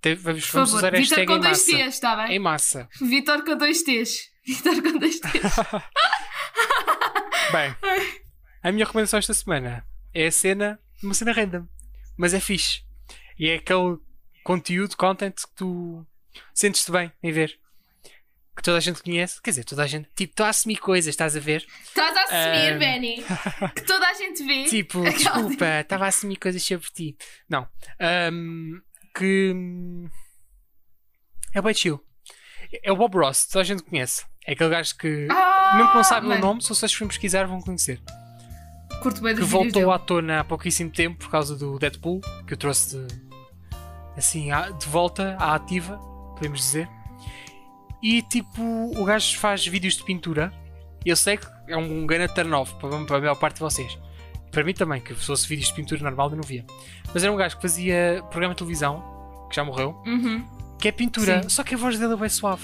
Te- 0.01 0.15
Vamos, 0.15 0.47
vamos 0.51 0.73
usar 0.75 0.91
Vitor 0.93 0.99
hashtag 1.01 1.27
com 1.27 1.37
em 1.37 1.41
dois. 1.41 1.65
T's, 1.65 1.73
está 1.95 2.15
bem? 2.17 2.37
Em 2.37 2.39
massa. 2.39 2.89
Vitor 3.01 3.45
com 3.45 3.57
dois 3.57 3.83
T's. 3.83 4.31
Vitor 4.47 4.81
com 4.83 4.99
dois 4.99 5.19
T's. 5.19 5.33
Bem, 7.55 7.77
a 8.63 8.73
minha 8.73 8.85
recomendação 8.85 9.19
esta 9.19 9.33
semana 9.33 9.87
é 10.13 10.27
a 10.27 10.33
cena, 10.33 10.81
uma 11.03 11.15
cena 11.15 11.33
random, 11.33 11.67
mas 12.17 12.35
é 12.35 12.41
fixe. 12.41 12.83
E 13.39 13.49
é 13.49 13.55
aquele 13.57 13.99
conteúdo, 14.43 14.97
content 14.97 15.35
que 15.37 15.55
tu 15.55 16.05
sentes-te 16.53 16.91
bem 16.91 17.13
em 17.23 17.31
ver. 17.31 17.57
Que 18.57 18.63
toda 18.63 18.77
a 18.79 18.81
gente 18.81 19.03
conhece. 19.03 19.41
Quer 19.43 19.51
dizer, 19.51 19.65
toda 19.65 19.83
a 19.83 19.87
gente. 19.87 20.09
Tipo, 20.15 20.31
estou 20.33 20.47
a 20.47 20.49
assumir 20.49 20.77
coisas, 20.79 21.09
estás 21.11 21.37
a 21.37 21.41
ver? 21.41 21.65
Estás 21.85 22.17
a 22.17 22.23
assumir, 22.23 22.75
Ah. 22.75 22.79
Benny. 22.79 23.25
Que 23.75 23.83
toda 23.83 24.07
a 24.09 24.15
gente 24.15 24.45
vê. 24.45 24.65
Tipo, 24.65 25.01
Aquela- 25.07 25.15
desculpa, 25.43 25.81
estava 25.81 26.05
a 26.05 26.09
assumir 26.09 26.37
coisas 26.37 26.63
sobre 26.63 26.89
ti. 26.91 27.17
Não. 27.49 27.69
Ahm, 28.01 28.81
que. 29.17 29.53
hum, 29.55 30.09
É 31.53 31.61
bem 31.63 31.75
chill. 31.75 32.05
É 32.83 32.91
o 32.93 32.97
Bob 32.97 33.17
Ross, 33.17 33.47
toda 33.47 33.61
a 33.63 33.65
gente 33.65 33.83
conhece. 33.85 34.25
É 34.47 34.53
aquele 34.53 34.71
gajo 34.71 34.97
que. 34.97 35.27
Ah, 35.31 35.73
mesmo 35.77 35.91
que 35.91 35.97
não 35.97 36.05
sabe 36.05 36.27
o 36.27 36.39
nome, 36.39 36.63
se 36.63 36.69
vocês 36.69 36.93
forem 36.93 37.09
pesquisar, 37.09 37.45
vão 37.47 37.61
conhecer. 37.61 38.01
Curto 39.03 39.21
bem 39.23 39.35
que 39.35 39.43
voltou 39.43 39.91
à 39.91 39.99
tona 39.99 40.41
há 40.41 40.45
pouquíssimo 40.45 40.91
tempo 40.91 41.19
por 41.19 41.31
causa 41.31 41.57
do 41.57 41.79
Deadpool, 41.79 42.21
que 42.47 42.53
eu 42.55 42.57
trouxe 42.57 42.97
de, 42.99 43.07
assim, 44.17 44.49
de 44.79 44.87
volta 44.87 45.37
à 45.39 45.55
ativa, 45.55 45.97
podemos 46.37 46.59
dizer. 46.61 46.89
E 48.03 48.23
tipo, 48.23 48.63
o 48.63 49.05
gajo 49.05 49.39
faz 49.39 49.67
vídeos 49.67 49.97
de 49.97 50.05
pintura. 50.05 50.53
Eu 51.05 51.17
sei 51.17 51.37
que 51.37 51.47
é 51.69 51.77
um, 51.77 52.03
um 52.03 52.07
grande 52.07 52.35
turn-off 52.35 52.75
para, 52.77 52.99
para 53.05 53.17
a 53.17 53.21
maior 53.21 53.35
parte 53.35 53.57
de 53.57 53.61
vocês. 53.61 53.99
Para 54.51 54.63
mim 54.65 54.73
também, 54.73 55.01
que 55.01 55.15
se 55.15 55.27
fosse 55.27 55.49
vídeos 55.49 55.69
de 55.69 55.75
pintura 55.75 56.03
normal 56.03 56.31
eu 56.31 56.37
não 56.37 56.43
via. 56.45 56.65
Mas 57.13 57.23
era 57.25 57.33
um 57.33 57.37
gajo 57.37 57.57
que 57.57 57.63
fazia 57.63 58.23
programa 58.31 58.55
de 58.55 58.59
televisão, 58.59 59.03
que 59.51 59.57
já 59.57 59.65
morreu, 59.65 60.01
Uhum. 60.07 60.47
que 60.79 60.89
é 60.89 60.93
pintura, 60.93 61.43
Sim. 61.43 61.49
só 61.49 61.63
que 61.65 61.75
a 61.75 61.79
voz 61.79 61.99
dele 61.99 62.13
é 62.13 62.17
bem 62.17 62.29
suave. 62.29 62.63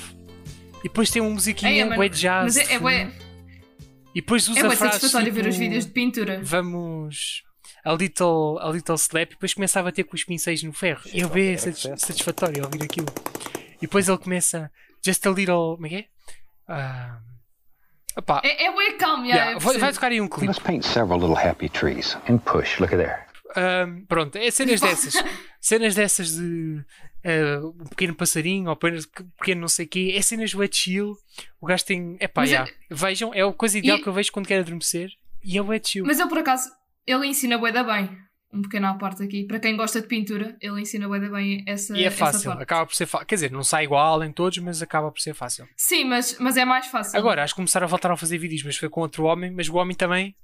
E 0.81 0.85
depois 0.85 1.11
tem 1.11 1.21
uma 1.23 1.31
musiquinha, 1.31 1.71
É, 1.71 1.79
é, 1.81 1.85
mano, 1.85 2.09
jazz. 2.09 2.45
Mas 2.45 2.57
é, 2.57 2.61
é, 2.75 2.79
de 2.79 2.79
fundo. 2.79 3.31
E 4.15 4.21
depois 4.21 4.49
usa 4.49 4.59
é 4.59 4.63
bem 4.63 4.77
frases 4.77 4.95
satisfatório 5.01 5.33
ver 5.33 5.41
tipo, 5.43 5.51
os 5.51 5.57
vídeos 5.57 5.87
de 5.87 5.93
pintura. 5.93 6.41
Vamos 6.43 7.43
a 7.85 7.93
little, 7.93 8.59
a 8.61 8.71
little 8.71 8.97
slap 8.97 9.29
e 9.31 9.35
depois 9.35 9.55
começa 9.55 9.79
a 9.81 9.83
bater 9.83 10.05
com 10.05 10.17
os 10.17 10.25
pincéis 10.25 10.63
no 10.63 10.73
ferro. 10.73 11.01
Eu 11.15 11.29
bem 11.29 11.57
satis- 11.57 11.89
satisfatório 12.01 12.65
ouvir 12.65 12.83
aquilo. 12.83 13.07
E 13.77 13.83
depois 13.83 14.09
ele 14.09 14.19
começa 14.19 14.71
just 15.05 15.25
a 15.27 15.31
little. 15.31 15.75
Como 15.77 15.87
é 15.87 15.89
que 15.91 15.97
é? 15.97 16.05
Opá, 18.17 18.41
É, 18.45 18.67
é 18.67 18.73
bué 18.73 18.93
calmo, 18.95 19.25
yeah, 19.25 19.53
eu 19.53 19.61
vai, 19.61 19.79
vai 19.79 19.93
tocar 19.93 20.11
aí 20.11 20.21
um 20.21 20.27
clipe. 20.29 20.47
Let's 20.49 20.59
paint 20.59 20.85
several 20.85 21.21
little 21.21 21.37
happy 21.37 21.69
trees 21.69 22.17
and 22.29 22.39
push. 22.39 22.81
Look 22.81 22.93
at 22.93 22.99
there. 23.01 23.25
Ahm, 23.57 24.05
pronto, 24.07 24.37
é 24.37 24.51
cenas 24.51 24.81
dessas. 24.81 25.15
cenas 25.61 25.95
dessas 25.95 26.35
de 26.37 26.85
ah, 27.25 27.61
um 27.67 27.85
pequeno 27.89 28.15
passarinho 28.15 28.67
ou 28.67 28.73
apenas 28.73 29.05
um 29.07 29.29
pequeno 29.39 29.63
não 29.63 29.69
sei 29.69 29.87
o 29.87 29.89
quê. 29.89 30.15
É 30.17 30.23
cenas 30.23 30.55
wet 30.55 30.77
chill. 30.77 31.17
O 31.61 31.67
gajo 31.67 31.85
tem. 31.85 32.17
Epá, 32.21 32.43
Mas 32.43 32.51
yeah. 32.51 32.71
Vejam, 32.91 33.35
é 33.35 33.43
a 33.43 33.53
coisa 33.53 33.79
ideal 33.79 33.99
E- 33.99 34.03
que 34.03 34.09
eu 34.09 34.13
vejo 34.13 34.33
quando 34.33 34.47
quero 34.47 34.63
adormecer. 34.63 35.11
E 35.45 35.57
é 35.59 35.63
wet 35.63 35.89
chill. 35.89 36.05
Mas 36.07 36.19
ele, 36.21 36.29
por 36.29 36.39
acaso, 36.39 36.69
ele 37.07 37.27
ensina 37.27 37.59
bué 37.59 37.73
da 37.73 37.83
bem. 37.83 38.11
Um 38.53 38.63
pequeno 38.63 38.89
à 38.89 38.95
parte 38.95 39.23
aqui. 39.23 39.45
Para 39.45 39.61
quem 39.61 39.77
gosta 39.77 40.01
de 40.01 40.09
pintura, 40.09 40.57
ele 40.61 40.81
ensina 40.81 41.07
bué 41.07 41.21
da 41.21 41.29
bem 41.29 41.63
essa 41.69 41.97
E 41.97 42.05
é 42.05 42.11
fácil, 42.11 42.51
acaba 42.51 42.85
por 42.85 42.95
ser 42.97 43.07
fácil. 43.07 43.25
Quer 43.27 43.37
dizer, 43.37 43.51
não 43.53 43.63
sai 43.63 43.85
igual 43.85 44.25
em 44.25 44.33
todos, 44.33 44.59
mas 44.59 44.83
acaba 44.83 45.09
por 45.13 45.21
ser 45.21 45.35
fácil. 45.35 45.69
Sim, 45.77 46.05
mas, 46.07 46.37
mas 46.41 46.57
é 46.57 46.65
mais 46.65 46.87
fácil. 46.87 47.17
Agora, 47.17 47.45
acho 47.45 47.55
que 47.55 47.57
começaram 47.57 47.85
a 47.85 47.89
voltar 47.89 48.11
a 48.11 48.17
fazer 48.17 48.39
vídeos, 48.39 48.65
mas 48.65 48.77
foi 48.77 48.89
com 48.89 49.03
outro 49.03 49.23
homem, 49.23 49.53
mas 49.53 49.69
o 49.69 49.77
homem 49.77 49.97
também 49.97 50.35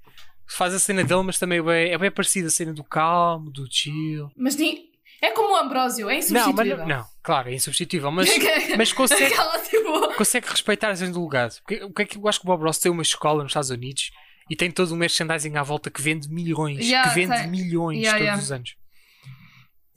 faz 0.47 0.73
a 0.73 0.79
cena 0.79 1.03
dele, 1.03 1.23
mas 1.23 1.37
também 1.37 1.59
é 1.59 1.61
bem, 1.61 1.91
é 1.93 1.97
bem 1.97 2.11
parecida 2.11 2.47
a 2.47 2.51
cena 2.51 2.73
do 2.73 2.83
calmo, 2.83 3.51
do 3.51 3.67
chill. 3.69 4.29
Mas 4.35 4.55
nem... 4.55 4.89
é 5.21 5.31
como 5.31 5.53
o 5.53 5.57
Ambrósio, 5.57 6.09
é 6.09 6.13
Não, 6.13 6.19
mas 6.19 6.31
insubstituível. 6.31 6.87
não, 6.87 7.05
claro, 7.21 7.49
é 7.49 7.53
insubstituível, 7.53 8.11
mas, 8.13 8.29
mas 8.77 8.93
consegue, 8.93 9.35
tipo... 9.69 10.13
consegue 10.15 10.47
respeitar 10.49 10.89
as 10.89 10.99
vezes 10.99 11.13
do 11.13 11.21
lugar. 11.21 11.49
Porque, 11.65 11.83
o 11.83 11.93
que 11.93 12.01
é 12.01 12.05
que 12.05 12.17
eu 12.17 12.27
acho 12.27 12.39
que 12.39 12.45
o 12.45 12.47
Bob 12.47 12.63
Ross 12.63 12.79
tem 12.79 12.91
uma 12.91 13.01
escola 13.01 13.43
nos 13.43 13.51
Estados 13.51 13.69
Unidos 13.69 14.11
e 14.49 14.55
tem 14.55 14.71
todo 14.71 14.93
um 14.93 14.97
merchandising 14.97 15.55
à 15.57 15.63
volta 15.63 15.91
que 15.91 16.01
vende 16.01 16.29
milhões, 16.29 16.85
Yeah, 16.85 17.09
que 17.09 17.15
vende 17.15 17.35
tem. 17.35 17.47
milhões 17.47 17.97
Yeah, 17.97 18.17
todos 18.17 18.25
yeah. 18.25 18.43
os 18.43 18.51
anos. 18.51 18.75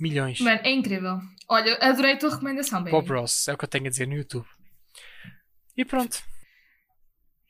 Milhões. 0.01 0.41
Mano, 0.41 0.61
é 0.65 0.71
incrível. 0.71 1.21
Olha, 1.49 1.77
adorei 1.81 2.15
a 2.15 2.19
tua 2.19 2.31
recomendação, 2.31 2.79
baby. 2.81 2.91
Bob 2.91 3.09
Ross, 3.13 3.49
é 3.49 3.53
o 3.53 3.59
que 3.59 3.65
eu 3.65 3.69
tenho 3.69 3.87
a 3.87 3.91
dizer 3.91 4.07
no 4.07 4.15
YouTube. 4.15 4.47
E 5.77 5.85
pronto. 5.85 6.23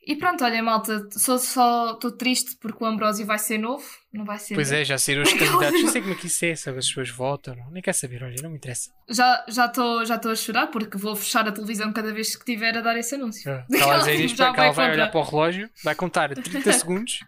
E 0.05 0.15
pronto, 0.15 0.43
olha, 0.43 0.63
malta, 0.63 1.07
sou 1.11 1.37
só 1.37 1.91
estou 1.93 2.11
triste 2.11 2.55
porque 2.59 2.83
o 2.83 2.87
Ambrósio 2.87 3.23
vai 3.23 3.37
ser 3.37 3.59
novo, 3.59 3.85
não 4.11 4.25
vai 4.25 4.39
ser. 4.39 4.55
Pois 4.55 4.71
é, 4.71 4.83
já 4.83 4.97
saíram 4.97 5.21
os 5.23 5.31
candidatos. 5.31 5.81
Não 5.81 5.91
sei 5.91 6.01
como 6.01 6.13
é 6.13 6.17
que 6.17 6.25
isso 6.25 6.43
é, 6.43 6.55
se 6.55 6.69
as 6.69 6.75
pessoas 6.87 7.09
votam. 7.11 7.55
Não. 7.55 7.69
Nem 7.69 7.83
quer 7.83 7.93
saber, 7.93 8.23
olha, 8.23 8.35
não 8.41 8.49
me 8.49 8.57
interessa. 8.57 8.89
Já 9.07 9.45
já 9.47 9.67
estou 9.67 10.03
já 10.03 10.15
estou 10.15 10.31
a 10.31 10.35
chorar 10.35 10.67
porque 10.67 10.97
vou 10.97 11.15
fechar 11.15 11.47
a 11.47 11.51
televisão 11.51 11.93
cada 11.93 12.11
vez 12.11 12.35
que 12.35 12.43
tiver 12.43 12.75
a 12.75 12.81
dar 12.81 12.97
esse 12.97 13.13
anúncio. 13.13 13.51
Ela, 13.71 13.99
dizer 13.99 14.13
Tipo, 14.13 14.25
isto, 14.25 14.37
já 14.37 14.51
que 14.51 14.59
ela 14.59 14.71
vai 14.71 14.91
olhar 14.91 15.11
para 15.11 15.19
o 15.19 15.23
relógio, 15.23 15.69
vai 15.83 15.93
contar 15.93 16.33
30 16.35 16.73
segundos. 16.73 17.19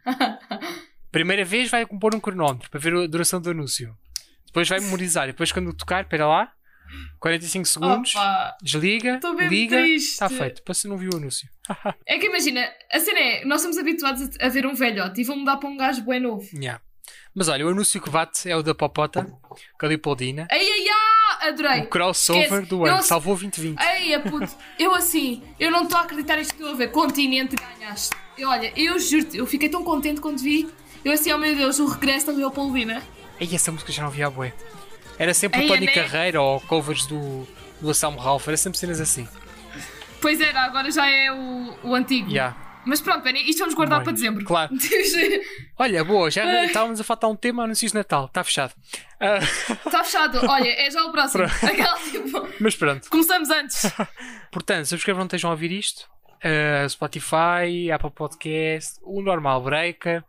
Primeira 1.11 1.45
vez 1.45 1.69
vai 1.69 1.85
pôr 1.85 2.15
um 2.15 2.19
cronómetro 2.19 2.71
para 2.71 2.79
ver 2.79 2.95
a 2.95 3.07
duração 3.07 3.39
do 3.39 3.51
anúncio. 3.51 3.95
Depois 4.47 4.67
vai 4.67 4.79
memorizar. 4.79 5.25
E 5.25 5.31
depois 5.31 5.51
quando 5.51 5.71
tocar, 5.73 6.01
espera 6.03 6.27
lá, 6.27 6.51
45 7.19 7.65
segundos, 7.65 8.15
Opa. 8.15 8.57
desliga, 8.61 9.19
liga, 9.49 9.79
está 9.87 10.29
feito. 10.29 10.55
Depois 10.57 10.77
você 10.77 10.87
não 10.87 10.97
viu 10.97 11.11
o 11.13 11.17
anúncio. 11.17 11.47
É 12.05 12.17
que 12.17 12.25
imagina, 12.27 12.69
a 12.91 12.99
cena 12.99 13.19
é, 13.19 13.45
nós 13.45 13.61
estamos 13.61 13.77
habituados 13.77 14.29
a, 14.39 14.45
a 14.45 14.49
ver 14.49 14.65
um 14.65 14.73
velhote 14.73 15.21
e 15.21 15.23
vão 15.23 15.37
mudar 15.37 15.57
para 15.57 15.69
um 15.69 15.77
gajo 15.77 16.01
bem 16.03 16.19
novo. 16.19 16.45
Yeah. 16.53 16.81
Mas 17.33 17.47
olha, 17.47 17.65
o 17.65 17.69
anúncio 17.69 17.99
que 18.01 18.09
bate 18.09 18.49
é 18.49 18.55
o 18.55 18.61
da 18.61 18.75
Popota, 18.75 19.23
com 19.23 19.85
a. 19.85 20.47
Ai 20.51 20.59
ai 20.59 20.85
ai, 20.89 21.49
adorei. 21.49 21.81
O 21.81 21.87
crossover 21.87 22.43
Esquece. 22.43 22.65
do 22.67 22.85
Eu- 22.85 22.93
ano, 22.95 23.03
salvou 23.03 23.33
2020. 23.35 23.79
Ai, 23.79 24.21
puto, 24.21 24.53
eu 24.77 24.93
assim, 24.93 25.41
eu 25.59 25.71
não 25.71 25.83
estou 25.83 25.97
a 25.97 26.01
acreditar 26.03 26.37
isto 26.39 26.53
que 26.53 26.61
estou 26.61 26.75
a 26.75 26.77
ver. 26.77 26.91
Continente 26.91 27.55
ganhaste. 27.55 28.15
E 28.37 28.45
olha, 28.45 28.71
eu 28.75 28.99
juro-te, 28.99 29.37
eu 29.37 29.47
fiquei 29.47 29.69
tão 29.69 29.83
contente 29.83 30.21
quando 30.21 30.39
vi. 30.39 30.69
Eu 31.03 31.11
assim, 31.13 31.31
oh 31.33 31.37
meu 31.37 31.55
Deus, 31.55 31.79
o 31.79 31.85
regresso 31.87 32.27
da 32.27 32.33
Leopoldina. 32.33 33.01
Ei, 33.39 33.49
essa 33.53 33.71
música 33.71 33.91
já 33.91 34.03
não 34.03 34.09
via 34.11 34.27
a 34.27 34.29
bué. 34.29 34.53
Era 35.17 35.33
sempre 35.33 35.63
o 35.63 35.67
Tony 35.67 35.85
né? 35.85 35.91
Carreira 35.91 36.41
ou 36.41 36.59
covers 36.61 37.05
do, 37.05 37.47
do 37.79 37.89
Anselmo 37.89 38.19
Ralph. 38.19 38.47
Era 38.47 38.57
sempre 38.57 38.79
cenas 38.79 38.99
assim. 38.99 39.27
Pois 40.21 40.39
era, 40.39 40.61
agora 40.61 40.89
já 40.89 41.09
é 41.09 41.31
o, 41.31 41.77
o 41.83 41.95
antigo. 41.95 42.29
Yeah. 42.29 42.55
Mas 42.85 42.99
pronto, 42.99 43.27
isto 43.29 43.59
vamos 43.59 43.75
guardar 43.75 43.99
Bem, 43.99 44.05
para 44.05 44.13
dezembro. 44.13 44.43
claro. 44.45 44.73
Olha, 45.77 46.03
boa, 46.03 46.29
já 46.29 46.65
estávamos 46.65 46.99
a 46.99 47.03
faltar 47.03 47.29
um 47.29 47.35
tema 47.35 47.63
anúncios 47.63 47.91
de 47.91 47.97
Natal. 47.97 48.25
Está 48.25 48.43
fechado. 48.43 48.73
Ah, 49.19 49.39
Está 49.85 50.03
fechado. 50.03 50.39
Olha, 50.49 50.69
é 50.69 50.91
já 50.91 51.03
o 51.05 51.11
próximo. 51.11 51.43
Aquela 51.63 51.97
tipo. 51.99 52.47
mas 52.59 52.75
pronto. 52.75 53.09
Começamos 53.09 53.49
antes. 53.49 53.89
Portanto, 54.51 54.85
subscrevam 54.85 55.21
não 55.21 55.27
estejam 55.27 55.49
a 55.49 55.53
ouvir 55.53 55.71
isto. 55.71 56.09
Ah, 56.43 56.87
Spotify, 56.89 57.89
Apple 57.93 58.11
Podcast, 58.11 58.99
o 59.01 59.21
normal 59.21 59.61
Breaker, 59.63 60.23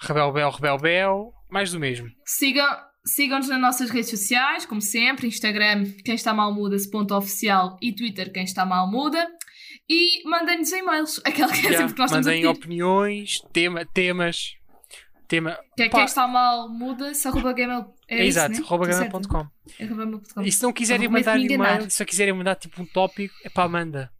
Rebel 0.00 0.32
Bel, 0.32 0.50
Rebel 0.50 0.78
Bel, 0.78 1.34
mais 1.50 1.70
do 1.70 1.78
mesmo. 1.78 2.08
Sigam. 2.24 2.66
Sigam-nos 3.06 3.48
nas 3.48 3.60
nossas 3.60 3.90
redes 3.90 4.08
sociais, 4.10 4.64
como 4.64 4.80
sempre, 4.80 5.26
Instagram, 5.26 5.84
quem 6.04 6.14
está 6.14 6.32
mal 6.32 6.52
muda-se, 6.54 6.90
ponto 6.90 7.14
oficial, 7.14 7.76
e 7.82 7.92
Twitter, 7.92 8.32
quem 8.32 8.44
está 8.44 8.64
mal 8.64 8.90
muda. 8.90 9.28
E 9.88 10.26
mandem-nos 10.26 10.72
e-mails, 10.72 11.20
aquela 11.24 11.52
que 11.52 11.58
é 11.58 11.70
Yeah, 11.70 11.78
sempre 11.78 11.94
que 11.94 11.98
nós 12.00 12.10
estamos 12.10 12.26
a 12.26 12.30
mandem 12.30 12.46
opiniões, 12.46 13.40
tema, 13.52 13.84
temas. 13.84 14.54
Tema. 15.28 15.58
Que 15.76 15.84
é 15.84 15.88
quem 15.88 16.04
está 16.04 16.26
mal 16.26 16.68
muda-se, 16.68 17.26
arroba 17.28 17.52
gmail. 17.52 17.86
É 18.08 18.24
exato, 18.24 18.58
né? 18.58 18.64
arroba 18.66 18.86
Tá. 18.86 19.04
É 19.78 19.86
gmail.com. 19.86 20.42
E 20.42 20.52
se 20.52 20.62
não 20.62 20.72
quiserem 20.72 21.08
mandar 21.08 21.38
e-mail, 21.38 21.90
se 21.90 21.96
só 21.96 22.04
quiserem 22.04 22.32
mandar 22.34 22.54
tipo 22.56 22.80
um 22.80 22.86
tópico, 22.86 23.34
é 23.44 23.50
pá, 23.50 23.68
manda. 23.68 24.10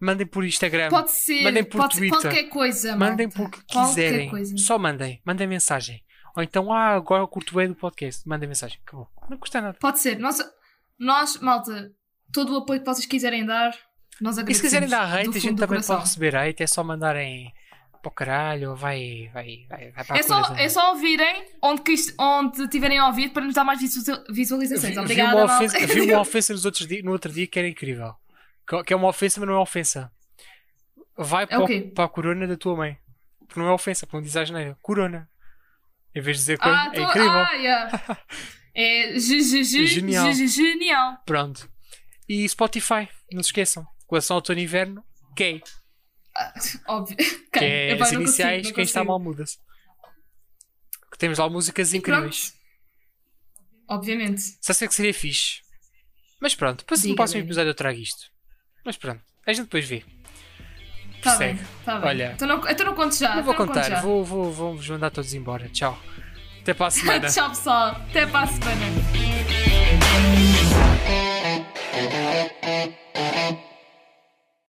Mandem 0.00 0.26
por 0.26 0.44
Instagram. 0.44 0.88
Pode 0.88 1.12
ser, 1.12 1.44
Mandem 1.44 1.62
por 1.62 1.78
pode 1.78 1.94
ser 1.94 2.00
Twitter. 2.00 2.20
qualquer 2.20 2.44
coisa. 2.48 2.96
mandem 2.96 3.28
por 3.28 3.48
que 3.48 3.60
quiserem. 3.64 4.56
Só 4.56 4.76
mandem. 4.76 5.20
Mandem 5.24 5.46
mensagem. 5.46 6.02
Ou 6.36 6.42
então, 6.42 6.72
ah, 6.72 6.88
agora 6.94 7.22
eu 7.22 7.28
curto 7.28 7.54
bem 7.54 7.68
do 7.68 7.74
podcast. 7.74 8.26
Mandem 8.28 8.48
mensagem. 8.48 8.78
Acabou. 8.86 9.08
Não 9.28 9.36
custa 9.38 9.60
nada. 9.60 9.76
Pode 9.80 9.98
ser. 10.00 10.18
Nós, 10.18 10.38
nós, 10.98 11.38
malta, 11.40 11.92
todo 12.32 12.54
o 12.54 12.58
apoio 12.58 12.80
que 12.80 12.86
vocês 12.86 13.06
quiserem 13.06 13.44
dar, 13.44 13.70
nós 14.20 14.36
E 14.36 14.40
agradecemos. 14.40 14.56
se 14.56 14.62
quiserem 14.62 14.88
dar 14.88 15.04
hate, 15.12 15.28
a 15.28 15.32
gente 15.40 15.54
também 15.56 15.68
coração. 15.68 15.96
pode 15.96 16.08
receber 16.08 16.34
hate. 16.36 16.62
É 16.62 16.66
só 16.66 16.82
mandarem 16.82 17.52
para 18.00 18.08
o 18.08 18.10
caralho. 18.12 18.74
Vai, 18.74 19.30
vai, 19.34 19.66
vai, 19.68 19.90
vai 19.92 20.04
para 20.04 20.16
a 20.16 20.18
É 20.18 20.22
só, 20.22 20.42
coisa. 20.46 20.62
é 20.62 20.68
só 20.68 20.90
ouvirem 20.92 21.44
onde, 21.62 21.82
que 21.82 21.92
isto- 21.92 22.14
onde 22.18 22.66
tiverem 22.68 22.98
a 22.98 23.06
ouvir 23.08 23.28
para 23.32 23.44
nos 23.44 23.54
dar 23.54 23.64
mais 23.64 23.80
visualiza- 23.80 24.24
visualizações. 24.30 24.88
Vi- 24.94 24.94
vi 24.94 25.00
Obrigada, 25.00 25.36
uma 25.44 25.56
ofensa, 25.56 25.86
vi 25.86 26.00
uma 26.12 26.20
ofensa 26.22 26.52
nos 26.54 26.64
outros 26.64 26.86
no 27.04 27.12
outro 27.12 27.30
dia 27.32 27.46
que 27.46 27.58
era 27.58 27.68
incrível. 27.68 28.14
Que 28.66 28.82
que 28.84 28.92
é 28.92 28.96
uma 28.96 29.08
ofensa, 29.08 29.38
mas 29.38 29.48
não 29.48 29.56
é 29.56 29.60
ofensa. 29.60 30.10
Vai 31.16 31.46
para, 31.46 31.56
É 31.56 31.58
o 31.60 31.64
o- 31.64 31.66
quê? 31.66 31.92
para 31.94 32.04
a 32.04 32.08
corona 32.08 32.46
da 32.46 32.56
tua 32.56 32.74
mãe. 32.76 32.96
Porque 33.46 33.60
não 33.60 33.68
é 33.68 33.72
ofensa, 33.72 34.06
porque 34.06 34.16
não 34.16 34.22
diz 34.24 34.34
a 34.36 34.44
geneira. 34.46 34.78
Corona. 34.80 35.28
Em 36.14 36.20
vez 36.20 36.36
de 36.36 36.42
dizer 36.42 36.58
coisa, 36.58 36.76
Ah, 36.78 36.86
é 36.88 36.90
tô- 36.94 37.02
incrível. 37.02 37.30
ah, 37.30 37.52
yeah. 37.54 38.16
É 38.74 39.18
ge- 39.18 39.42
ge- 39.42 39.64
ge- 39.64 39.86
Genial. 39.86 40.32
ge- 40.32 40.46
ge- 40.46 40.48
genial. 40.48 41.18
Pronto. 41.26 41.68
E 42.26 42.48
Spotify, 42.48 43.06
não 43.30 43.42
se 43.42 43.48
esqueçam. 43.48 43.86
Coleção 44.06 44.36
outono 44.36 44.58
e 44.60 44.62
inverno, 44.62 45.04
gay. 45.36 45.60
Óbvio. 46.88 47.14
Que 47.16 47.58
é 47.58 47.90
Epá, 47.90 48.04
as 48.04 48.10
consigo, 48.10 48.22
iniciais, 48.22 48.66
não 48.66 48.72
quem 48.72 48.84
está 48.84 49.00
consigo. 49.00 49.12
mal 49.12 49.18
muda-se. 49.20 49.58
Que 51.10 51.18
Temos 51.18 51.38
lá 51.38 51.50
músicas 51.50 51.92
incríveis. 51.92 52.54
Obviamente. 53.88 54.42
Só 54.62 54.72
sei 54.72 54.88
que 54.88 54.94
seria 54.94 55.12
fixe. 55.12 55.60
Mas 56.40 56.54
pronto, 56.54 56.78
depois 56.78 57.04
no 57.04 57.14
próximo 57.14 57.42
episódio 57.42 57.68
eu 57.70 57.74
trago 57.74 57.98
isto. 57.98 58.30
Mas 58.86 58.96
pronto, 58.96 59.22
a 59.46 59.52
gente 59.52 59.64
depois 59.64 59.86
vê. 59.86 60.02
Tá 61.22 61.36
Segue. 61.36 61.54
bem, 61.54 61.66
tá 61.84 61.98
bem. 61.98 62.08
Olha, 62.08 62.32
então 62.34 62.48
não, 62.48 62.60
não 62.84 62.94
conto 62.94 63.14
já. 63.16 63.36
Não 63.36 63.42
vou 63.44 63.54
não 63.54 63.66
contar, 63.66 64.02
vou, 64.02 64.24
vou, 64.24 64.52
vou 64.52 64.74
mandar 64.88 65.10
todos 65.10 65.32
embora. 65.34 65.68
Tchau. 65.68 65.96
Até 66.60 66.74
para 66.74 66.86
a 66.86 66.90
semana. 66.92 67.28
Tchau, 67.28 67.48
pessoal. 67.50 67.86
Até 68.10 68.26
para 68.26 68.40
a 68.40 68.46
semana. 68.48 68.82